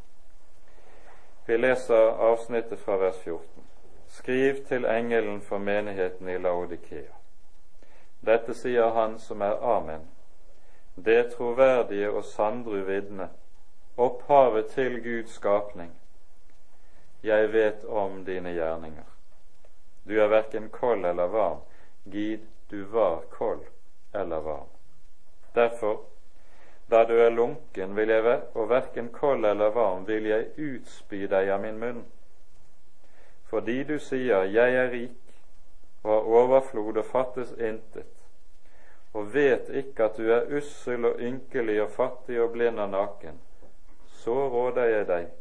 Vi 1.45 1.57
leser 1.57 2.17
avsnittet 2.27 2.79
fra 2.79 2.97
vers 2.97 3.19
14. 3.23 3.63
Skriv 4.07 4.65
til 4.67 4.85
engelen 4.85 5.41
for 5.41 5.57
menigheten 5.57 6.29
i 6.29 6.37
Laudikea. 6.37 7.13
Dette 8.25 8.53
sier 8.53 8.89
han 8.95 9.19
som 9.19 9.41
er 9.41 9.61
Amen, 9.61 10.07
det 10.95 11.23
troverdige 11.31 12.11
og 12.11 12.25
sandru 12.25 12.83
vitne, 12.85 13.29
opphavet 13.97 14.65
til 14.65 15.01
Guds 15.03 15.33
skapning. 15.33 15.91
Jeg 17.23 17.53
vet 17.53 17.85
om 17.85 18.25
dine 18.25 18.53
gjerninger. 18.53 19.09
Du 20.07 20.19
er 20.19 20.27
verken 20.27 20.69
kold 20.69 21.05
eller 21.05 21.27
varm. 21.27 21.61
Gid, 22.11 22.39
du 22.71 22.83
var 22.85 23.21
kold 23.29 23.61
eller 24.13 24.39
varm. 24.39 24.67
Derfor, 25.55 26.01
da 26.91 27.03
du 27.03 27.13
er 27.13 27.29
lunken 27.29 27.95
vil 27.95 28.09
jeg, 28.09 28.41
og 28.53 28.69
verken 28.69 29.09
kold 29.09 29.45
eller 29.45 29.69
varm, 29.69 30.07
vil 30.07 30.25
jeg 30.25 30.49
utspy 30.57 31.25
deg 31.31 31.49
av 31.49 31.61
min 31.61 31.79
munn. 31.79 32.03
Fordi 33.49 33.83
du 33.83 33.99
sier, 33.99 34.43
Jeg 34.43 34.75
er 34.75 34.91
rik 34.91 35.19
og 36.03 36.11
har 36.11 36.27
overflod 36.41 36.97
og 36.97 37.05
fattes 37.05 37.51
intet, 37.51 38.22
og 39.13 39.33
vet 39.33 39.69
ikke 39.69 40.07
at 40.09 40.17
du 40.17 40.29
er 40.33 40.49
ussel 40.57 41.05
og 41.05 41.19
ynkelig 41.21 41.81
og 41.83 41.91
fattig 41.91 42.41
og 42.41 42.51
blind 42.55 42.79
og 42.79 42.89
naken, 42.89 43.39
så 44.23 44.35
råder 44.49 44.89
jeg 44.89 45.07
deg 45.07 45.31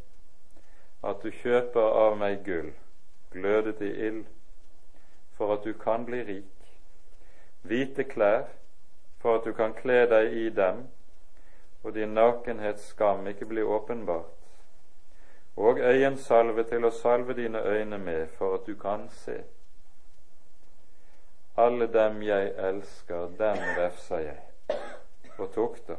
at 1.03 1.23
du 1.23 1.31
kjøper 1.43 1.99
av 2.05 2.16
meg 2.20 2.45
gull, 2.47 2.73
glødet 3.33 3.81
i 3.83 3.93
ild, 4.09 4.25
for 5.37 5.57
at 5.57 5.64
du 5.64 5.73
kan 5.73 6.05
bli 6.07 6.20
rik, 6.29 6.66
hvite 7.62 8.05
klær 8.05 8.51
for 9.23 9.39
at 9.39 9.45
du 9.47 9.53
kan 9.55 9.75
kle 9.75 10.03
deg 10.11 10.33
i 10.35 10.49
dem, 10.51 10.85
og 11.83 11.95
din 11.95 12.14
nakenhets 12.14 12.89
skam 12.91 13.27
ikke 13.31 13.47
blir 13.47 13.70
åpenbart, 13.70 14.31
og 15.57 15.79
øyensalve 15.79 16.64
til 16.66 16.85
å 16.85 16.91
salve 16.91 17.37
dine 17.39 17.62
øyne 17.62 17.99
med, 17.99 18.27
for 18.39 18.57
at 18.59 18.66
du 18.66 18.75
kan 18.75 19.09
se. 19.25 19.43
Alle 21.57 21.86
dem 21.92 22.22
jeg 22.22 22.53
elsker, 22.57 23.28
dem 23.38 23.59
refser 23.76 24.18
jeg 24.18 24.78
og 25.38 25.53
tukter. 25.53 25.96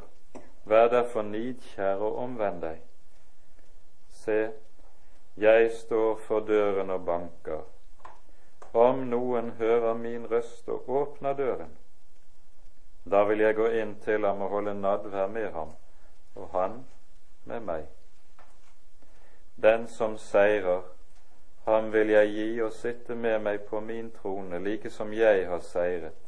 Vær 0.64 0.88
derfor 0.88 1.22
nidkjær 1.22 2.00
og 2.02 2.18
omvend 2.18 2.62
deg. 2.62 2.80
Se, 4.10 4.38
jeg 5.36 5.70
står 5.72 6.16
for 6.26 6.40
døren 6.40 6.90
og 6.90 7.04
banker. 7.06 7.62
Om 8.74 9.04
noen 9.10 9.50
hører 9.58 9.94
min 9.94 10.26
røst 10.30 10.68
og 10.68 10.88
åpner 10.90 11.36
døren, 11.38 11.76
da 13.04 13.22
vil 13.28 13.44
jeg 13.44 13.54
gå 13.54 13.68
inn 13.78 13.94
til 14.02 14.24
ham 14.26 14.42
og 14.42 14.50
holde 14.56 14.74
nadvær 14.74 15.26
med 15.26 15.52
ham, 15.52 15.74
og 16.34 16.48
han 16.56 16.80
med 17.44 17.60
meg. 17.60 17.86
Den 19.62 19.86
som 19.88 20.16
seirer, 20.18 20.82
ham 21.64 21.92
vil 21.92 22.10
jeg 22.10 22.28
gi 22.28 22.48
og 22.62 22.72
sitte 22.72 23.14
med 23.14 23.38
meg 23.42 23.62
på 23.68 23.80
min 23.80 24.10
trone, 24.12 24.58
like 24.58 24.90
som 24.90 25.12
jeg 25.12 25.46
har 25.48 25.62
seiret, 25.64 26.20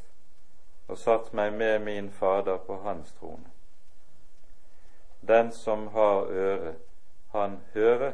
og 0.89 0.99
satt 0.99 1.33
meg 1.33 1.53
med 1.53 1.79
min 1.85 2.11
Fader 2.11 2.57
på 2.57 2.79
hans 2.85 3.13
trone. 3.19 3.51
Den 5.21 5.53
som 5.53 5.89
har 5.93 6.31
øre, 6.31 6.75
han 7.33 7.61
hører 7.75 8.13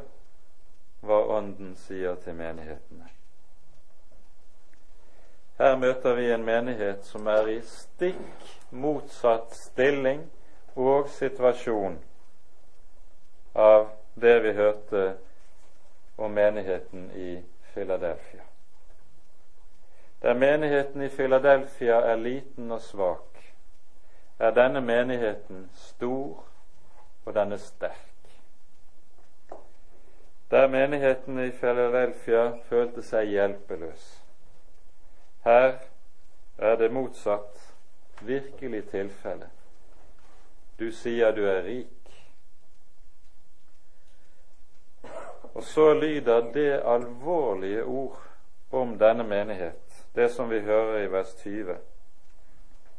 hva 1.03 1.19
Ånden 1.37 1.75
sier 1.77 2.15
til 2.15 2.35
menighetene. 2.35 3.09
Her 5.59 5.75
møter 5.77 6.15
vi 6.17 6.31
en 6.33 6.45
menighet 6.45 7.05
som 7.05 7.27
er 7.27 7.47
i 7.51 7.59
stikk 7.67 8.47
motsatt 8.71 9.53
stilling 9.53 10.23
og 10.75 11.11
situasjon 11.13 11.99
av 13.53 13.91
det 14.15 14.39
vi 14.43 14.53
hørte 14.57 15.03
om 16.17 16.31
menigheten 16.31 17.11
i 17.15 17.43
Philadelphia. 17.73 18.41
Der 20.21 20.33
menigheten 20.33 21.01
i 21.01 21.09
Philadelphia 21.09 21.93
er 21.93 22.15
liten 22.15 22.71
og 22.71 22.81
svak, 22.81 23.53
er 24.39 24.51
denne 24.51 24.81
menigheten 24.81 25.69
stor, 25.75 26.45
og 27.25 27.33
den 27.33 27.51
er 27.51 27.57
sterk. 27.57 28.09
Der 30.51 30.67
menigheten 30.67 31.39
i 31.39 31.51
Philadelphia 31.51 32.51
følte 32.69 33.03
seg 33.03 33.25
hjelpeløs, 33.25 34.23
her 35.43 35.73
er 36.57 36.75
det 36.75 36.91
motsatt 36.91 37.73
virkelig 38.21 38.89
tilfelle. 38.89 39.49
Du 40.79 40.91
sier 40.91 41.31
du 41.31 41.43
er 41.45 41.63
rik. 41.63 42.02
Og 45.63 45.67
så 45.67 45.93
lyder 45.93 46.51
det 46.51 46.81
alvorlige 46.85 47.83
ord 47.83 48.17
om 48.71 48.97
denne 48.99 49.23
menighet, 49.23 50.07
det 50.15 50.31
som 50.31 50.49
vi 50.49 50.59
hører 50.59 50.97
i 50.99 51.11
vers 51.11 51.33
20. 51.33 51.77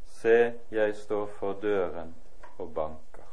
Se, 0.04 0.52
jeg 0.70 0.96
står 0.96 1.26
for 1.26 1.52
døren 1.62 2.14
og 2.58 2.74
banker. 2.74 3.28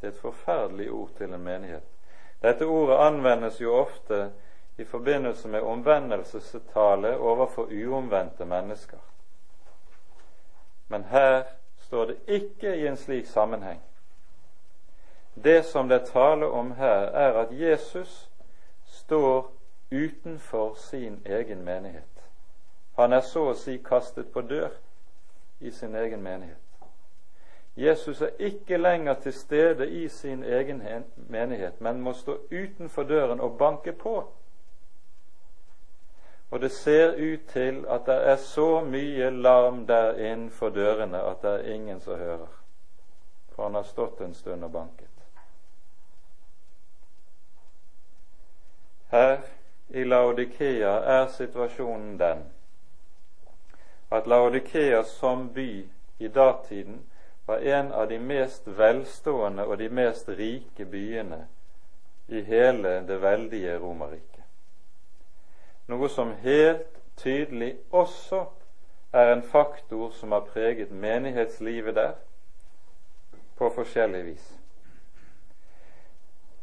Det 0.00 0.08
er 0.08 0.12
et 0.12 0.20
forferdelig 0.20 0.90
ord 0.90 1.14
til 1.18 1.30
en 1.34 1.44
menighet. 1.44 1.86
Dette 2.42 2.66
ordet 2.66 2.98
anvendes 2.98 3.60
jo 3.60 3.74
ofte 3.74 4.32
i 4.76 4.84
forbindelse 4.84 5.48
med 5.48 5.60
omvendelsestale 5.60 7.18
overfor 7.18 7.70
uomvendte 7.70 8.44
mennesker. 8.44 8.98
Men 10.88 11.04
her 11.04 11.44
står 11.78 12.04
det 12.04 12.16
ikke 12.26 12.76
i 12.76 12.86
en 12.86 12.96
slik 12.96 13.26
sammenheng. 13.26 13.80
Det 15.44 15.62
som 15.66 15.88
det 15.88 16.06
taler 16.06 16.46
om 16.46 16.72
her, 16.72 17.06
er 17.12 17.32
at 17.32 17.48
Jesus 17.50 18.30
står 18.86 19.52
utenfor 19.90 20.74
sin 20.74 21.22
egen 21.26 21.64
menighet. 21.64 22.02
Han 22.96 23.12
er 23.12 23.20
så 23.20 23.50
å 23.50 23.54
si 23.54 23.76
kastet 23.84 24.32
på 24.32 24.40
dør 24.40 24.72
i 25.60 25.70
sin 25.70 25.94
egen 25.94 26.22
menighet. 26.22 26.62
Jesus 27.76 28.22
er 28.22 28.32
ikke 28.38 28.76
lenger 28.76 29.14
til 29.20 29.32
stede 29.32 29.90
i 29.90 30.08
sin 30.08 30.44
egen 30.44 30.82
menighet, 31.28 31.80
men 31.80 32.00
må 32.00 32.12
stå 32.12 32.38
utenfor 32.50 33.02
døren 33.02 33.40
og 33.40 33.58
banke 33.58 33.92
på. 33.92 34.24
Og 36.50 36.60
det 36.60 36.70
ser 36.70 37.12
ut 37.18 37.40
til 37.48 37.84
at 37.88 38.06
det 38.06 38.16
er 38.30 38.36
så 38.36 38.80
mye 38.80 39.30
larm 39.30 39.86
der 39.86 40.14
innenfor 40.14 40.68
dørene 40.68 41.20
at 41.20 41.42
det 41.42 41.50
er 41.50 41.74
ingen 41.74 42.00
som 42.00 42.18
hører. 42.18 42.48
For 43.48 43.62
han 43.62 43.74
har 43.74 43.82
stått 43.82 44.20
en 44.20 44.34
stund 44.34 44.64
og 44.64 44.72
banket. 44.72 45.05
Her 49.10 49.38
i 49.88 50.04
Laodikea 50.04 50.98
er 51.18 51.26
situasjonen 51.26 52.18
den 52.18 52.44
at 54.10 54.26
Laodikea 54.26 55.02
som 55.02 55.48
by 55.54 55.88
i 56.18 56.28
datiden 56.28 57.00
var 57.46 57.58
en 57.58 57.92
av 57.92 58.08
de 58.08 58.18
mest 58.18 58.66
velstående 58.66 59.66
og 59.66 59.78
de 59.78 59.88
mest 59.88 60.28
rike 60.28 60.84
byene 60.84 61.46
i 62.28 62.40
hele 62.40 63.00
det 63.06 63.20
veldige 63.22 63.78
Romerriket. 63.78 64.42
Noe 65.86 66.08
som 66.10 66.32
helt 66.42 66.98
tydelig 67.16 67.76
også 67.90 68.44
er 69.12 69.32
en 69.32 69.42
faktor 69.42 70.10
som 70.10 70.32
har 70.32 70.48
preget 70.50 70.90
menighetslivet 70.90 71.94
der 71.94 72.12
på 73.56 73.70
forskjellig 73.70 74.24
vis. 74.26 74.55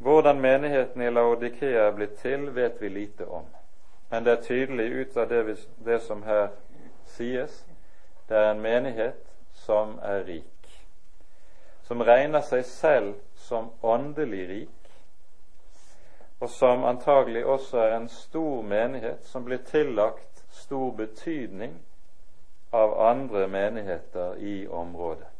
Hvordan 0.03 0.41
menigheten 0.41 1.01
i 1.01 1.09
Laodikea 1.09 1.87
er 1.87 1.93
blitt 1.95 2.17
til, 2.19 2.49
vet 2.55 2.81
vi 2.81 2.89
lite 2.89 3.27
om. 3.27 3.45
Men 4.11 4.25
det 4.25 4.31
er 4.31 4.41
tydelig 4.43 4.87
ut 4.91 5.17
av 5.17 5.29
det, 5.29 5.57
det 5.85 6.01
som 6.03 6.23
her 6.23 6.49
sies, 7.07 7.65
det 8.29 8.37
er 8.37 8.51
en 8.51 8.61
menighet 8.61 9.31
som 9.53 9.95
er 10.03 10.25
rik, 10.27 10.67
som 11.87 12.03
regner 12.03 12.43
seg 12.43 12.65
selv 12.67 13.15
som 13.47 13.71
åndelig 13.81 14.43
rik, 14.49 14.91
og 16.39 16.49
som 16.49 16.83
antagelig 16.83 17.45
også 17.45 17.79
er 17.79 17.95
en 17.95 18.11
stor 18.11 18.61
menighet 18.61 19.23
som 19.23 19.47
blir 19.47 19.63
tillagt 19.63 20.43
stor 20.51 20.91
betydning 20.91 21.79
av 22.75 22.99
andre 23.07 23.47
menigheter 23.47 24.35
i 24.35 24.67
området. 24.67 25.31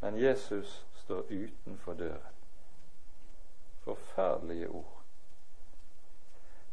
Men 0.00 0.22
Jesus 0.22 0.84
står 1.02 1.26
utenfor 1.30 1.92
døren. 1.92 2.37
Forferdelige 3.88 4.68
ord. 4.68 5.02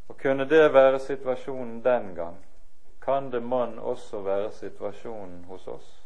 Og 0.08 0.18
kunne 0.18 0.50
det 0.50 0.74
være 0.74 1.00
situasjonen 1.00 1.84
den 1.84 2.16
gang, 2.16 2.46
kan 3.02 3.32
det 3.32 3.44
mann 3.44 3.80
også 3.80 4.20
være 4.22 4.52
situasjonen 4.52 5.44
hos 5.44 5.68
oss? 5.68 6.02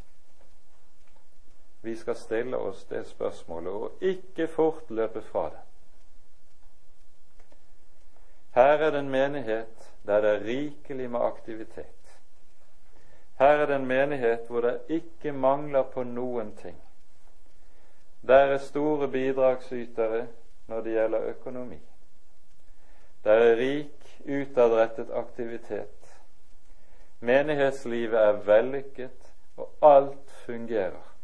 Vi 1.82 1.96
skal 1.96 2.16
stille 2.16 2.58
oss 2.58 2.84
det 2.84 3.08
spørsmålet 3.08 3.74
og 3.74 3.92
ikke 4.02 4.48
fort 4.48 4.90
løpe 4.90 5.22
fra 5.22 5.50
det. 5.50 5.60
Her 8.52 8.78
er 8.86 8.92
det 8.92 9.00
en 9.00 9.10
menighet 9.10 9.94
der 10.06 10.22
det 10.22 10.30
er 10.30 10.44
rikelig 10.46 11.10
med 11.10 11.20
aktivitet. 11.20 12.20
Her 13.40 13.64
er 13.64 13.66
det 13.66 13.76
en 13.76 13.88
menighet 13.88 14.48
hvor 14.48 14.62
det 14.62 14.80
ikke 14.90 15.32
mangler 15.32 15.84
på 15.84 16.04
noen 16.04 16.56
ting. 16.56 16.78
Der 18.28 18.36
er 18.36 18.58
store 18.58 19.08
bidragsytere 19.08 20.28
når 20.70 20.82
det 20.82 20.94
gjelder 20.94 21.30
økonomi. 21.34 21.80
Der 23.24 23.32
er 23.32 23.56
rik, 23.56 24.22
utadrettet 24.26 25.12
aktivitet. 25.12 26.20
Menighetslivet 27.20 28.20
er 28.20 28.32
vellykket, 28.32 29.34
og 29.58 29.70
alt 29.82 30.32
fungerer. 30.46 31.16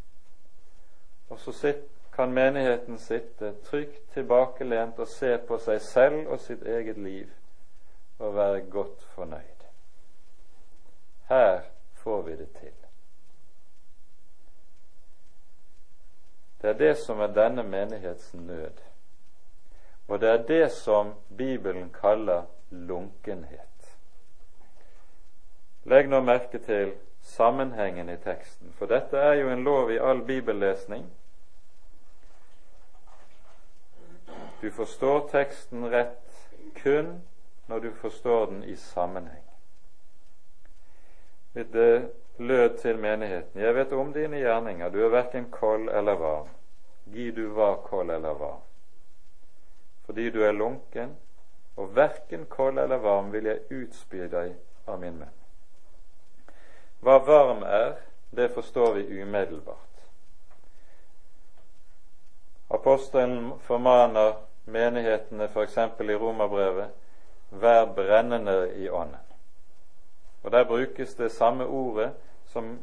Og 1.30 1.40
så 1.40 1.74
kan 2.16 2.32
menigheten 2.32 2.98
sitte 2.98 3.54
trygt 3.64 4.14
tilbakelent 4.14 5.00
og 5.00 5.08
se 5.08 5.38
på 5.48 5.58
seg 5.60 5.82
selv 5.82 6.28
og 6.28 6.40
sitt 6.40 6.64
eget 6.64 6.98
liv 6.98 7.32
og 8.20 8.36
være 8.36 8.62
godt 8.72 9.04
fornøyd. 9.16 9.68
Her 11.30 11.62
får 11.94 12.22
vi 12.22 12.36
det 12.36 12.50
til. 12.60 12.74
Det 16.62 16.70
er 16.70 16.78
det 16.78 16.98
som 16.98 17.20
er 17.20 17.28
denne 17.28 17.64
menighets 17.64 18.34
nød. 18.34 18.95
Og 20.08 20.22
det 20.22 20.30
er 20.30 20.44
det 20.48 20.72
som 20.72 21.14
Bibelen 21.38 21.90
kaller 22.02 22.44
lunkenhet. 22.70 23.98
Legg 25.86 26.10
nå 26.10 26.22
merke 26.22 26.60
til 26.60 26.94
sammenhengen 27.22 28.10
i 28.10 28.18
teksten, 28.18 28.74
for 28.78 28.90
dette 28.90 29.18
er 29.18 29.34
jo 29.34 29.50
en 29.50 29.64
lov 29.64 29.92
i 29.92 29.98
all 30.02 30.22
bibellesning. 30.26 31.06
Du 34.62 34.72
forstår 34.72 35.28
teksten 35.32 35.86
rett 35.94 36.50
kun 36.82 37.22
når 37.68 37.80
du 37.80 37.92
forstår 38.02 38.46
den 38.46 38.64
i 38.64 38.76
sammenheng. 38.76 39.44
Det 41.54 42.10
lød 42.38 42.78
til 42.78 42.98
menigheten. 43.00 43.62
Jeg 43.62 43.76
vet 43.76 43.92
om 43.94 44.14
dine 44.14 44.38
gjerninger, 44.38 44.90
du 44.90 45.06
er 45.06 45.10
verken 45.10 45.52
kold 45.52 45.90
eller 45.90 46.14
varm. 46.14 46.50
Gi 47.06 47.32
du 47.32 47.48
var 47.54 47.76
kold 47.76 48.12
eller 48.12 48.34
varm. 48.34 48.62
Fordi 50.06 50.30
du 50.30 50.44
er 50.44 50.52
lunken, 50.52 51.16
og 51.76 51.96
verken 51.96 52.46
kold 52.46 52.80
eller 52.80 52.98
varm 52.98 53.32
vil 53.34 53.50
jeg 53.50 53.66
utspy 53.72 54.28
deg 54.32 54.54
av 54.88 55.00
min 55.00 55.18
munn. 55.20 55.34
Hva 57.04 57.18
varm 57.26 57.64
er, 57.68 57.98
det 58.36 58.52
forstår 58.54 58.94
vi 58.94 59.22
umiddelbart. 59.22 59.82
Apostelen 62.70 63.54
formaner 63.60 64.36
menighetene 64.66 65.50
f.eks. 65.52 65.78
i 65.78 66.16
Romerbrevet 66.16 66.90
vær 67.52 67.86
brennende 67.86 68.74
i 68.76 68.90
ånden. 68.90 69.22
Og 70.44 70.52
Der 70.52 70.64
brukes 70.64 71.16
det 71.16 71.32
samme 71.32 71.66
ordet 71.66 72.14
som 72.46 72.80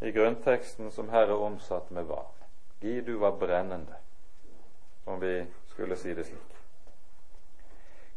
i 0.00 0.10
grunnteksten 0.10 0.90
som 0.90 1.08
her 1.08 1.26
er 1.26 1.42
omsatt 1.42 1.90
med 1.90 2.04
varm. 2.04 2.34
Gi 2.80 3.00
du 3.00 3.18
var 3.18 3.30
brennende, 3.30 3.94
om 5.06 5.20
vi 5.20 5.46
skulle 5.66 5.96
si 5.96 6.14
det 6.14 6.26
slik. 6.26 6.55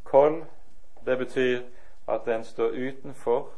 Kold, 0.09 0.43
det 1.05 1.17
betyr 1.17 1.61
at 2.09 2.27
en 2.27 2.43
står 2.43 2.73
utenfor 2.73 3.49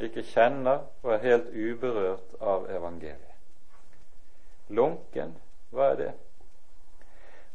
ikke 0.00 0.22
kjenner 0.22 0.86
og 1.02 1.14
er 1.14 1.24
helt 1.24 1.48
uberørt 1.52 2.34
av 2.40 2.68
evangeliet. 2.70 3.36
Lunken, 4.70 5.34
hva 5.74 5.90
er 5.92 5.96
det? 5.98 6.10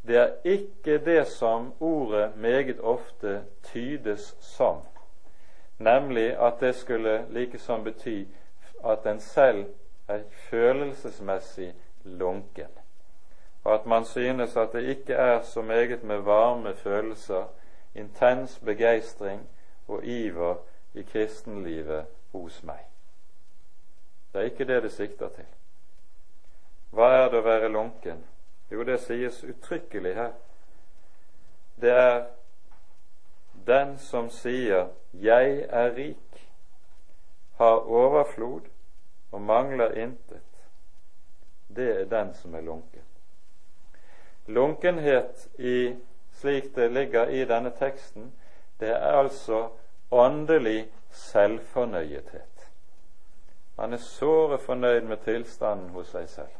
Det 0.06 0.18
er 0.20 0.34
ikke 0.44 0.98
det 1.02 1.24
som 1.26 1.72
ordet 1.80 2.36
meget 2.36 2.80
ofte 2.80 3.40
tydes 3.66 4.36
som, 4.40 4.84
nemlig 5.78 6.28
at 6.38 6.60
det 6.60 6.74
skulle 6.76 7.24
likesom 7.34 7.84
bety 7.84 8.22
at 8.84 9.06
en 9.06 9.20
selv 9.20 9.64
er 10.08 10.22
følelsesmessig 10.50 11.72
lunken, 12.04 12.70
og 13.64 13.74
at 13.74 13.86
man 13.86 14.04
synes 14.04 14.56
at 14.56 14.72
det 14.72 14.82
ikke 14.82 15.14
er 15.14 15.42
så 15.42 15.62
meget 15.62 16.04
med 16.04 16.18
varme 16.18 16.74
følelser, 16.74 17.44
intens 17.98 18.58
begeistring 18.58 19.48
og 19.88 20.04
iver 20.04 20.56
i 20.94 21.02
kristenlivet 21.02 22.06
hos 22.32 22.62
meg. 22.62 22.84
Det 24.32 24.40
er 24.40 24.50
ikke 24.50 24.64
det 24.68 24.82
det 24.82 24.92
sikter 24.92 25.28
til. 25.28 25.48
Hva 26.90 27.08
er 27.16 27.30
det 27.30 27.40
å 27.40 27.46
være 27.46 27.68
lunken? 27.72 28.24
Jo, 28.70 28.82
det 28.84 29.00
sies 29.00 29.42
uttrykkelig 29.44 30.14
her. 30.14 30.32
Det 31.80 31.92
er 31.92 32.26
den 33.66 33.98
som 33.98 34.30
sier 34.30 34.88
'Jeg 35.12 35.66
er 35.68 35.96
rik', 35.96 36.50
har 37.56 37.76
overflod 37.88 38.60
og 39.32 39.40
mangler 39.42 39.90
intet. 39.90 40.42
Det 41.76 42.00
er 42.00 42.04
den 42.04 42.34
som 42.34 42.54
er 42.54 42.60
lunken. 42.60 43.02
Lunkenhet 44.46 45.48
i, 45.58 45.96
slik 46.40 46.74
det 46.74 46.88
ligger 46.92 47.26
i 47.26 47.44
denne 47.44 47.70
teksten, 47.78 48.32
det 48.80 48.88
er 48.88 49.18
altså 49.20 49.68
åndelig 50.10 50.88
selvfornøyethet. 51.10 52.68
Man 53.76 53.92
er 53.92 53.96
såre 53.96 54.58
fornøyd 54.58 55.00
med 55.00 55.16
tilstanden 55.24 55.88
hos 55.90 56.12
seg 56.12 56.28
selv. 56.28 56.52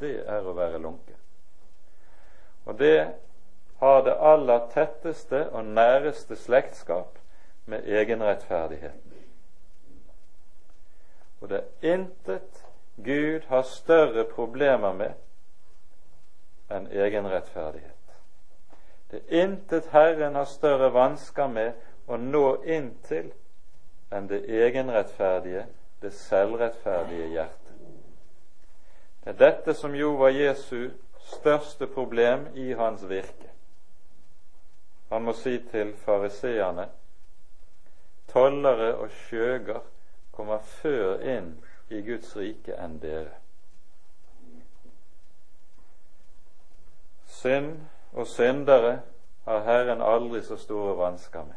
Det 0.00 0.16
er 0.26 0.44
å 0.44 0.56
være 0.56 0.80
lunken. 0.80 1.16
Og 2.64 2.78
det 2.78 3.14
har 3.80 4.02
det 4.04 4.16
aller 4.20 4.68
tetteste 4.72 5.46
og 5.50 5.64
næreste 5.64 6.36
slektskap 6.36 7.18
med 7.66 7.88
egenrettferdigheten. 7.88 9.12
Og 11.40 11.48
det 11.48 11.58
er 11.58 11.94
intet 11.94 12.64
Gud 13.04 13.48
har 13.48 13.62
større 13.62 14.24
problemer 14.24 14.92
med 14.92 15.12
enn 16.70 16.86
egenrettferdighet. 16.86 18.01
Det 19.12 19.20
er 19.28 19.42
intet 19.44 19.90
Herren 19.92 20.34
har 20.34 20.48
større 20.48 20.88
vansker 20.94 21.50
med 21.52 21.72
å 22.08 22.16
nå 22.16 22.46
inn 22.64 22.94
til 23.04 23.28
enn 24.12 24.28
det 24.30 24.38
egenrettferdige, 24.48 25.66
det 26.00 26.14
selvrettferdige 26.16 27.26
hjertet. 27.34 27.76
Det 29.22 29.34
er 29.34 29.38
dette 29.38 29.74
som 29.76 29.92
jo 29.94 30.14
var 30.16 30.32
Jesu 30.32 30.90
største 31.28 31.86
problem 31.92 32.48
i 32.56 32.72
hans 32.72 33.04
virke. 33.08 33.52
Han 35.12 35.28
må 35.28 35.36
si 35.36 35.58
til 35.68 35.92
fariseerne 36.06 36.88
tollere 38.32 38.94
og 38.96 39.12
skjøger 39.12 39.84
kommer 40.32 40.64
før 40.80 41.20
inn 41.20 41.52
i 41.92 42.00
Guds 42.00 42.32
rike 42.36 42.80
enn 42.80 42.96
dere. 43.02 43.36
Synd 47.28 47.91
og 48.12 48.26
syndere 48.26 49.00
har 49.44 49.62
Herren 49.62 50.02
aldri 50.02 50.42
så 50.42 50.56
store 50.56 50.96
vansker 50.98 51.44
med. 51.44 51.54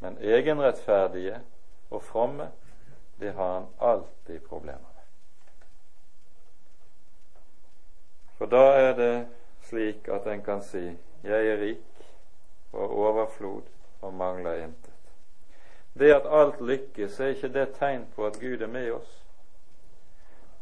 Men 0.00 0.18
egenrettferdige 0.20 1.40
og 1.90 2.02
fromme, 2.02 2.50
det 3.20 3.32
har 3.32 3.54
han 3.54 3.66
alltid 3.80 4.40
problemer 4.40 4.78
med. 4.78 5.02
For 8.38 8.46
da 8.46 8.64
er 8.72 8.94
det 8.96 9.28
slik 9.62 10.08
at 10.08 10.26
en 10.26 10.42
kan 10.42 10.62
si 10.62 10.96
'Jeg 11.24 11.46
er 11.46 11.60
rik 11.60 12.06
og 12.72 12.98
overflod 12.98 13.62
og 14.00 14.14
mangler 14.14 14.64
intet'. 14.64 14.90
Det 15.98 16.14
at 16.14 16.22
alt 16.24 16.60
lykkes, 16.60 17.20
er 17.20 17.26
ikke 17.26 17.52
det 17.52 17.74
tegn 17.74 18.06
på 18.16 18.26
at 18.26 18.40
Gud 18.40 18.60
er 18.60 18.66
med 18.66 18.92
oss. 18.92 19.24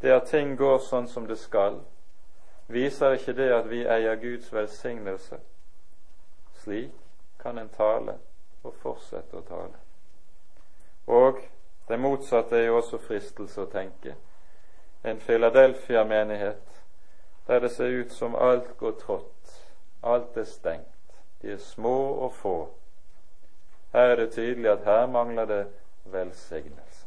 Det 0.02 0.10
at 0.10 0.28
ting 0.28 0.58
går 0.58 0.78
sånn 0.78 1.08
som 1.08 1.26
det 1.26 1.38
skal, 1.38 1.80
viser 2.68 3.16
ikke 3.16 3.32
det 3.32 3.50
at 3.52 3.70
vi 3.70 3.82
eier 3.86 4.16
Guds 4.20 4.52
velsignelse. 4.52 5.38
Slik 6.62 6.92
kan 7.40 7.58
en 7.58 7.68
tale 7.68 8.18
og 8.62 8.74
fortsette 8.82 9.38
å 9.38 9.46
tale. 9.48 9.78
Og 11.06 11.40
det 11.88 12.00
motsatte 12.00 12.56
er 12.56 12.66
jo 12.66 12.80
også 12.82 12.98
fristelse 13.00 13.62
å 13.62 13.70
tenke. 13.72 14.14
En 15.04 15.20
Philadelphia-menighet 15.20 16.82
der 17.48 17.60
det 17.64 17.70
ser 17.72 17.88
ut 17.88 18.12
som 18.12 18.34
alt 18.34 18.76
går 18.78 18.92
trått, 19.00 19.52
alt 20.02 20.36
er 20.36 20.44
stengt, 20.44 21.22
de 21.42 21.52
er 21.52 21.62
små 21.62 21.96
og 22.26 22.32
få. 22.32 22.56
Her 23.92 24.12
er 24.12 24.16
det 24.16 24.32
tydelig 24.32 24.70
at 24.70 24.84
her 24.84 25.06
mangler 25.06 25.44
det 25.44 25.62
velsignelse. 26.04 27.06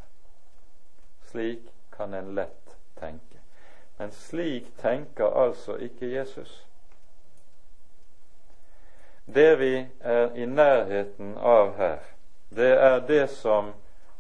Slik 1.30 1.70
kan 1.91 2.14
en 2.14 2.36
lett 2.36 2.78
tenke. 2.99 3.30
Men 4.01 4.11
slik 4.11 4.77
tenker 4.81 5.25
altså 5.25 5.75
ikke 5.77 6.07
Jesus. 6.09 6.67
Det 9.25 9.59
vi 9.59 9.87
er 9.99 10.31
i 10.33 10.45
nærheten 10.45 11.35
av 11.37 11.75
her, 11.77 11.99
det 12.49 12.71
er 12.81 13.03
det 13.05 13.27
som 13.29 13.69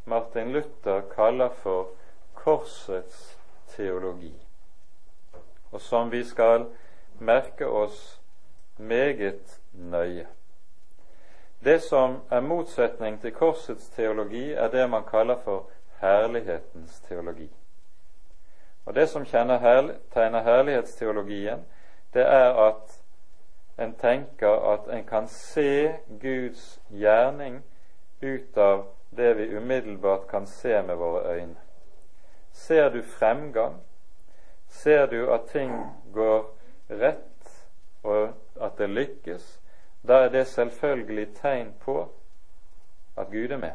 Martin 0.05 0.51
Luther 0.53 1.01
kaller 1.15 1.49
for 1.63 1.89
korsets 2.33 3.37
teologi, 3.73 4.35
og 5.71 5.81
som 5.81 6.11
vi 6.11 6.21
skal 6.29 6.67
merke 7.19 7.65
oss 7.65 8.21
meget 8.77 9.57
nøye. 9.73 10.27
Det 11.63 11.81
som 11.81 12.19
er 12.29 12.45
motsetning 12.45 13.17
til 13.21 13.33
korsets 13.33 13.89
teologi, 13.89 14.51
er 14.51 14.69
det 14.69 14.89
man 14.89 15.09
kaller 15.09 15.41
for 15.41 15.73
herlighetens 16.05 16.99
teologi. 17.09 17.49
Og 18.85 18.95
Det 18.95 19.09
som 19.09 19.25
tegner 19.25 20.41
herlighetsteologien, 20.41 21.65
det 22.13 22.21
er 22.21 22.53
at 22.67 23.03
en 23.79 23.93
tenker 23.93 24.73
at 24.73 24.97
en 24.97 25.05
kan 25.05 25.27
se 25.27 25.93
Guds 26.21 26.81
gjerning 26.89 27.63
ut 28.21 28.57
av 28.57 28.85
det 29.09 29.33
vi 29.37 29.57
umiddelbart 29.57 30.27
kan 30.27 30.47
se 30.47 30.81
med 30.81 30.95
våre 30.95 31.33
øyne. 31.33 31.55
Ser 32.51 32.89
du 32.89 33.01
fremgang, 33.01 33.81
ser 34.67 35.05
du 35.05 35.33
at 35.33 35.41
ting 35.51 35.73
går 36.13 36.45
rett, 36.89 37.67
og 38.03 38.33
at 38.61 38.77
det 38.77 38.89
lykkes, 38.89 39.61
da 40.07 40.13
er 40.13 40.29
det 40.29 40.47
selvfølgelig 40.47 41.35
tegn 41.35 41.73
på 41.79 42.09
at 43.17 43.27
Gud 43.31 43.51
er 43.51 43.57
med, 43.57 43.73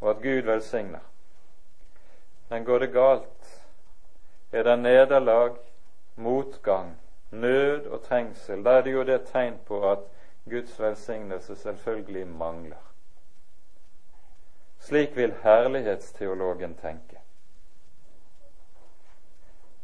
og 0.00 0.10
at 0.10 0.22
Gud 0.22 0.42
velsigner. 0.42 1.04
Men 2.48 2.64
går 2.64 2.78
det 2.78 2.92
galt, 2.92 3.33
er 4.54 4.62
det 4.62 4.78
nederlag, 4.78 5.56
motgang, 6.16 6.96
nød 7.30 7.86
og 7.86 8.02
trengsel, 8.02 8.64
da 8.64 8.78
er 8.78 8.82
det 8.86 8.92
jo 8.92 9.02
det 9.02 9.20
tegn 9.32 9.58
på 9.66 9.80
at 9.90 9.98
Guds 10.50 10.80
velsignelse 10.80 11.56
selvfølgelig 11.56 12.26
mangler. 12.28 12.82
Slik 14.78 15.16
vil 15.16 15.34
herlighetsteologen 15.42 16.74
tenke. 16.74 17.18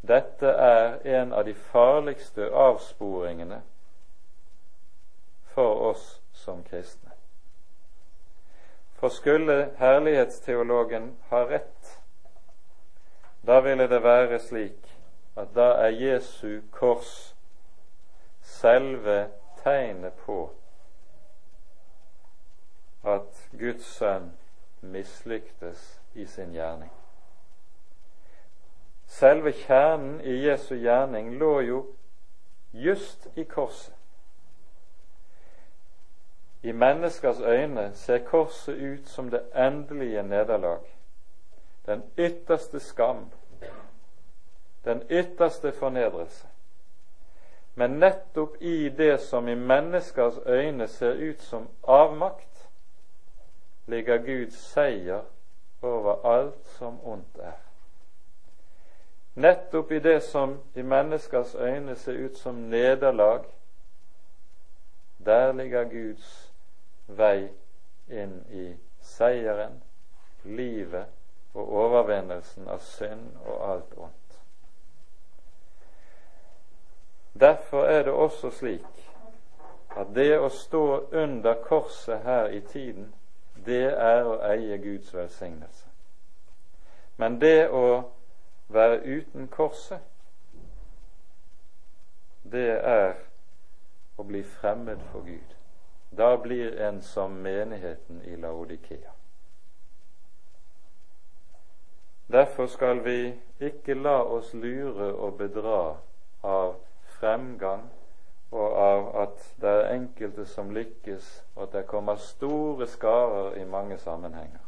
Dette 0.08 0.46
er 0.46 0.98
en 1.20 1.32
av 1.32 1.44
de 1.44 1.54
farligste 1.54 2.50
avsporingene 2.52 3.62
for 5.54 5.90
oss 5.90 6.20
som 6.32 6.62
kristne. 6.64 7.10
For 9.00 9.08
skulle 9.08 9.70
herlighetsteologen 9.78 11.16
ha 11.30 11.44
rett, 11.48 11.99
da 13.46 13.60
ville 13.60 13.88
det 13.88 14.02
være 14.02 14.38
slik 14.38 14.96
at 15.36 15.48
da 15.54 15.68
er 15.84 15.88
Jesu 15.88 16.60
kors 16.70 17.36
selve 18.42 19.28
tegnet 19.62 20.12
på 20.12 20.50
at 23.04 23.48
Guds 23.58 23.84
sønn 23.84 24.32
mislyktes 24.80 26.00
i 26.14 26.26
sin 26.26 26.52
gjerning. 26.52 26.90
Selve 29.06 29.52
kjernen 29.52 30.20
i 30.20 30.36
Jesu 30.46 30.74
gjerning 30.74 31.32
lå 31.38 31.60
jo 31.60 31.80
just 32.72 33.28
i 33.36 33.44
korset. 33.44 33.94
I 36.62 36.72
menneskers 36.72 37.40
øyne 37.40 37.90
ser 37.94 38.24
korset 38.24 38.76
ut 38.76 39.08
som 39.08 39.30
det 39.30 39.42
endelige 39.54 40.22
nederlag, 40.22 40.84
den 41.86 42.02
ytterste 42.16 42.80
skam, 42.80 43.30
den 44.84 45.02
ytterste 45.10 45.72
fornedrelse. 45.72 46.46
Men 47.74 47.90
nettopp 47.90 48.62
i 48.62 48.88
det 48.88 49.20
som 49.20 49.48
i 49.48 49.54
menneskers 49.54 50.34
øyne 50.46 50.88
ser 50.88 51.12
ut 51.12 51.42
som 51.42 51.68
avmakt, 51.82 52.68
ligger 53.86 54.18
Guds 54.18 54.54
seier 54.54 55.22
over 55.82 56.26
alt 56.36 56.66
som 56.66 57.00
ondt 57.04 57.38
er. 57.38 57.58
Nettopp 59.34 59.92
i 59.92 59.98
det 59.98 60.22
som 60.22 60.58
i 60.74 60.82
menneskers 60.82 61.54
øyne 61.54 61.96
ser 61.96 62.12
ut 62.12 62.38
som 62.38 62.54
nederlag, 62.54 63.44
der 65.24 65.52
ligger 65.52 65.84
Guds 65.84 66.52
vei 67.06 67.48
inn 68.08 68.44
i 68.50 68.76
seieren, 69.00 69.82
livet 70.44 71.06
og 71.54 71.72
overvinnelsen 71.72 72.68
av 72.68 72.78
synd 72.78 73.36
og 73.46 73.72
alt 73.72 73.94
ondt. 73.96 74.40
Derfor 77.40 77.84
er 77.84 78.02
det 78.02 78.12
også 78.12 78.50
slik 78.50 79.06
at 79.96 80.06
det 80.14 80.38
å 80.38 80.48
stå 80.48 80.84
under 81.12 81.54
korset 81.64 82.22
her 82.22 82.48
i 82.54 82.60
tiden, 82.60 83.14
det 83.66 83.90
er 83.90 84.26
å 84.26 84.38
eie 84.46 84.78
Guds 84.78 85.14
velsignelse. 85.14 85.86
Men 87.16 87.40
det 87.40 87.68
å 87.68 88.12
være 88.68 89.00
uten 89.04 89.48
korset, 89.48 90.00
det 92.42 92.78
er 92.78 93.18
å 94.16 94.24
bli 94.24 94.42
fremmed 94.42 95.02
for 95.12 95.26
Gud. 95.26 95.56
Da 96.10 96.36
blir 96.36 96.80
en 96.80 97.02
som 97.02 97.30
menigheten 97.42 98.22
i 98.24 98.36
Laodikea. 98.36 99.19
Derfor 102.32 102.66
skal 102.66 103.04
vi 103.04 103.34
ikke 103.60 103.94
la 103.94 104.20
oss 104.22 104.52
lure 104.54 105.08
og 105.14 105.38
bedra 105.38 105.96
av 106.46 106.76
fremgang 107.18 107.88
og 108.50 108.76
av 108.82 109.08
at 109.22 109.42
det 109.62 109.70
er 109.70 109.92
enkelte 109.94 110.44
som 110.46 110.70
lykkes, 110.74 111.26
og 111.56 111.62
at 111.62 111.72
det 111.72 111.86
kommer 111.90 112.16
store 112.22 112.86
skarer 112.86 113.58
i 113.58 113.64
mange 113.64 113.98
sammenhenger. 113.98 114.62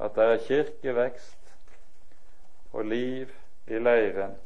At 0.00 0.16
det 0.16 0.28
er 0.28 0.44
kirkevekst 0.46 1.54
og 2.72 2.84
liv 2.84 3.32
i 3.66 3.78
leiren, 3.78 4.36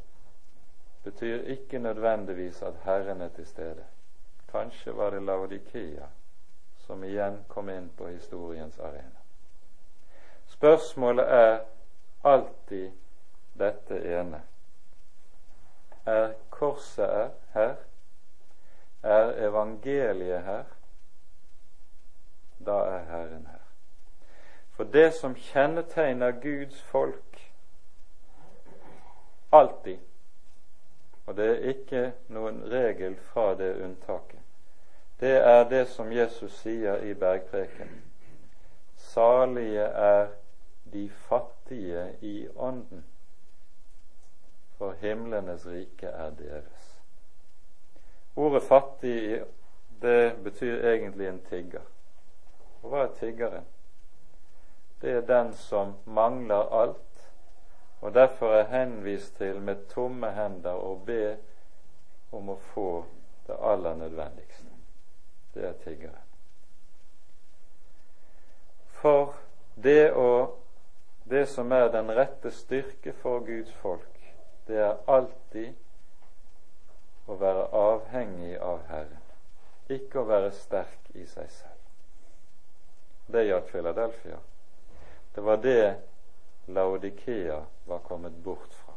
betyr 1.03 1.47
ikke 1.57 1.79
nødvendigvis 1.79 2.61
at 2.61 2.73
Herren 2.83 3.21
er 3.21 3.29
til 3.35 3.47
stede. 3.47 3.83
Kanskje 4.51 4.97
var 4.97 5.09
det 5.09 5.23
Laudikea 5.23 6.07
som 6.87 7.03
igjen 7.03 7.43
kom 7.47 7.69
inn 7.69 7.89
på 7.97 8.07
historiens 8.07 8.79
arena. 8.79 9.26
Spørsmålet 10.57 11.33
er 11.33 11.57
alltid 12.25 12.91
dette 13.57 13.97
ene 14.19 14.41
er 16.07 16.33
korset 16.49 17.05
er 17.05 17.29
her, 17.53 17.75
er 19.03 19.47
evangeliet 19.47 20.43
her, 20.43 20.63
da 22.65 22.71
er 22.71 23.03
Herren 23.03 23.47
her. 23.51 23.63
For 24.71 24.83
det 24.83 25.13
som 25.13 25.35
kjennetegner 25.35 26.31
Guds 26.31 26.81
folk 26.81 27.51
alltid, 29.51 29.97
og 31.25 31.37
det 31.37 31.49
er 31.49 31.69
ikke 31.73 32.03
noen 32.27 32.63
regel 32.71 33.15
fra 33.31 33.51
det 33.55 33.73
unntaket, 33.83 34.39
det 35.19 35.35
er 35.37 35.63
det 35.69 35.87
som 35.91 36.11
Jesus 36.11 36.53
sier 36.61 37.01
i 37.03 37.13
bergpreken. 37.13 37.89
Salige 38.95 39.83
er 39.83 40.27
de 40.93 41.09
fattige 41.09 42.17
i 42.21 42.47
ånden 42.55 43.05
for 44.77 44.93
himlenes 45.01 45.65
rike 45.65 46.07
er 46.07 46.29
deres. 46.29 47.01
Ordet 48.35 48.63
fattig 48.63 49.43
det 50.01 50.43
betyr 50.43 50.87
egentlig 50.87 51.27
en 51.27 51.41
tigger. 51.49 51.81
Og 52.81 52.89
hva 52.89 53.07
er 53.07 53.15
tiggeren? 53.17 53.65
Det 55.01 55.11
er 55.11 55.25
den 55.25 55.53
som 55.53 55.95
mangler 56.05 56.69
alt, 56.81 57.31
og 58.01 58.13
derfor 58.13 58.53
er 58.53 58.69
henvist 58.69 59.37
til 59.37 59.61
med 59.61 59.87
tomme 59.89 60.29
hender 60.31 60.77
å 60.77 60.95
be 61.05 61.37
om 62.31 62.49
å 62.53 62.59
få 62.73 63.05
det 63.47 63.57
aller 63.61 63.95
nødvendigste. 63.95 64.69
Det 65.53 65.65
er 65.65 65.73
tiggeren. 65.83 66.23
For 69.01 69.33
det, 69.75 70.13
å, 70.13 70.29
det 71.29 71.45
som 71.45 71.71
er 71.71 71.89
den 71.91 72.11
rette 72.15 72.51
styrke 72.51 73.13
for 73.21 73.39
Guds 73.45 73.71
folk, 73.81 74.33
det 74.67 74.77
er 74.79 74.99
alltid 75.07 75.73
å 77.27 77.35
være 77.39 77.65
avhengig 77.75 78.53
av 78.63 78.85
Herren, 78.87 79.23
ikke 79.91 80.21
å 80.21 80.27
være 80.27 80.51
sterk 80.55 81.11
i 81.15 81.25
seg 81.27 81.49
selv. 81.51 81.73
Det 83.27 83.43
gjaldt 83.43 83.71
Philadelphia. 83.71 84.37
Det 85.35 85.43
var 85.43 85.57
det 85.63 85.95
Laudikea 86.67 87.59
var 87.85 87.99
kommet 87.99 88.33
bort 88.43 88.73
fra. 88.73 88.93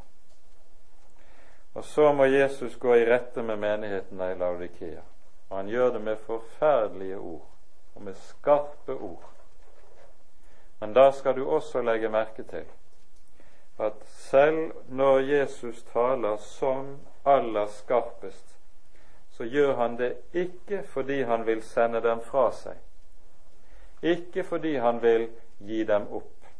Og 1.72 1.84
så 1.84 2.12
må 2.12 2.24
Jesus 2.30 2.76
gå 2.78 2.94
i 2.96 3.06
rette 3.06 3.42
med 3.42 3.58
menigheten 3.58 4.22
i 4.22 4.34
Laudikea. 4.38 5.02
Og 5.50 5.56
han 5.56 5.68
gjør 5.68 5.92
det 5.92 6.00
med 6.00 6.22
forferdelige 6.26 7.18
ord 7.18 7.46
og 7.94 8.02
med 8.02 8.14
skarpe 8.14 8.94
ord. 8.94 9.26
Men 10.80 10.92
da 10.92 11.10
skal 11.12 11.36
du 11.36 11.48
også 11.50 11.82
legge 11.82 12.08
merke 12.08 12.42
til 12.42 12.64
at 13.80 13.92
selv 14.06 14.72
når 14.88 15.18
Jesus 15.18 15.82
taler 15.92 16.36
som 16.36 16.98
aller 17.24 17.66
skarpest, 17.66 18.56
så 19.30 19.44
gjør 19.44 19.74
han 19.76 19.96
det 19.98 20.16
ikke 20.32 20.82
fordi 20.82 21.22
han 21.22 21.46
vil 21.46 21.62
sende 21.62 22.02
dem 22.04 22.20
fra 22.20 22.50
seg, 22.52 22.76
ikke 24.02 24.44
fordi 24.44 24.74
han 24.76 25.00
vil 25.02 25.28
gi 25.58 25.84
dem 25.84 26.08
opp. 26.12 26.50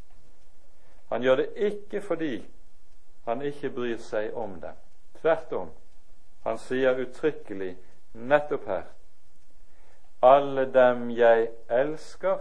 Han 1.09 1.23
gjør 1.23 1.37
det 1.43 1.49
ikke 1.57 2.01
fordi 2.01 2.47
han 3.27 3.43
ikke 3.43 3.71
bryr 3.71 3.99
seg 4.01 4.33
om 4.37 4.57
dem. 4.61 4.77
Tvert 5.21 5.53
om. 5.53 5.69
Han 6.45 6.59
sier 6.59 6.97
uttrykkelig 7.01 7.75
nettopp 8.15 8.65
her 8.67 8.89
alle 10.23 10.73
dem 10.73 11.11
jeg 11.11 11.49
elsker, 11.69 12.39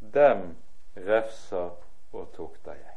dem 0.00 0.56
refser 0.96 1.70
og 2.12 2.32
tukter 2.34 2.72
jeg. 2.72 2.94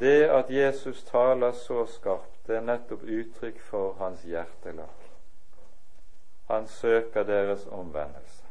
Det 0.00 0.22
at 0.24 0.50
Jesus 0.50 1.04
taler 1.04 1.52
så 1.52 1.86
skarpt, 1.86 2.46
det 2.46 2.56
er 2.56 2.64
nettopp 2.66 3.02
uttrykk 3.02 3.60
for 3.60 3.92
hans 4.00 4.22
hjertelag. 4.24 5.02
Han 6.48 6.66
søker 6.66 7.22
deres 7.22 7.66
omvendelse. 7.66 8.44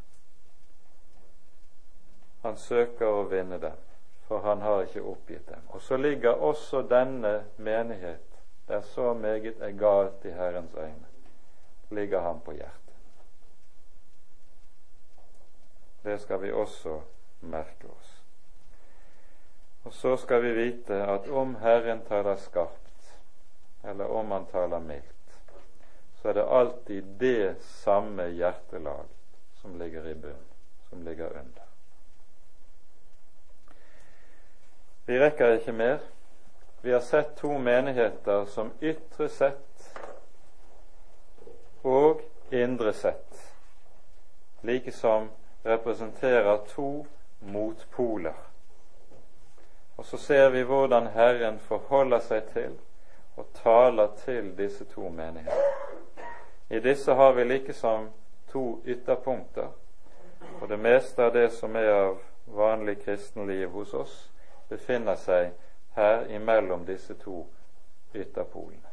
Han 2.42 2.58
søker 2.58 3.06
å 3.06 3.26
vinne 3.30 3.58
dem, 3.62 3.78
for 4.28 4.42
han 4.46 4.62
har 4.62 4.86
ikke 4.86 5.04
oppgitt 5.06 5.50
dem. 5.50 5.66
Og 5.70 5.82
så 5.82 5.98
ligger 5.98 6.42
også 6.42 6.82
denne 6.90 7.44
menighet, 7.58 8.26
der 8.68 8.82
så 8.82 9.14
meget 9.14 9.62
er 9.62 9.78
galt 9.78 10.26
i 10.26 10.34
Herrens 10.34 10.74
øyne, 10.78 11.10
ligger 11.90 12.22
ham 12.22 12.40
på 12.46 12.52
hjertet. 12.52 12.81
Det 16.04 16.20
skal 16.20 16.41
vi 16.41 16.52
også 16.52 17.02
merke 17.39 17.88
oss. 17.88 18.18
Og 19.84 19.93
så 19.93 20.18
skal 20.18 20.43
vi 20.43 20.54
vite 20.54 20.93
at 20.93 21.28
om 21.30 21.56
Herren 21.62 22.02
taler 22.06 22.36
skarpt, 22.36 23.18
eller 23.84 24.06
om 24.06 24.32
Han 24.32 24.45
taler 24.45 24.80
mildt, 24.80 25.41
så 26.22 26.30
er 26.30 26.34
det 26.34 26.45
alltid 26.49 27.04
det 27.20 27.56
samme 27.62 28.28
hjertelag 28.30 29.06
som 29.62 29.80
ligger 29.80 30.08
i 30.08 30.14
bunn, 30.14 30.45
som 30.89 31.02
ligger 31.02 31.30
under. 31.30 31.66
Vi 35.06 35.20
rekker 35.20 35.58
ikke 35.58 35.72
mer. 35.72 35.99
Vi 36.82 36.91
har 36.91 36.99
sett 36.99 37.36
to 37.38 37.58
menigheter 37.58 38.45
som 38.45 38.72
ytre 38.82 39.30
sett 39.30 39.97
og 41.84 42.22
indre 42.52 42.93
sett 42.93 43.41
like 44.62 44.91
som 44.91 45.30
representerer 45.64 46.57
to 46.68 47.05
motpoler. 47.39 48.34
Og 49.95 50.05
så 50.05 50.18
ser 50.18 50.49
vi 50.49 50.62
hvordan 50.62 51.07
Herren 51.07 51.59
forholder 51.59 52.20
seg 52.20 52.43
til 52.53 52.78
og 53.38 53.45
taler 53.53 54.07
til 54.26 54.57
disse 54.57 54.86
to 54.86 55.09
menigheter. 55.09 55.78
I 56.70 56.80
disse 56.80 57.14
har 57.14 57.32
vi 57.32 57.43
likesom 57.43 58.09
to 58.51 58.82
ytterpunkter, 58.86 59.68
og 60.62 60.70
det 60.70 60.80
meste 60.80 61.24
av 61.24 61.34
det 61.34 61.49
som 61.53 61.76
er 61.76 61.91
av 61.93 62.18
vanlig 62.45 62.97
kristenliv 63.03 63.70
hos 63.70 63.93
oss, 63.93 64.16
befinner 64.70 65.16
seg 65.16 65.51
her 65.95 66.26
imellom 66.32 66.86
disse 66.86 67.14
to 67.14 67.45
ytterpolene. 68.14 68.91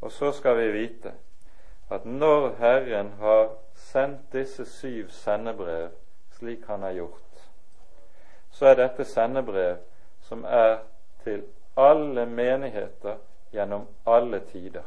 Og 0.00 0.12
så 0.12 0.32
skal 0.32 0.56
vi 0.56 0.70
vite 0.72 1.12
at 1.90 2.04
når 2.04 2.54
Herren 2.58 3.12
har 3.20 3.50
sendt 3.80 4.32
disse 4.32 4.66
syv 4.66 5.08
sendebrev 5.10 5.90
slik 6.36 6.66
Han 6.66 6.82
har 6.82 6.92
gjort, 6.92 7.42
så 8.50 8.66
er 8.70 8.78
dette 8.80 9.04
sendebrev 9.04 9.76
som 10.28 10.44
er 10.44 10.78
til 11.24 11.42
alle 11.76 12.26
menigheter 12.26 13.18
gjennom 13.52 13.86
alle 14.06 14.40
tider. 14.52 14.84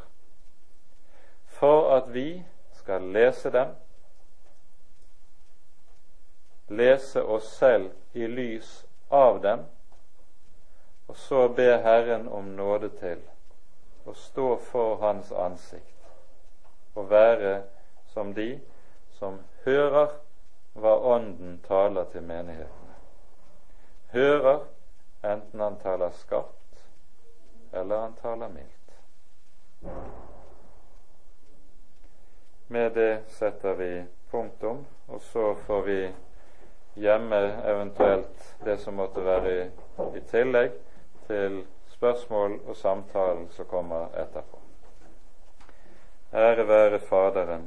For 1.46 1.96
at 1.96 2.14
vi 2.14 2.44
skal 2.72 3.02
lese 3.02 3.52
dem, 3.52 3.74
lese 6.68 7.22
oss 7.22 7.50
selv 7.58 7.90
i 8.12 8.26
lys 8.26 8.86
av 9.10 9.42
dem, 9.42 9.64
og 11.08 11.16
så 11.16 11.48
be 11.48 11.68
Herren 11.84 12.28
om 12.28 12.44
nåde 12.56 12.88
til 12.98 13.20
å 14.04 14.14
stå 14.16 14.54
for 14.70 14.96
Hans 15.02 15.32
ansikt 15.32 15.90
og 16.94 17.10
være 17.10 17.62
som 18.12 18.32
de 18.34 18.60
som 19.24 19.38
hører 19.64 20.10
hva 20.76 20.90
Ånden 21.14 21.60
taler 21.64 22.04
til 22.12 22.22
menighetene. 22.28 22.96
hører, 24.12 24.58
enten 25.24 25.60
han 25.60 25.76
taler 25.80 26.10
skarpt 26.18 26.82
eller 27.72 28.02
han 28.02 28.12
taler 28.20 28.50
mildt. 28.52 28.92
Med 32.68 32.90
det 32.94 33.22
setter 33.28 33.74
vi 33.78 34.04
punktum, 34.30 34.82
og 35.08 35.20
så 35.20 35.54
får 35.54 35.80
vi 35.82 35.96
gjemme 36.94 37.38
eventuelt 37.64 38.44
det 38.64 38.76
som 38.82 39.00
måtte 39.00 39.24
være 39.24 39.54
i, 39.54 39.62
i 40.18 40.22
tillegg 40.34 40.76
til 41.30 41.62
spørsmål 41.94 42.58
og 42.66 42.76
samtalen 42.76 43.48
som 43.56 43.70
kommer 43.72 44.12
etterpå. 44.26 44.60
Ære 46.34 46.68
være 46.68 47.00
Faderen 47.08 47.66